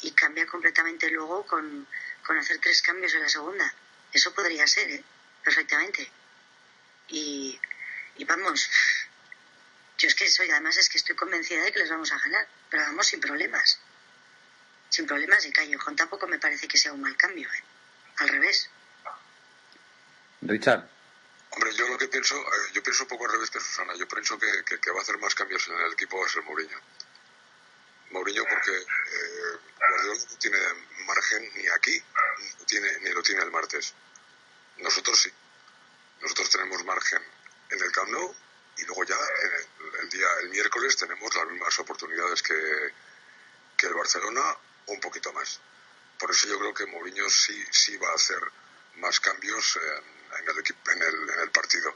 y 0.00 0.10
cambia 0.12 0.46
completamente 0.46 1.10
luego 1.10 1.44
con, 1.44 1.86
con 2.26 2.36
hacer 2.36 2.58
tres 2.58 2.82
cambios 2.82 3.14
en 3.14 3.20
la 3.20 3.28
segunda. 3.28 3.72
Eso 4.12 4.32
podría 4.34 4.66
ser, 4.66 4.90
¿eh? 4.90 5.04
Perfectamente. 5.44 6.08
Vamos, 8.32 8.70
yo 9.98 10.08
es 10.08 10.14
que 10.14 10.26
soy, 10.26 10.50
además 10.50 10.78
es 10.78 10.88
que 10.88 10.96
estoy 10.96 11.14
convencida 11.14 11.62
de 11.64 11.70
que 11.70 11.80
les 11.80 11.90
vamos 11.90 12.10
a 12.12 12.18
ganar, 12.18 12.48
pero 12.70 12.82
vamos 12.84 13.06
sin 13.06 13.20
problemas. 13.20 13.78
Sin 14.88 15.06
problemas 15.06 15.44
y 15.44 15.52
Callejón 15.52 15.96
tampoco 15.96 16.26
me 16.26 16.38
parece 16.38 16.66
que 16.66 16.78
sea 16.78 16.94
un 16.94 17.02
mal 17.02 17.14
cambio, 17.14 17.46
¿eh? 17.52 17.64
Al 18.16 18.28
revés. 18.30 18.70
Richard, 20.40 20.88
Hombre, 21.50 21.74
yo 21.74 21.86
lo 21.88 21.98
que 21.98 22.08
pienso, 22.08 22.34
eh, 22.34 22.70
yo 22.72 22.82
pienso 22.82 23.02
un 23.02 23.10
poco 23.10 23.26
al 23.26 23.32
revés 23.32 23.50
que 23.50 23.60
Susana. 23.60 23.94
Yo 23.96 24.08
pienso 24.08 24.38
que, 24.38 24.64
que, 24.64 24.80
que 24.80 24.90
va 24.90 25.00
a 25.00 25.02
hacer 25.02 25.18
más 25.18 25.34
cambios 25.34 25.68
en 25.68 25.78
el 25.78 25.92
equipo 25.92 26.18
va 26.18 26.24
a 26.24 26.30
ser 26.30 26.42
Mourinho. 26.44 26.78
Mourinho 28.12 28.44
porque 28.48 28.70
eh, 28.70 29.58
Guardiola 29.78 30.20
no 30.30 30.36
tiene 30.38 30.58
margen 31.04 31.50
ni 31.54 31.68
aquí, 31.68 32.02
ni, 32.38 32.64
tiene, 32.64 32.98
ni 33.00 33.10
lo 33.10 33.22
tiene 33.22 33.42
el 33.42 33.50
martes. 33.50 33.92
Nosotros 34.78 35.20
sí. 35.20 35.30
Nosotros 36.22 36.48
tenemos 36.48 36.82
margen 36.84 37.22
en 37.72 37.82
el 37.82 37.92
Camp 37.92 38.08
y 38.78 38.84
luego 38.84 39.04
ya 39.04 39.16
el, 39.16 40.00
el 40.02 40.08
día 40.08 40.26
el 40.42 40.50
miércoles 40.50 40.96
tenemos 40.96 41.34
las 41.34 41.46
mismas 41.46 41.78
oportunidades 41.78 42.42
que, 42.42 42.54
que 43.76 43.86
el 43.86 43.94
Barcelona 43.94 44.40
o 44.86 44.92
un 44.92 45.00
poquito 45.00 45.32
más. 45.32 45.60
Por 46.18 46.30
eso 46.30 46.48
yo 46.48 46.58
creo 46.58 46.74
que 46.74 46.86
Mourinho 46.86 47.28
sí, 47.28 47.64
sí 47.70 47.96
va 47.96 48.10
a 48.10 48.14
hacer 48.14 48.38
más 48.96 49.20
cambios 49.20 49.76
en, 49.76 50.38
en 50.38 50.48
el, 50.48 50.58
en, 50.58 51.02
el, 51.02 51.30
en 51.30 51.40
el 51.40 51.50
partido. 51.50 51.94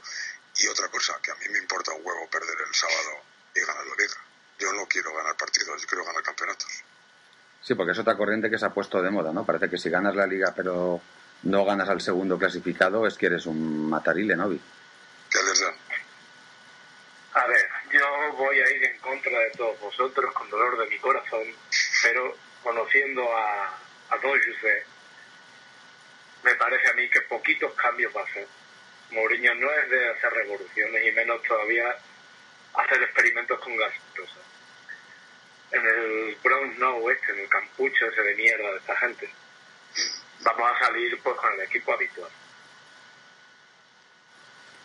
Y 0.57 0.67
otra 0.67 0.87
cosa, 0.89 1.17
que 1.21 1.31
a 1.31 1.35
mí 1.35 1.45
me 1.49 1.59
importa 1.59 1.93
un 1.93 2.05
huevo 2.05 2.27
perder 2.29 2.57
el 2.67 2.73
sábado 2.73 3.23
y 3.55 3.59
ganar 3.61 3.85
la 3.85 3.95
liga. 3.95 4.17
Yo 4.59 4.73
no 4.73 4.85
quiero 4.87 5.15
ganar 5.15 5.35
partidos, 5.37 5.81
yo 5.81 5.87
quiero 5.87 6.05
ganar 6.05 6.23
campeonatos. 6.23 6.67
sí, 7.61 7.75
porque 7.75 7.91
es 7.91 7.99
otra 7.99 8.17
corriente 8.17 8.49
que 8.49 8.57
se 8.57 8.65
ha 8.65 8.73
puesto 8.73 9.01
de 9.01 9.11
moda, 9.11 9.31
¿no? 9.31 9.45
Parece 9.45 9.69
que 9.69 9.77
si 9.77 9.89
ganas 9.89 10.15
la 10.15 10.25
liga 10.27 10.53
pero 10.55 11.01
no 11.43 11.65
ganas 11.65 11.89
al 11.89 12.01
segundo 12.01 12.37
clasificado 12.37 13.05
es 13.05 13.15
que 13.15 13.27
eres 13.27 13.45
un 13.45 13.89
matarile, 13.89 14.35
¿no? 14.35 14.49
¿Qué 14.49 15.43
les 15.43 15.59
dan? 15.61 15.75
A 17.33 17.45
ver, 17.45 17.69
yo 17.91 18.33
voy 18.35 18.59
a 18.59 18.69
ir 18.71 18.83
en 18.83 18.97
contra 18.99 19.31
de 19.39 19.46
todos 19.57 19.79
vosotros 19.79 20.33
con 20.33 20.49
dolor 20.49 20.77
de 20.77 20.87
mi 20.87 20.97
corazón, 20.99 21.53
pero 22.03 22.35
conociendo 22.63 23.23
a, 23.35 23.65
a 24.09 24.17
José, 24.21 24.85
me 26.43 26.55
parece 26.55 26.89
a 26.89 26.93
mí 26.93 27.09
que 27.09 27.21
poquitos 27.21 27.73
cambios 27.73 28.15
va 28.15 28.21
a 28.21 28.25
hacer. 28.25 28.47
Mourinho 29.11 29.55
no 29.55 29.71
es 29.71 29.89
de 29.89 30.09
hacer 30.09 30.31
revoluciones 30.33 31.05
y 31.05 31.11
menos 31.11 31.41
todavía 31.43 31.97
hacer 32.73 33.03
experimentos 33.03 33.59
con 33.59 33.75
gaseosa. 33.75 34.39
En 35.71 35.85
el 35.85 36.37
Bronx 36.41 36.77
No 36.77 37.09
este, 37.09 37.31
en 37.31 37.39
el 37.39 37.49
campucho 37.49 38.05
ese 38.05 38.21
de 38.21 38.35
mierda 38.35 38.71
de 38.71 38.77
esta 38.77 38.95
gente, 38.97 39.29
vamos 40.41 40.71
a 40.71 40.85
salir 40.85 41.19
pues 41.21 41.35
con 41.35 41.53
el 41.53 41.61
equipo 41.61 41.93
habitual. 41.93 42.31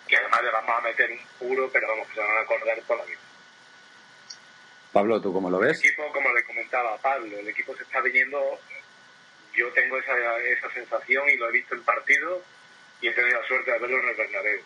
Y 0.09 0.15
además 0.15 0.43
le 0.43 0.51
vamos 0.51 0.79
a 0.79 0.81
meter 0.81 1.11
un 1.11 1.21
puro, 1.39 1.71
pero 1.73 1.89
vamos, 1.89 2.09
que 2.09 2.15
se 2.15 2.21
van 2.21 2.37
a 2.37 2.41
acordar 2.41 2.81
toda 2.83 2.99
la 2.99 3.05
vida. 3.05 3.21
Pablo, 4.93 5.21
¿tú 5.21 5.33
cómo 5.33 5.49
lo 5.51 5.59
ves? 5.59 5.81
El 5.81 5.87
equipo, 5.87 6.13
como 6.13 6.33
le 6.33 6.45
comentaba 6.45 6.97
Pablo, 6.99 7.39
el 7.39 7.49
equipo 7.49 7.75
se 7.77 7.83
está 7.83 8.01
viniendo, 8.01 8.61
yo 9.55 9.73
tengo 9.73 9.99
esa, 9.99 10.39
esa 10.39 10.71
sensación 10.71 11.29
y 11.31 11.37
lo 11.37 11.49
he 11.49 11.53
visto 11.53 11.75
en 11.75 11.83
partido 11.83 12.43
y 13.01 13.09
he 13.09 13.13
tenido 13.13 13.41
la 13.41 13.47
suerte 13.47 13.71
de 13.73 13.79
verlo 13.79 13.99
en 14.01 14.09
el 14.09 14.15
Bernabéu. 14.17 14.61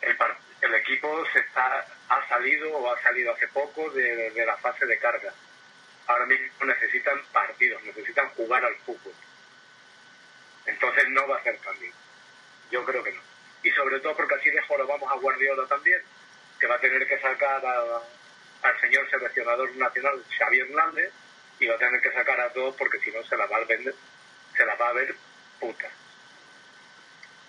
El, 0.00 0.16
el 0.62 0.74
equipo 0.74 1.24
se 1.32 1.40
está, 1.40 1.86
ha 2.08 2.28
salido 2.28 2.76
o 2.76 2.92
ha 2.92 3.00
salido 3.02 3.32
hace 3.32 3.48
poco 3.48 3.90
de, 3.90 4.30
de 4.30 4.46
la 4.46 4.56
fase 4.56 4.86
de 4.86 4.98
carga. 4.98 5.32
Ahora 6.06 6.26
mismo 6.26 6.46
necesitan 6.66 7.18
partidos, 7.32 7.82
necesitan 7.84 8.28
jugar 8.30 8.64
al 8.64 8.76
fútbol. 8.76 9.14
Entonces 10.66 11.08
no 11.10 11.26
va 11.28 11.36
a 11.36 11.40
hacer 11.40 11.58
cambio. 11.58 11.92
Yo 12.70 12.84
creo 12.84 13.02
que 13.02 13.12
no. 13.12 13.20
Y 13.62 13.70
sobre 13.70 14.00
todo 14.00 14.16
porque 14.16 14.34
así 14.34 14.50
de 14.50 14.60
vamos 14.68 15.10
a 15.10 15.16
Guardiola 15.16 15.66
también, 15.66 16.00
que 16.58 16.66
va 16.66 16.74
a 16.74 16.80
tener 16.80 17.06
que 17.06 17.18
sacar 17.20 17.64
a- 17.64 18.02
al 18.64 18.80
señor 18.80 19.08
seleccionador 19.10 19.76
nacional 19.76 20.24
Xavier 20.38 20.66
Hernández 20.68 21.12
y 21.60 21.66
va 21.66 21.74
a 21.74 21.78
tener 21.78 22.00
que 22.00 22.12
sacar 22.12 22.40
a 22.40 22.52
todos 22.52 22.74
porque 22.76 22.98
si 23.00 23.10
no 23.12 23.22
se 23.24 23.36
la 23.36 23.46
va 23.46 23.58
a 23.58 23.64
vender, 23.64 23.94
se 24.56 24.64
la 24.64 24.74
va 24.74 24.88
a 24.88 24.92
ver 24.92 25.14
puta. 25.60 25.88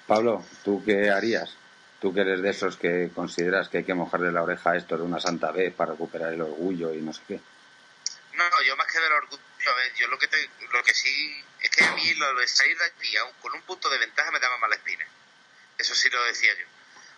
Pablo, 0.08 0.46
¿tú 0.64 0.84
qué 0.86 1.10
harías? 1.10 1.56
Tú 2.00 2.14
que 2.14 2.22
eres 2.22 2.42
de 2.42 2.50
esos 2.52 2.78
que 2.78 3.10
consideras 3.16 3.70
que 3.70 3.80
hay 3.80 3.84
que 3.86 3.94
mojarle 3.94 4.32
la 4.32 4.44
oreja 4.44 4.72
a 4.72 4.78
esto 4.78 4.98
de 4.98 5.04
una 5.04 5.20
santa 5.20 5.52
vez 5.52 5.74
para 5.74 5.94
recuperar 5.94 6.34
el 6.34 6.42
orgullo 6.42 6.94
y 6.94 7.02
no 7.02 7.14
sé 7.14 7.22
qué. 7.28 7.40
No, 8.34 8.44
yo 8.64 8.76
más 8.76 8.86
que 8.92 9.00
del 9.00 9.12
orgullo, 9.14 9.42
a 9.72 9.76
ver, 9.76 9.94
yo 9.96 10.08
lo 10.10 10.20
que, 10.20 10.28
te- 10.28 10.50
lo 10.72 10.84
que 10.84 10.94
sí 10.94 11.44
es 11.62 11.70
que 11.70 11.84
a 11.86 11.92
mí 11.94 12.14
lo 12.16 12.36
de 12.36 12.48
salir 12.48 12.78
de 12.78 12.86
aquí 12.86 13.16
aun 13.18 13.32
con 13.42 13.54
un 13.54 13.62
punto 13.62 13.90
de 13.90 13.98
ventaja 13.98 14.30
me 14.32 14.40
daba 14.40 14.58
mala 14.58 14.76
espina. 14.76 15.06
Eso 15.78 15.96
sí 15.96 16.10
lo 16.10 16.24
decía 16.26 16.52
yo. 16.60 16.66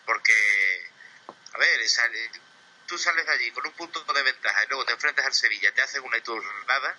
Porque, 0.05 0.33
a 1.53 1.57
ver, 1.57 1.81
tú 2.87 2.97
sales 2.97 3.25
de 3.25 3.31
allí 3.31 3.51
con 3.51 3.65
un 3.65 3.73
punto 3.73 4.01
de 4.13 4.23
ventaja 4.23 4.63
y 4.63 4.67
luego 4.67 4.85
te 4.85 4.93
enfrentas 4.93 5.25
al 5.25 5.33
Sevilla, 5.33 5.71
te 5.73 5.81
hacen 5.81 6.01
una 6.03 6.17
nada, 6.67 6.95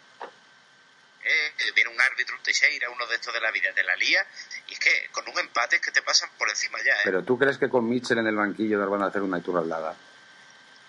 eh, 1.24 1.53
viene 1.74 1.91
un 1.91 2.01
árbitro, 2.01 2.36
un 2.36 2.43
Teixeira, 2.43 2.91
uno 2.91 3.07
de 3.07 3.16
estos 3.16 3.34
de 3.34 3.41
la 3.41 3.51
vida, 3.51 3.72
de 3.72 3.82
la 3.82 3.97
lía, 3.97 4.26
y 4.68 4.74
es 4.74 4.78
que 4.78 5.09
con 5.11 5.28
un 5.28 5.39
empate 5.39 5.76
es 5.76 5.82
que 5.82 5.91
te 5.91 6.03
pasan 6.03 6.30
por 6.39 6.49
encima 6.49 6.78
ya, 6.84 6.93
¿eh? 6.93 7.01
Pero 7.05 7.22
tú 7.24 7.39
crees 7.39 7.59
que 7.59 7.68
con 7.68 7.89
Mitchell 7.89 8.18
en 8.18 8.26
el 8.26 8.36
banquillo 8.36 8.78
nos 8.78 8.91
van 8.91 9.03
a 9.03 9.07
hacer 9.07 9.22
una 9.22 9.39
iturralada. 9.39 9.97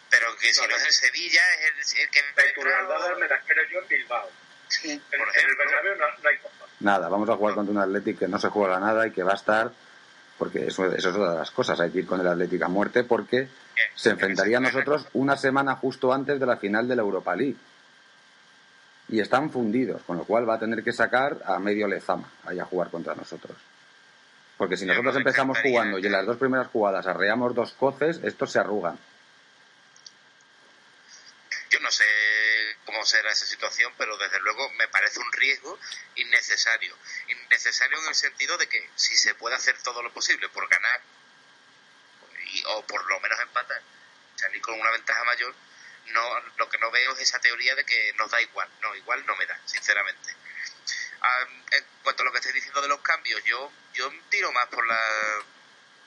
Pero 0.10 0.36
que 0.38 0.54
si 0.54 0.68
no 0.68 0.76
es 0.76 0.86
el 0.86 0.94
Sevilla, 0.94 1.42
es 1.60 1.94
el, 1.94 2.02
el 2.02 2.10
que... 2.10 2.22
La 2.36 2.48
Iturralada 2.48 3.16
me 3.16 3.28
la 3.28 3.36
espero 3.36 3.62
yo 3.70 3.80
en 3.80 3.88
Bilbao. 3.88 4.32
Sí. 4.68 4.92
En, 4.92 5.00
Por 5.02 5.14
en 5.20 5.22
el 5.22 5.30
ejemplo. 5.30 5.58
Bernabéu 5.58 5.96
no, 5.98 6.08
no 6.08 6.30
hay. 6.30 6.40
Nada, 6.80 7.10
vamos 7.10 7.30
a 7.30 7.36
jugar 7.36 7.56
contra 7.56 7.72
un 7.72 7.78
Athletic 7.78 8.20
que 8.20 8.28
no 8.28 8.40
se 8.40 8.50
juega 8.50 8.80
nada 8.80 9.06
y 9.06 9.12
que 9.12 9.22
va 9.22 9.34
a 9.34 9.36
estar, 9.36 9.72
porque 10.40 10.68
eso, 10.68 10.86
eso 10.86 11.10
es 11.10 11.16
otra 11.16 11.34
de 11.34 11.38
las 11.38 11.52
cosas, 11.52 11.80
hay 11.82 11.92
que 11.92 12.00
ir 12.00 12.08
con 12.08 12.22
el 12.22 12.28
Athletic 12.28 12.62
a 12.64 12.70
muerte 12.70 13.04
porque 13.04 13.50
se 13.94 14.10
enfrentaría 14.10 14.58
a 14.58 14.62
nosotros 14.62 15.06
una 15.14 15.36
semana 15.36 15.76
justo 15.76 16.14
antes 16.14 16.40
de 16.40 16.46
la 16.46 16.56
final 16.56 16.88
de 16.88 16.96
la 16.96 17.02
Europa 17.02 17.36
League. 17.36 17.58
Y 19.10 19.20
están 19.20 19.52
fundidos, 19.52 20.02
con 20.04 20.18
lo 20.18 20.24
cual 20.24 20.48
va 20.50 20.56
a 20.56 20.60
tener 20.60 20.84
que 20.84 20.94
sacar 20.94 21.38
a 21.46 21.60
medio 21.60 21.88
Lezama 21.88 22.30
ahí 22.46 22.58
a 22.58 22.66
jugar 22.66 22.90
contra 22.90 23.16
nosotros. 23.16 23.58
Porque 24.58 24.78
si 24.78 24.86
nosotros 24.86 25.14
nos 25.14 25.18
empezamos 25.18 25.58
jugando 25.62 26.00
y 26.00 26.06
en 26.06 26.12
las 26.12 26.26
dos 26.26 26.38
primeras 26.38 26.68
jugadas 26.68 27.06
arreamos 27.08 27.54
dos 27.54 27.74
coces, 27.74 28.22
estos 28.24 28.52
se 28.52 28.60
arrugan. 28.60 28.98
No 31.90 31.94
sé 31.94 32.78
cómo 32.86 33.04
será 33.04 33.32
esa 33.32 33.48
situación, 33.48 33.92
pero 33.98 34.16
desde 34.16 34.40
luego 34.42 34.70
me 34.74 34.88
parece 34.90 35.18
un 35.20 35.32
riesgo 35.34 35.80
innecesario. 36.18 36.96
Innecesario 37.30 37.98
en 37.98 38.08
el 38.10 38.14
sentido 38.14 38.56
de 38.60 38.70
que 38.70 38.88
si 38.94 39.18
se 39.18 39.34
puede 39.34 39.56
hacer 39.56 39.76
todo 39.82 40.04
lo 40.04 40.14
posible 40.14 40.48
por 40.50 40.70
ganar, 40.70 41.02
y- 42.46 42.64
o 42.68 42.86
por 42.86 43.04
lo 43.10 43.20
menos 43.22 43.40
empatar, 43.40 43.82
salir 44.36 44.62
con 44.62 44.80
una 44.80 44.92
ventaja 44.92 45.24
mayor, 45.24 45.56
no 46.10 46.40
lo 46.58 46.70
que 46.70 46.78
no 46.78 46.92
veo 46.92 47.14
es 47.14 47.22
esa 47.22 47.40
teoría 47.40 47.74
de 47.74 47.84
que 47.84 48.14
nos 48.20 48.30
da 48.30 48.40
igual. 48.40 48.70
No, 48.82 48.94
igual 48.96 49.26
no 49.26 49.36
me 49.36 49.48
da, 49.48 49.60
sinceramente. 49.66 50.36
Ah, 51.22 51.48
en 51.72 51.86
cuanto 52.04 52.22
a 52.22 52.26
lo 52.28 52.32
que 52.32 52.38
estoy 52.38 52.54
diciendo 52.54 52.84
de 52.84 52.88
los 52.88 53.02
cambios, 53.02 53.44
yo, 53.46 53.72
yo 53.96 54.14
tiro 54.30 54.52
más 54.52 54.68
por 54.68 54.86
la... 54.86 55.44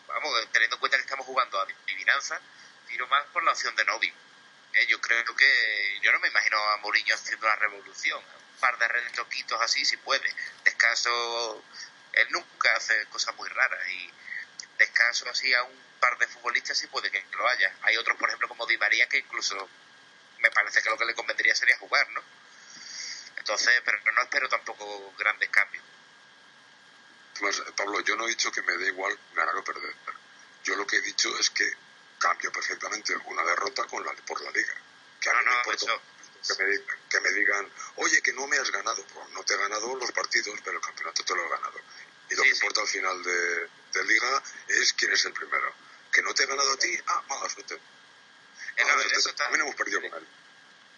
Vamos, 0.07 0.49
teniendo 0.53 0.76
en 0.76 0.80
cuenta 0.80 0.97
que 0.97 1.03
estamos 1.03 1.26
jugando 1.26 1.59
a 1.61 1.64
adivinanza, 1.64 2.41
tiro 2.87 3.09
más 3.09 3.26
por 3.33 3.43
la 3.43 3.51
opción 3.51 3.74
de 3.74 3.85
Novi. 3.85 4.14
Eh, 4.74 4.86
yo 4.86 5.00
creo 5.00 5.36
que 5.36 5.98
yo 6.00 6.12
no 6.12 6.20
me 6.20 6.28
imagino 6.28 6.58
a 6.70 6.76
Mourinho 6.78 7.14
haciendo 7.14 7.46
una 7.46 7.56
revolución. 7.56 8.22
Un 8.54 8.60
par 8.60 8.78
de 8.78 8.88
retoquitos 8.88 9.60
así 9.60 9.84
si 9.84 9.96
puede. 9.98 10.28
Descanso, 10.64 11.64
él 12.12 12.28
nunca 12.30 12.74
hace 12.76 13.06
cosas 13.06 13.34
muy 13.36 13.48
raras 13.48 13.88
y 13.88 14.10
descanso 14.78 15.28
así 15.28 15.52
a 15.54 15.62
un 15.62 15.82
par 16.00 16.18
de 16.18 16.26
futbolistas 16.26 16.78
sí 16.78 16.86
puede 16.86 17.10
que 17.10 17.24
lo 17.32 17.48
haya. 17.48 17.74
Hay 17.82 17.96
otros, 17.96 18.16
por 18.18 18.28
ejemplo, 18.28 18.48
como 18.48 18.66
Di 18.66 18.78
María, 18.78 19.08
que 19.08 19.18
incluso 19.18 19.68
me 20.38 20.50
parece 20.50 20.82
que 20.82 20.90
lo 20.90 20.98
que 20.98 21.04
le 21.04 21.14
convendría 21.14 21.54
sería 21.54 21.78
jugar, 21.78 22.08
¿no? 22.10 22.22
Entonces, 23.36 23.80
pero 23.84 23.98
no 24.12 24.22
espero 24.22 24.48
tampoco 24.48 25.14
grandes 25.18 25.48
cambios. 25.50 25.84
Eh, 27.40 27.72
Pablo, 27.76 28.00
yo 28.00 28.16
no 28.16 28.26
he 28.26 28.30
dicho 28.30 28.52
que 28.52 28.62
me 28.62 28.76
dé 28.76 28.88
igual 28.88 29.18
ganar 29.34 29.56
o 29.56 29.64
perder. 29.64 29.94
Yo 30.64 30.76
lo 30.76 30.86
que 30.86 30.96
he 30.96 31.00
dicho 31.00 31.36
es 31.38 31.50
que 31.50 31.72
cambio 32.22 32.52
perfectamente 32.52 33.14
una 33.26 33.42
derrota 33.44 33.84
con 33.86 34.04
la, 34.04 34.12
por 34.26 34.40
la 34.42 34.50
liga. 34.50 34.74
Que 35.20 35.28
a 35.30 35.32
No, 35.34 35.38
mí 35.40 35.44
me 35.44 35.52
no, 35.52 35.58
importa 35.58 36.00
que, 36.56 36.64
me, 36.64 36.78
que 37.10 37.20
me 37.20 37.30
digan, 37.32 37.72
oye, 37.96 38.22
que 38.22 38.32
no 38.32 38.46
me 38.46 38.56
has 38.58 38.70
ganado. 38.70 39.04
Pues 39.06 39.28
no 39.30 39.42
te 39.44 39.54
he 39.54 39.56
ganado 39.56 39.94
los 39.96 40.12
partidos, 40.12 40.58
pero 40.64 40.78
el 40.78 40.82
campeonato 40.84 41.24
te 41.24 41.34
lo 41.34 41.44
he 41.44 41.48
ganado. 41.48 41.78
Y 42.30 42.34
lo 42.34 42.42
Sí, 42.42 42.48
que 42.48 42.54
sí. 42.54 42.60
importa 42.64 42.80
al 42.82 42.88
final 42.88 43.22
de, 43.22 43.68
de 43.92 44.04
liga 44.04 44.42
es 44.68 44.92
quién 44.94 45.12
es 45.12 45.24
el 45.24 45.32
primero. 45.32 45.74
Que 46.12 46.22
no 46.22 46.32
te 46.34 46.44
he 46.44 46.46
ganado 46.46 46.72
a 46.72 46.76
ti, 46.76 46.98
ah, 47.06 47.22
mala 47.28 47.48
suerte. 47.48 47.74
En, 48.76 48.86
Mala 48.86 49.02
suerte. 49.02 49.18
está- 49.18 49.34
También 49.44 49.62
hemos 49.62 49.74
perdido 49.74 50.00
con 50.00 50.14
él. 50.14 50.26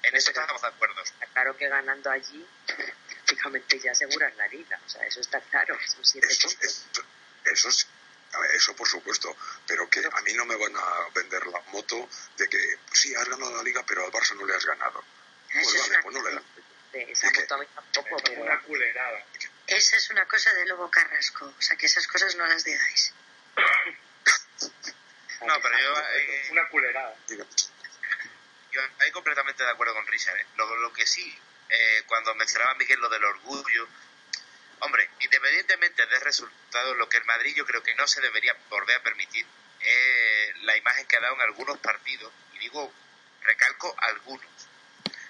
en 0.02 0.16
eso 0.16 0.30
estamos 0.30 0.60
de 0.62 0.68
acuerdo. 0.68 1.02
Está 1.02 1.26
claro 1.26 1.56
que 1.56 1.68
ganando 1.68 2.10
allí, 2.10 2.46
prácticamente 2.66 3.78
ya 3.80 3.92
aseguras 3.92 4.34
la 4.36 4.46
liga. 4.48 4.78
O 4.84 4.88
sea, 4.88 5.04
eso 5.06 5.20
está 5.20 5.40
claro. 5.40 5.78
Son 5.86 6.04
siete 6.04 6.26
Eso, 6.28 6.48
puntos. 6.48 6.86
eso, 7.44 7.68
eso 8.54 8.74
por 8.76 8.88
supuesto, 8.88 9.36
pero 9.66 9.88
que 9.88 10.00
a 10.10 10.20
mí 10.22 10.32
no 10.34 10.44
me 10.44 10.56
van 10.56 10.76
a 10.76 11.08
vender 11.14 11.46
la 11.46 11.60
moto 11.72 12.08
de 12.36 12.48
que 12.48 12.78
sí, 12.92 13.14
has 13.14 13.28
ganado 13.28 13.56
la 13.56 13.62
liga, 13.62 13.84
pero 13.86 14.04
al 14.04 14.12
Barça 14.12 14.34
no 14.36 14.44
le 14.46 14.54
has 14.54 14.64
ganado. 14.64 15.02
Pues 15.52 15.66
Eso 15.68 15.76
es 15.76 15.82
vale, 15.82 15.94
una, 15.94 16.02
pues 16.02 16.14
no 16.16 16.22
le 16.22 16.34
das. 16.34 16.44
De 16.92 17.12
esa 17.12 17.30
moto 17.30 17.54
a 17.54 17.58
mí 17.58 17.66
tampoco, 17.74 18.16
pero 18.24 18.42
Una 18.42 18.60
culerada. 18.60 19.24
esa 19.66 19.96
es 19.96 20.10
una 20.10 20.26
cosa 20.26 20.52
de 20.54 20.66
Lobo 20.66 20.90
Carrasco. 20.90 21.52
O 21.58 21.62
sea, 21.62 21.76
que 21.76 21.86
esas 21.86 22.06
cosas 22.06 22.34
no 22.36 22.46
las 22.46 22.64
digáis. 22.64 23.12
No, 25.46 25.60
pero 25.60 25.78
yo, 25.78 26.00
eh, 26.00 26.48
Una 26.52 26.68
culerada. 26.68 27.14
yo 27.28 28.80
estoy 28.82 29.10
completamente 29.10 29.62
de 29.62 29.70
acuerdo 29.70 29.92
con 29.94 30.06
Richard. 30.06 30.38
¿eh? 30.38 30.46
Lo, 30.56 30.74
lo 30.76 30.92
que 30.92 31.06
sí, 31.06 31.38
eh, 31.68 32.02
cuando 32.06 32.34
mencionaba 32.34 32.74
Miguel 32.76 32.98
lo 33.00 33.08
del 33.10 33.24
orgullo, 33.24 33.86
hombre, 34.84 35.08
independientemente 35.20 36.06
del 36.06 36.20
resultado, 36.20 36.94
lo 36.94 37.08
que 37.08 37.16
el 37.16 37.24
Madrid 37.24 37.54
yo 37.56 37.64
creo 37.66 37.82
que 37.82 37.94
no 37.94 38.06
se 38.06 38.20
debería 38.20 38.54
volver 38.68 38.96
a 38.96 39.02
permitir 39.02 39.46
es 39.80 40.56
la 40.62 40.76
imagen 40.76 41.06
que 41.06 41.16
ha 41.16 41.20
dado 41.20 41.34
en 41.34 41.40
algunos 41.42 41.78
partidos, 41.78 42.32
y 42.54 42.58
digo, 42.58 42.92
recalco 43.42 43.94
algunos, 43.98 44.46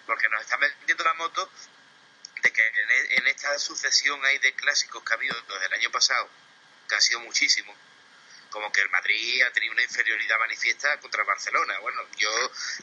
porque 0.07 0.29
nos 0.29 0.41
está 0.43 0.57
vendiendo 0.57 1.05
la 1.05 1.15
moto 1.15 1.51
de 2.43 2.53
que 2.53 2.67
en, 2.67 2.91
e- 2.91 3.15
en 3.17 3.27
esta 3.27 3.59
sucesión 3.59 4.25
hay 4.25 4.39
de 4.39 4.55
clásicos 4.55 5.03
que 5.03 5.13
ha 5.13 5.17
habido 5.17 5.35
desde 5.49 5.67
el 5.67 5.73
año 5.75 5.91
pasado, 5.91 6.29
que 6.89 6.95
ha 6.95 7.01
sido 7.01 7.21
muchísimo, 7.21 7.75
como 8.51 8.71
que 8.71 8.83
el 8.83 8.91
Madrid 8.91 9.43
ha 9.43 9.51
tenido 9.53 9.73
una 9.73 9.83
inferioridad 9.83 10.39
manifiesta 10.39 11.01
contra 11.01 11.23
el 11.23 11.27
Barcelona. 11.27 11.79
Bueno, 11.81 12.03
yo 12.17 12.31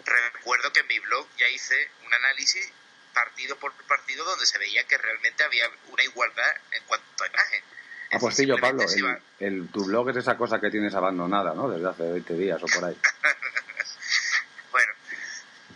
recuerdo 0.04 0.74
que 0.74 0.82
en 0.82 0.88
mi 0.88 1.00
blog 1.00 1.28
ya 1.38 1.48
hice 1.48 1.92
un 2.04 2.14
análisis 2.14 2.70
partido 3.14 3.56
por 3.58 3.74
partido 3.86 4.24
donde 4.26 4.46
se 4.46 4.58
veía 4.58 4.86
que 4.88 4.98
realmente 4.98 5.44
había 5.44 5.70
una 5.90 6.04
igualdad 6.04 6.52
en 6.72 6.84
cuanto 6.86 7.24
a 7.24 7.28
imagen. 7.28 7.64
Apostillo, 8.14 8.58
Pablo, 8.58 8.88
Simplemente 8.88 9.24
se 9.40 9.46
el, 9.46 9.54
iba- 9.56 9.64
el- 9.66 9.72
tu 9.72 9.86
blog 9.86 10.10
es 10.10 10.18
esa 10.18 10.38
cosa 10.38 10.60
que 10.60 10.70
tienes 10.70 10.94
abandonada, 10.96 11.54
¿no? 11.54 11.70
Desde 11.70 11.88
hace 11.90 12.04
20 12.12 12.34
días 12.34 12.62
o 12.62 12.66
por 12.68 12.86
ahí. 12.86 12.98
Bueno, 14.72 14.94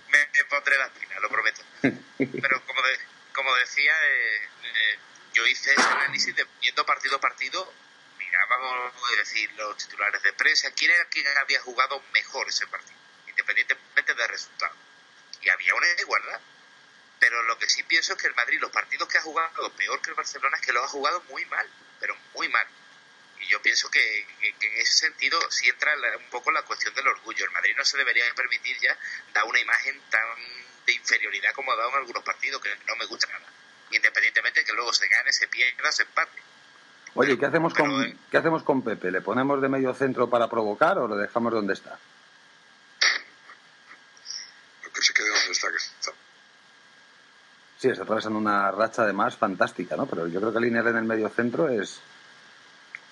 me, 0.09 0.17
me 0.19 0.43
pondré 0.45 0.77
la 0.77 0.85
espina, 0.85 1.19
lo 1.19 1.29
prometo. 1.29 1.61
Pero 1.81 2.65
como, 2.65 2.81
de- 2.81 2.99
como 3.33 3.55
decía, 3.55 3.93
eh, 4.03 4.35
eh, 4.63 4.99
yo 5.33 5.45
hice 5.47 5.71
ese 5.73 5.81
análisis 5.81 6.35
de 6.35 6.45
viendo 6.61 6.85
partido 6.85 7.17
a 7.17 7.19
partido, 7.19 7.73
mirábamos, 8.17 8.93
es 9.11 9.17
decir, 9.17 9.51
los 9.57 9.77
titulares 9.77 10.21
de 10.23 10.33
prensa, 10.33 10.71
quién 10.71 10.91
era 10.91 11.05
quien 11.05 11.25
había 11.37 11.59
jugado 11.61 12.01
mejor 12.13 12.47
ese 12.47 12.65
partido, 12.67 12.97
independientemente 13.27 14.13
del 14.13 14.27
resultado. 14.29 14.73
Y 15.41 15.49
había 15.49 15.75
una 15.75 15.87
igualdad. 15.99 16.39
Pero 17.27 17.41
lo 17.41 17.57
que 17.57 17.67
sí 17.67 17.81
pienso 17.81 18.13
es 18.13 18.21
que 18.21 18.27
el 18.27 18.35
Madrid, 18.35 18.59
los 18.61 18.69
partidos 18.69 19.07
que 19.09 19.17
ha 19.17 19.21
jugado 19.21 19.71
peor 19.71 19.99
que 19.99 20.11
el 20.11 20.15
Barcelona, 20.15 20.57
es 20.57 20.61
que 20.63 20.71
lo 20.71 20.83
ha 20.83 20.87
jugado 20.87 21.23
muy 21.31 21.43
mal, 21.47 21.67
pero 21.99 22.15
muy 22.35 22.47
mal. 22.49 22.67
Y 23.39 23.47
yo 23.47 23.59
pienso 23.63 23.89
que, 23.89 24.27
que- 24.39 24.53
que 24.53 24.67
en 24.67 24.77
ese 24.79 24.93
sentido 24.93 25.39
sí 25.49 25.67
entra 25.67 25.95
la- 25.95 26.17
un 26.17 26.29
poco 26.29 26.51
la 26.51 26.61
cuestión 26.61 26.93
del 26.93 27.07
orgullo. 27.07 27.43
El 27.45 27.49
Madrid 27.51 27.73
no 27.75 27.83
se 27.83 27.97
debería 27.97 28.25
permitir 28.35 28.77
ya 28.79 28.95
dar 29.33 29.43
una 29.45 29.59
imagen 29.59 29.99
tan 30.11 30.21
de 30.85 30.93
inferioridad 30.93 31.51
como 31.55 31.71
ha 31.71 31.75
dado 31.75 31.89
en 31.89 31.95
algunos 31.95 32.23
partidos, 32.23 32.61
que 32.61 32.69
no 32.85 32.95
me 32.95 33.05
gusta 33.05 33.25
nada. 33.25 33.47
Independientemente 33.89 34.59
de 34.59 34.65
que 34.67 34.73
luego 34.73 34.93
se 34.93 35.07
gane, 35.07 35.33
se 35.33 35.47
pierda, 35.47 35.91
se 35.91 36.03
empate. 36.03 36.43
Oye, 37.15 37.39
¿qué 37.39 37.47
hacemos, 37.47 37.73
Pero, 37.73 37.85
con, 37.85 38.03
eh. 38.03 38.15
¿qué 38.29 38.37
hacemos 38.37 38.61
con 38.61 38.83
Pepe? 38.83 39.09
¿Le 39.09 39.21
ponemos 39.21 39.59
de 39.63 39.67
medio 39.69 39.95
centro 39.95 40.29
para 40.29 40.47
provocar 40.47 40.99
o 40.99 41.07
lo 41.07 41.15
dejamos 41.15 41.51
donde 41.53 41.73
está? 41.73 41.97
Que 44.93 45.01
se 45.01 45.11
quede 45.13 45.27
donde 45.27 45.51
está, 45.51 45.71
que 45.71 45.77
está. 45.77 46.11
Sí, 47.85 47.91
está 47.91 48.01
atravesando 48.01 48.39
una 48.39 48.71
racha 48.71 49.03
además 49.03 49.37
fantástica, 49.37 49.95
¿no? 49.95 50.07
Pero 50.07 50.25
yo 50.25 50.39
creo 50.39 50.51
que 50.51 50.57
alinear 50.57 50.87
en 50.87 50.97
el 50.97 51.03
medio 51.03 51.29
centro 51.29 51.69
es 51.69 51.99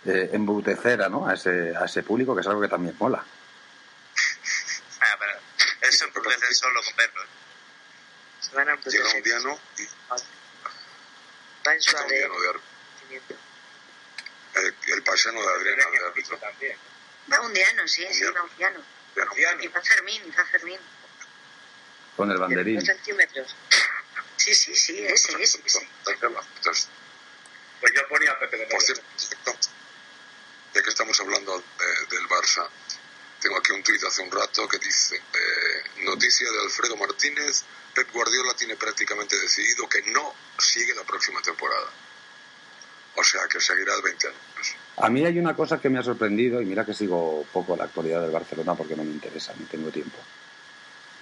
eh, 0.04 0.32
embrutecer 0.34 1.12
¿no? 1.12 1.28
a, 1.28 1.36
ese, 1.36 1.78
a 1.78 1.86
ese 1.86 2.02
público, 2.02 2.34
que 2.34 2.42
es 2.42 2.48
algo 2.48 2.60
que 2.60 2.70
también 2.70 2.96
mola. 2.98 3.24
Ah, 5.00 5.16
pero 5.20 5.34
eso 5.80 6.06
embrutece 6.06 6.56
solo 6.56 6.82
con 6.82 6.96
verlo. 6.96 7.22
¿eh? 7.22 7.28
Se 8.40 8.56
van 8.56 8.70
a 8.70 8.76
Llega 8.78 9.14
un 9.16 9.22
diano 9.22 9.60
y 9.78 9.84
Va 11.68 11.74
en 11.76 11.80
su. 11.80 11.96
El, 14.56 14.76
el 14.88 15.04
paisano 15.04 15.40
de 15.40 15.54
Adriana, 15.54 15.84
de 15.92 16.08
árbitro. 16.08 16.38
También. 16.40 16.78
Va 17.32 17.42
un 17.42 17.54
diano, 17.54 17.88
sí, 17.88 18.08
sí, 18.12 18.24
va 18.24 18.42
un 18.42 18.58
diano. 18.58 18.80
Y 19.16 19.68
va 19.68 19.82
Fermín, 19.82 20.24
y 20.26 20.32
va 20.32 20.46
Fermín. 20.46 20.80
Con 22.18 22.32
el 22.32 22.40
banderín. 22.40 22.78
Dos 22.78 22.86
centímetros. 22.86 23.56
Sí, 24.38 24.54
sí, 24.54 24.76
sí, 24.76 25.00
ese, 25.06 25.32
ese, 25.42 25.62
ese. 25.66 25.88
Entonces, 26.08 26.88
Pues 27.80 27.92
yo 27.96 28.08
ponía 28.08 28.32
a 28.32 28.40
Pepe 28.40 28.58
de 28.58 28.66
Por 28.68 28.82
cierto, 28.82 29.04
ya 30.74 30.82
que 30.82 30.90
estamos 30.90 31.20
hablando 31.20 31.58
de- 31.58 32.16
del 32.16 32.28
Barça, 32.30 32.68
tengo 33.42 33.58
aquí 33.58 33.72
un 33.74 33.84
tuit 33.84 34.02
hace 34.06 34.22
un 34.22 34.32
rato 34.32 34.68
que 34.70 34.78
dice, 34.80 35.18
eh, 35.18 36.04
noticia 36.04 36.50
de 36.50 36.62
Alfredo 36.62 36.96
Martínez, 36.96 37.64
Pep 37.94 38.10
Guardiola 38.14 38.56
tiene 38.56 38.76
prácticamente 38.78 39.38
decidido 39.38 39.88
que 39.90 40.02
no 40.04 40.34
sigue 40.58 40.96
la 40.96 41.04
próxima 41.04 41.42
temporada. 41.42 41.90
O 43.16 43.24
sea, 43.24 43.42
que 43.50 43.60
seguirá 43.60 43.94
20 44.02 44.28
años. 44.30 44.40
A 44.98 45.10
mí 45.10 45.26
hay 45.26 45.38
una 45.38 45.56
cosa 45.56 45.80
que 45.80 45.90
me 45.90 46.00
ha 46.00 46.04
sorprendido, 46.04 46.62
y 46.62 46.66
mira 46.66 46.86
que 46.86 46.94
sigo 46.94 47.46
poco 47.52 47.76
la 47.76 47.84
actualidad 47.84 48.22
del 48.22 48.32
Barcelona 48.32 48.76
porque 48.76 48.96
no 48.96 49.04
me 49.04 49.12
interesa, 49.12 49.54
ni 49.60 49.66
tengo 49.66 49.92
tiempo. 49.92 50.18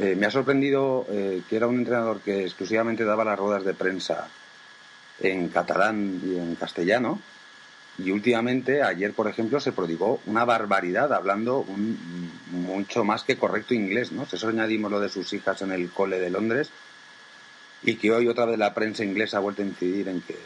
Eh, 0.01 0.15
me 0.15 0.25
ha 0.25 0.31
sorprendido 0.31 1.05
eh, 1.11 1.43
que 1.47 1.57
era 1.57 1.67
un 1.67 1.77
entrenador 1.77 2.21
que 2.21 2.41
exclusivamente 2.41 3.05
daba 3.05 3.23
las 3.23 3.37
ruedas 3.37 3.63
de 3.63 3.75
prensa 3.75 4.27
en 5.19 5.49
catalán 5.49 6.19
y 6.25 6.39
en 6.39 6.55
castellano, 6.55 7.19
y 7.99 8.09
últimamente, 8.09 8.81
ayer 8.81 9.13
por 9.13 9.27
ejemplo, 9.27 9.59
se 9.59 9.73
prodigó 9.73 10.19
una 10.25 10.43
barbaridad 10.43 11.13
hablando 11.13 11.59
un, 11.59 12.31
mucho 12.49 13.03
más 13.03 13.21
que 13.21 13.37
correcto 13.37 13.75
inglés, 13.75 14.11
¿no? 14.11 14.23
Eso 14.23 14.47
añadimos 14.47 14.89
lo 14.89 14.99
de 14.99 15.09
sus 15.09 15.31
hijas 15.33 15.61
en 15.61 15.71
el 15.71 15.91
cole 15.91 16.19
de 16.19 16.31
Londres, 16.31 16.71
y 17.83 17.97
que 17.97 18.11
hoy 18.11 18.27
otra 18.27 18.45
vez 18.45 18.57
la 18.57 18.73
prensa 18.73 19.03
inglesa 19.03 19.37
ha 19.37 19.41
vuelto 19.41 19.61
a 19.61 19.65
incidir 19.65 20.09
en 20.09 20.21
que 20.21 20.39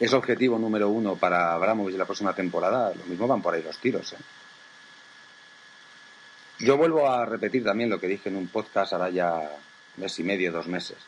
es 0.00 0.12
objetivo 0.12 0.58
número 0.58 0.88
uno 0.88 1.14
para 1.14 1.54
Abramovich 1.54 1.96
la 1.96 2.06
próxima 2.06 2.34
temporada, 2.34 2.92
lo 2.92 3.04
mismo 3.04 3.28
van 3.28 3.40
por 3.40 3.54
ahí 3.54 3.62
los 3.62 3.78
tiros. 3.78 4.14
¿eh? 4.14 4.16
Yo 6.60 6.76
vuelvo 6.76 7.08
a 7.08 7.24
repetir 7.24 7.62
también 7.62 7.88
lo 7.88 8.00
que 8.00 8.08
dije 8.08 8.28
en 8.28 8.36
un 8.36 8.48
podcast 8.48 8.92
ahora 8.92 9.10
ya 9.10 9.48
mes 9.96 10.18
y 10.18 10.24
medio, 10.24 10.50
dos 10.50 10.66
meses. 10.66 10.98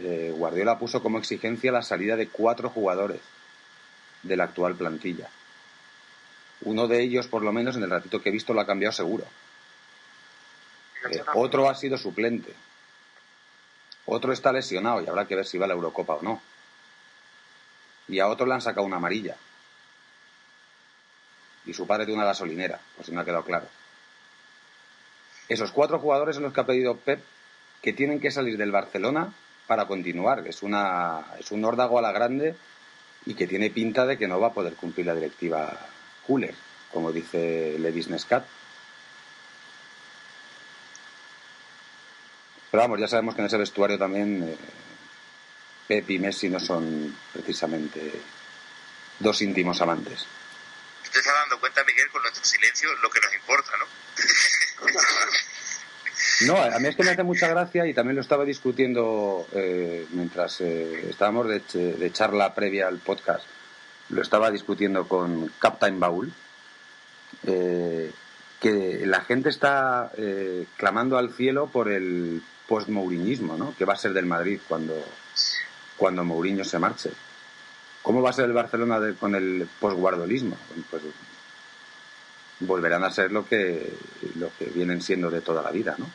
Eh, 0.00 0.32
Guardiola 0.34 0.78
puso 0.78 1.02
como 1.02 1.18
exigencia 1.18 1.70
la 1.70 1.82
salida 1.82 2.16
de 2.16 2.28
cuatro 2.28 2.68
jugadores 2.68 3.20
de 4.22 4.36
la 4.36 4.44
actual 4.44 4.74
plantilla. 4.74 5.28
Uno 6.62 6.88
de 6.88 7.00
ellos, 7.00 7.28
por 7.28 7.42
lo 7.42 7.52
menos, 7.52 7.76
en 7.76 7.84
el 7.84 7.90
ratito 7.90 8.20
que 8.20 8.30
he 8.30 8.32
visto, 8.32 8.52
lo 8.52 8.60
ha 8.60 8.66
cambiado 8.66 8.92
seguro. 8.92 9.24
Eh, 11.10 11.22
otro 11.34 11.70
ha 11.70 11.74
sido 11.76 11.96
suplente. 11.96 12.52
Otro 14.06 14.32
está 14.32 14.52
lesionado 14.52 15.02
y 15.02 15.06
habrá 15.06 15.26
que 15.26 15.36
ver 15.36 15.46
si 15.46 15.58
va 15.58 15.66
a 15.66 15.68
la 15.68 15.74
Eurocopa 15.74 16.14
o 16.14 16.22
no. 16.22 16.42
Y 18.08 18.18
a 18.18 18.26
otro 18.26 18.46
le 18.46 18.54
han 18.54 18.62
sacado 18.62 18.86
una 18.86 18.96
amarilla. 18.96 19.36
Y 21.64 21.74
su 21.74 21.86
padre 21.86 22.06
tiene 22.06 22.20
una 22.20 22.26
gasolinera, 22.26 22.80
por 22.96 23.04
si 23.04 23.12
no 23.12 23.20
ha 23.20 23.24
quedado 23.24 23.44
claro. 23.44 23.68
Esos 25.48 25.72
cuatro 25.72 25.98
jugadores 25.98 26.36
son 26.36 26.44
los 26.44 26.52
que 26.52 26.60
ha 26.60 26.66
pedido 26.66 26.96
Pep 26.96 27.22
que 27.82 27.92
tienen 27.92 28.20
que 28.20 28.30
salir 28.30 28.56
del 28.58 28.72
Barcelona 28.72 29.32
para 29.66 29.86
continuar. 29.86 30.46
Es, 30.46 30.62
una, 30.62 31.24
es 31.38 31.50
un 31.52 31.64
órdago 31.64 31.98
a 31.98 32.02
la 32.02 32.12
grande 32.12 32.54
y 33.26 33.34
que 33.34 33.46
tiene 33.46 33.70
pinta 33.70 34.06
de 34.06 34.18
que 34.18 34.28
no 34.28 34.40
va 34.40 34.48
a 34.48 34.52
poder 34.52 34.74
cumplir 34.74 35.06
la 35.06 35.14
directiva 35.14 35.78
Cooler, 36.26 36.54
como 36.92 37.12
dice 37.12 37.76
Levis 37.78 38.08
Nescat. 38.08 38.44
Pero 42.70 42.82
vamos, 42.82 43.00
ya 43.00 43.08
sabemos 43.08 43.34
que 43.34 43.40
en 43.40 43.46
ese 43.46 43.56
vestuario 43.56 43.98
también 43.98 44.42
eh, 44.42 44.56
Pep 45.86 46.10
y 46.10 46.18
Messi 46.18 46.50
no 46.50 46.60
son 46.60 47.16
precisamente 47.32 48.12
dos 49.18 49.40
íntimos 49.40 49.80
amantes. 49.80 50.26
Te 51.18 51.22
estás 51.22 51.34
dando 51.34 51.58
cuenta, 51.58 51.82
Miguel, 51.84 52.08
con 52.12 52.22
nuestro 52.22 52.44
silencio, 52.44 52.94
lo 53.02 53.10
que 53.10 53.18
nos 53.20 53.34
importa, 53.34 53.72
¿no? 53.76 53.86
No, 56.46 56.56
a 56.56 56.78
mí 56.78 56.86
es 56.88 56.94
que 56.94 57.02
me 57.02 57.10
hace 57.10 57.24
mucha 57.24 57.48
gracia 57.48 57.84
y 57.86 57.94
también 57.94 58.14
lo 58.14 58.22
estaba 58.22 58.44
discutiendo 58.44 59.48
eh, 59.52 60.06
mientras 60.10 60.60
eh, 60.60 61.10
estábamos 61.10 61.48
de, 61.48 61.60
ch- 61.64 61.96
de 61.96 62.12
charla 62.12 62.54
previa 62.54 62.86
al 62.86 62.98
podcast. 62.98 63.44
Lo 64.10 64.22
estaba 64.22 64.52
discutiendo 64.52 65.08
con 65.08 65.52
Captain 65.58 65.98
Baul. 65.98 66.32
eh, 67.44 68.12
que 68.60 69.02
la 69.04 69.22
gente 69.22 69.48
está 69.48 70.12
eh, 70.16 70.66
clamando 70.76 71.18
al 71.18 71.32
cielo 71.34 71.66
por 71.68 71.88
el 71.90 72.40
post-mouriñismo, 72.68 73.56
¿no? 73.56 73.74
Que 73.76 73.84
va 73.84 73.94
a 73.94 73.98
ser 73.98 74.12
del 74.12 74.26
Madrid 74.26 74.60
cuando, 74.68 74.94
cuando 75.96 76.22
Mourinho 76.24 76.64
se 76.64 76.78
marche. 76.78 77.10
¿Cómo 78.02 78.22
va 78.22 78.30
a 78.30 78.32
ser 78.32 78.46
el 78.46 78.52
Barcelona 78.52 78.98
de- 79.00 79.14
con 79.16 79.34
el 79.34 79.68
post-guardolismo? 79.80 80.56
Pues 80.90 81.02
volverán 82.60 83.04
a 83.04 83.10
ser 83.10 83.30
lo 83.30 83.46
que, 83.46 83.92
lo 84.36 84.50
que 84.58 84.64
vienen 84.66 85.00
siendo 85.02 85.30
de 85.30 85.40
toda 85.40 85.62
la 85.62 85.70
vida, 85.70 85.94
¿no? 85.98 86.10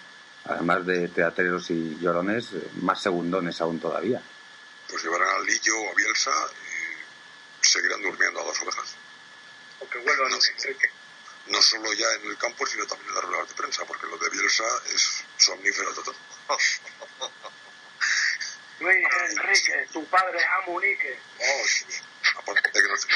Además 0.46 0.86
de 0.86 1.08
teatreros 1.08 1.70
y 1.72 1.98
llorones, 2.02 2.52
eh, 2.54 2.68
más 2.82 3.02
segundones 3.02 3.62
aún 3.62 3.80
todavía. 3.80 4.22
Pues 4.90 5.02
llevarán 5.04 5.30
a 5.30 5.40
Lillo 5.40 5.80
o 5.80 5.90
a 5.90 5.94
Bielsa 5.96 6.32
y 7.62 7.66
seguirán 7.66 8.02
durmiendo 8.02 8.42
a 8.42 8.44
dos 8.44 8.62
ovejas. 8.62 8.96
O 9.80 9.88
que 9.90 10.00
vuelvan 10.00 10.32
Enrique. 10.34 10.90
No 11.48 11.62
solo 11.62 11.92
ya 11.94 12.06
en 12.22 12.30
el 12.30 12.38
campo, 12.38 12.66
sino 12.66 12.86
también 12.86 13.10
en 13.10 13.16
las 13.16 13.24
ruedas 13.26 13.50
de 13.50 13.56
prensa, 13.56 13.84
porque 13.86 14.08
lo 14.08 14.18
de 14.18 14.30
Bielsa 14.30 14.64
es 14.94 15.24
somnífero 15.38 15.94
total. 15.94 16.16
Luis 18.84 18.98
Enrique, 19.32 19.88
tu 19.94 20.04
padre 20.06 20.38
es 20.38 20.44
Amunique. 20.62 21.16
Oh, 21.40 21.64
sí. 21.66 21.86
Aparte 22.38 22.70
de 22.74 22.82
que 22.82 22.90
no 22.90 22.98
se. 22.98 23.08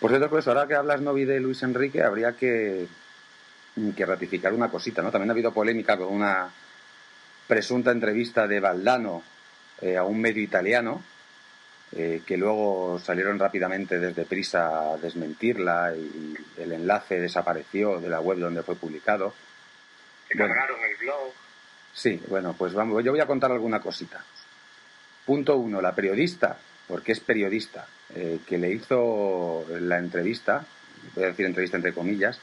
Por 0.00 0.10
cierto, 0.10 0.30
pues 0.30 0.48
ahora 0.48 0.66
que 0.66 0.74
hablas, 0.74 1.00
Novi, 1.00 1.24
de 1.24 1.40
Luis 1.40 1.62
Enrique, 1.62 2.02
habría 2.02 2.32
que, 2.32 2.86
que 3.96 4.06
ratificar 4.06 4.52
una 4.52 4.70
cosita, 4.70 5.02
¿no? 5.02 5.10
También 5.10 5.30
ha 5.30 5.32
habido 5.34 5.52
polémica 5.52 5.96
con 5.96 6.08
una 6.08 6.50
presunta 7.46 7.90
entrevista 7.90 8.46
de 8.46 8.60
Valdano 8.60 9.22
eh, 9.82 9.96
a 9.96 10.04
un 10.04 10.20
medio 10.20 10.42
italiano, 10.42 11.02
eh, 11.92 12.22
que 12.26 12.36
luego 12.36 13.00
salieron 13.04 13.38
rápidamente 13.38 13.98
desde 13.98 14.24
prisa 14.24 14.92
a 14.92 14.96
desmentirla 14.96 15.92
y 15.94 16.34
el 16.56 16.72
enlace 16.72 17.20
desapareció 17.20 18.00
de 18.00 18.08
la 18.08 18.20
web 18.20 18.38
donde 18.38 18.62
fue 18.62 18.76
publicado. 18.76 19.34
Se 20.28 20.38
Bueno. 20.38 20.54
cargaron 20.54 20.80
el 20.82 20.96
blog. 20.96 21.32
Sí, 21.92 22.20
bueno, 22.28 22.54
pues 22.56 22.72
vamos, 22.72 23.02
yo 23.04 23.12
voy 23.12 23.20
a 23.20 23.26
contar 23.26 23.52
alguna 23.52 23.80
cosita. 23.80 24.22
Punto 25.26 25.56
uno, 25.56 25.80
la 25.80 25.94
periodista, 25.94 26.56
porque 26.86 27.12
es 27.12 27.20
periodista, 27.20 27.86
eh, 28.14 28.40
que 28.46 28.58
le 28.58 28.70
hizo 28.72 29.64
la 29.80 29.98
entrevista, 29.98 30.64
voy 31.14 31.24
a 31.24 31.28
decir 31.28 31.46
entrevista 31.46 31.76
entre 31.76 31.92
comillas, 31.92 32.40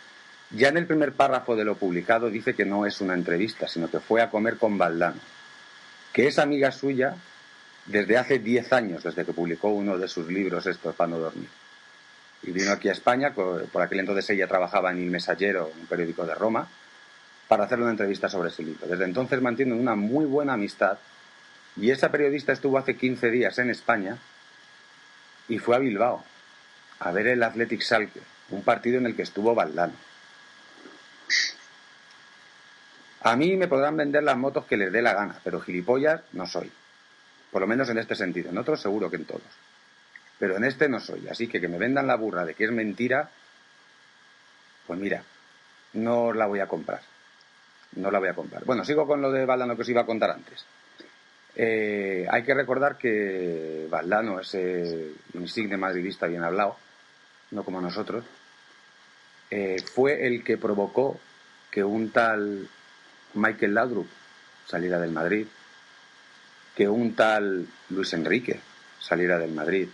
ya 0.51 0.69
en 0.69 0.77
el 0.77 0.87
primer 0.87 1.13
párrafo 1.13 1.55
de 1.55 1.65
lo 1.65 1.75
publicado 1.75 2.29
dice 2.29 2.53
que 2.53 2.65
no 2.65 2.85
es 2.85 3.01
una 3.01 3.13
entrevista, 3.13 3.67
sino 3.67 3.89
que 3.89 3.99
fue 3.99 4.21
a 4.21 4.29
comer 4.29 4.57
con 4.57 4.77
Valdano, 4.77 5.19
que 6.13 6.27
es 6.27 6.39
amiga 6.39 6.71
suya 6.71 7.15
desde 7.85 8.17
hace 8.17 8.39
10 8.39 8.71
años, 8.73 9.03
desde 9.03 9.25
que 9.25 9.33
publicó 9.33 9.69
uno 9.69 9.97
de 9.97 10.07
sus 10.07 10.27
libros, 10.27 10.65
estos 10.65 10.95
para 10.95 11.09
no 11.09 11.19
dormir. 11.19 11.49
Y 12.43 12.51
vino 12.51 12.71
aquí 12.71 12.87
a 12.87 12.93
España, 12.93 13.33
por 13.33 13.81
aquel 13.81 13.99
entonces 13.99 14.29
ella 14.29 14.47
trabajaba 14.47 14.91
en 14.91 15.01
Il 15.01 15.09
Messaggero, 15.09 15.71
un 15.79 15.87
periódico 15.87 16.25
de 16.25 16.35
Roma, 16.35 16.67
para 17.47 17.65
hacerle 17.65 17.83
una 17.83 17.91
entrevista 17.91 18.29
sobre 18.29 18.49
ese 18.49 18.63
libro. 18.63 18.87
Desde 18.87 19.05
entonces 19.05 19.41
mantienen 19.41 19.79
una 19.79 19.95
muy 19.95 20.25
buena 20.25 20.53
amistad 20.53 20.97
y 21.75 21.91
esa 21.91 22.11
periodista 22.11 22.51
estuvo 22.51 22.77
hace 22.77 22.95
15 22.95 23.29
días 23.29 23.57
en 23.59 23.69
España 23.69 24.17
y 25.47 25.59
fue 25.59 25.75
a 25.75 25.79
Bilbao 25.79 26.23
a 26.99 27.11
ver 27.11 27.27
el 27.27 27.43
Athletic 27.43 27.81
Salque, 27.81 28.21
un 28.49 28.63
partido 28.63 28.97
en 28.97 29.05
el 29.05 29.15
que 29.15 29.21
estuvo 29.21 29.53
Valdano. 29.53 29.93
A 33.21 33.35
mí 33.35 33.55
me 33.55 33.67
podrán 33.67 33.97
vender 33.97 34.23
las 34.23 34.37
motos 34.37 34.65
que 34.65 34.77
les 34.77 34.91
dé 34.91 35.01
la 35.01 35.13
gana, 35.13 35.39
pero 35.43 35.59
gilipollas 35.59 36.21
no 36.33 36.47
soy. 36.47 36.71
Por 37.51 37.61
lo 37.61 37.67
menos 37.67 37.89
en 37.89 37.97
este 37.97 38.15
sentido. 38.15 38.49
En 38.49 38.57
otros 38.57 38.81
seguro 38.81 39.09
que 39.09 39.15
en 39.17 39.25
todos. 39.25 39.41
Pero 40.39 40.57
en 40.57 40.63
este 40.63 40.87
no 40.87 40.99
soy. 40.99 41.27
Así 41.27 41.47
que 41.47 41.59
que 41.59 41.67
me 41.67 41.77
vendan 41.77 42.07
la 42.07 42.15
burra 42.15 42.45
de 42.45 42.53
que 42.53 42.65
es 42.65 42.71
mentira, 42.71 43.29
pues 44.85 44.99
mira, 44.99 45.23
no 45.93 46.33
la 46.33 46.45
voy 46.45 46.59
a 46.59 46.67
comprar. 46.67 47.01
No 47.95 48.11
la 48.11 48.19
voy 48.19 48.29
a 48.29 48.33
comprar. 48.33 48.63
Bueno, 48.65 48.83
sigo 48.85 49.07
con 49.07 49.21
lo 49.21 49.31
de 49.31 49.45
Valdano 49.45 49.75
que 49.75 49.81
os 49.81 49.89
iba 49.89 50.01
a 50.01 50.05
contar 50.05 50.31
antes. 50.31 50.65
Eh, 51.55 52.27
hay 52.29 52.43
que 52.43 52.53
recordar 52.53 52.97
que 52.97 53.88
Valdano, 53.89 54.39
ese 54.39 55.13
insigne 55.33 55.77
madridista 55.77 56.27
bien 56.27 56.43
hablado, 56.43 56.77
no 57.51 57.63
como 57.63 57.81
nosotros, 57.81 58.23
eh, 59.49 59.77
fue 59.93 60.27
el 60.27 60.43
que 60.43 60.57
provocó 60.57 61.19
que 61.71 61.83
un 61.83 62.11
tal 62.11 62.67
Michael 63.33 63.73
Laudrup 63.73 64.07
saliera 64.67 64.99
del 64.99 65.11
Madrid, 65.11 65.47
que 66.75 66.88
un 66.88 67.15
tal 67.15 67.65
Luis 67.89 68.13
Enrique 68.13 68.59
saliera 68.99 69.39
del 69.39 69.51
Madrid, 69.51 69.88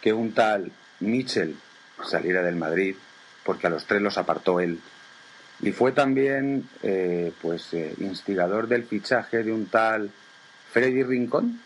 que 0.00 0.12
un 0.12 0.32
tal 0.32 0.72
Mitchell 1.00 1.56
saliera 2.04 2.42
del 2.42 2.56
Madrid, 2.56 2.96
porque 3.44 3.66
a 3.66 3.70
los 3.70 3.84
tres 3.86 4.00
los 4.00 4.16
apartó 4.16 4.60
él. 4.60 4.80
Y 5.60 5.72
fue 5.72 5.92
también 5.92 6.68
eh, 6.82 7.32
pues 7.40 7.72
eh, 7.72 7.94
instigador 7.98 8.68
del 8.68 8.84
fichaje 8.84 9.42
de 9.42 9.52
un 9.52 9.66
tal 9.66 10.10
Freddy 10.72 11.02
Rincón. 11.02 11.60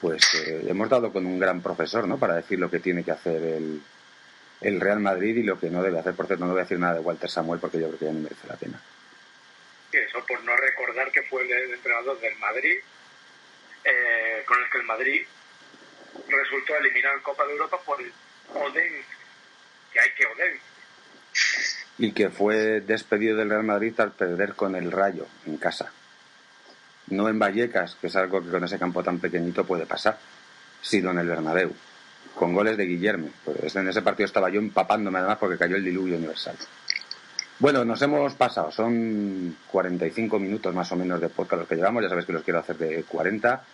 Pues 0.00 0.22
eh, 0.34 0.66
hemos 0.68 0.88
dado 0.88 1.12
con 1.12 1.24
un 1.24 1.38
gran 1.38 1.62
profesor, 1.62 2.06
¿no? 2.06 2.18
Para 2.18 2.34
decir 2.34 2.58
lo 2.58 2.70
que 2.70 2.80
tiene 2.80 3.04
que 3.04 3.12
hacer 3.12 3.42
el, 3.42 3.80
el 4.60 4.80
Real 4.80 5.00
Madrid 5.00 5.36
y 5.36 5.42
lo 5.42 5.58
que 5.58 5.70
no 5.70 5.82
debe 5.82 5.98
hacer. 5.98 6.14
Por 6.14 6.26
cierto, 6.26 6.44
no 6.44 6.52
voy 6.52 6.60
a 6.60 6.64
decir 6.64 6.78
nada 6.78 6.94
de 6.94 7.00
Walter 7.00 7.30
Samuel 7.30 7.60
porque 7.60 7.80
yo 7.80 7.88
creo 7.88 7.98
que 7.98 8.04
ya 8.06 8.12
no 8.12 8.20
merece 8.20 8.46
la 8.46 8.56
pena. 8.56 8.80
Y 9.92 9.96
eso 9.98 10.24
por 10.26 10.42
no 10.44 10.56
recordar 10.56 11.10
que 11.12 11.22
fue 11.22 11.42
el 11.42 11.72
entrenador 11.72 12.20
del 12.20 12.36
Madrid, 12.38 12.78
eh, 13.84 14.42
con 14.46 14.60
el 14.62 14.70
que 14.70 14.78
el 14.78 14.84
Madrid 14.84 15.26
resultó 16.28 16.76
eliminado 16.76 17.16
en 17.16 17.22
Copa 17.22 17.46
de 17.46 17.52
Europa 17.52 17.78
por 17.84 18.00
el 18.00 18.12
Odense, 18.52 19.04
que 19.92 20.00
hay 20.00 20.10
que 20.12 20.26
Odense. 20.26 20.75
Y 21.98 22.12
que 22.12 22.28
fue 22.28 22.82
despedido 22.82 23.38
del 23.38 23.48
Real 23.48 23.64
Madrid 23.64 23.98
al 24.00 24.12
perder 24.12 24.52
con 24.52 24.76
el 24.76 24.92
Rayo 24.92 25.26
en 25.46 25.56
casa. 25.56 25.90
No 27.06 27.26
en 27.30 27.38
Vallecas, 27.38 27.96
que 27.98 28.08
es 28.08 28.16
algo 28.16 28.42
que 28.42 28.50
con 28.50 28.64
ese 28.64 28.78
campo 28.78 29.02
tan 29.02 29.18
pequeñito 29.18 29.64
puede 29.64 29.86
pasar, 29.86 30.18
sino 30.82 31.10
en 31.12 31.20
el 31.20 31.28
Bernabéu, 31.28 31.72
con 32.34 32.52
goles 32.52 32.76
de 32.76 32.84
Guillermo. 32.84 33.30
Pues 33.42 33.74
en 33.76 33.88
ese 33.88 34.02
partido 34.02 34.26
estaba 34.26 34.50
yo 34.50 34.60
empapándome 34.60 35.20
además 35.20 35.38
porque 35.38 35.56
cayó 35.56 35.76
el 35.76 35.84
diluvio 35.84 36.16
universal. 36.16 36.56
Bueno, 37.58 37.86
nos 37.86 38.02
hemos 38.02 38.34
pasado, 38.34 38.70
son 38.70 39.56
45 39.70 40.38
minutos 40.38 40.74
más 40.74 40.92
o 40.92 40.96
menos 40.96 41.18
de 41.18 41.30
podcast 41.30 41.60
los 41.60 41.68
que 41.68 41.76
llevamos, 41.76 42.02
ya 42.02 42.10
sabéis 42.10 42.26
que 42.26 42.34
los 42.34 42.42
quiero 42.42 42.60
hacer 42.60 42.76
de 42.76 43.02
40, 43.04 43.64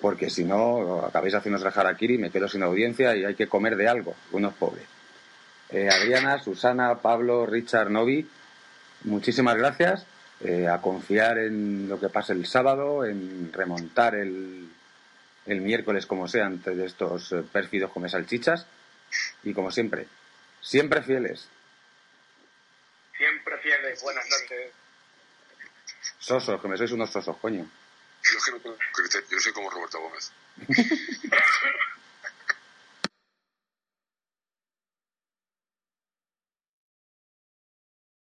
porque 0.00 0.30
si 0.30 0.44
no, 0.44 1.04
acabáis 1.04 1.34
haciendo 1.34 1.60
el 1.60 1.72
harakiri, 1.78 2.16
me 2.16 2.30
quedo 2.30 2.48
sin 2.48 2.62
audiencia 2.62 3.14
y 3.14 3.26
hay 3.26 3.34
que 3.34 3.48
comer 3.48 3.76
de 3.76 3.86
algo, 3.86 4.14
uno 4.30 4.48
es 4.48 4.54
pobre. 4.54 4.80
Eh, 5.72 5.88
Adriana, 5.88 6.38
Susana, 6.38 6.96
Pablo, 7.00 7.46
Richard, 7.46 7.90
Novi, 7.90 8.28
muchísimas 9.04 9.56
gracias. 9.56 10.06
Eh, 10.40 10.68
a 10.68 10.80
confiar 10.82 11.38
en 11.38 11.88
lo 11.88 11.98
que 12.00 12.08
pase 12.08 12.32
el 12.32 12.46
sábado, 12.46 13.06
en 13.06 13.52
remontar 13.52 14.16
el, 14.16 14.68
el 15.46 15.60
miércoles 15.60 16.04
como 16.04 16.28
sea 16.28 16.46
antes 16.46 16.76
de 16.76 16.84
estos 16.84 17.32
eh, 17.32 17.42
pérfidos 17.50 17.90
come 17.90 18.08
salchichas. 18.08 18.66
Y 19.44 19.54
como 19.54 19.70
siempre, 19.70 20.06
siempre 20.60 21.02
fieles. 21.02 21.48
Siempre 23.16 23.56
fieles, 23.58 24.02
buenas 24.02 24.24
noches. 24.28 24.72
Sosos, 26.18 26.60
que 26.60 26.68
me 26.68 26.76
sois 26.76 26.92
unos 26.92 27.10
sosos, 27.10 27.36
coño. 27.38 27.64
Yo 28.22 28.38
es 28.38 28.44
que 28.44 28.52
no 28.52 28.58
tengo 28.58 28.76
criterio, 28.92 29.28
yo 29.30 29.38
soy 29.38 29.52
como 29.52 29.70
Roberto 29.70 30.00
Gómez. 30.00 30.32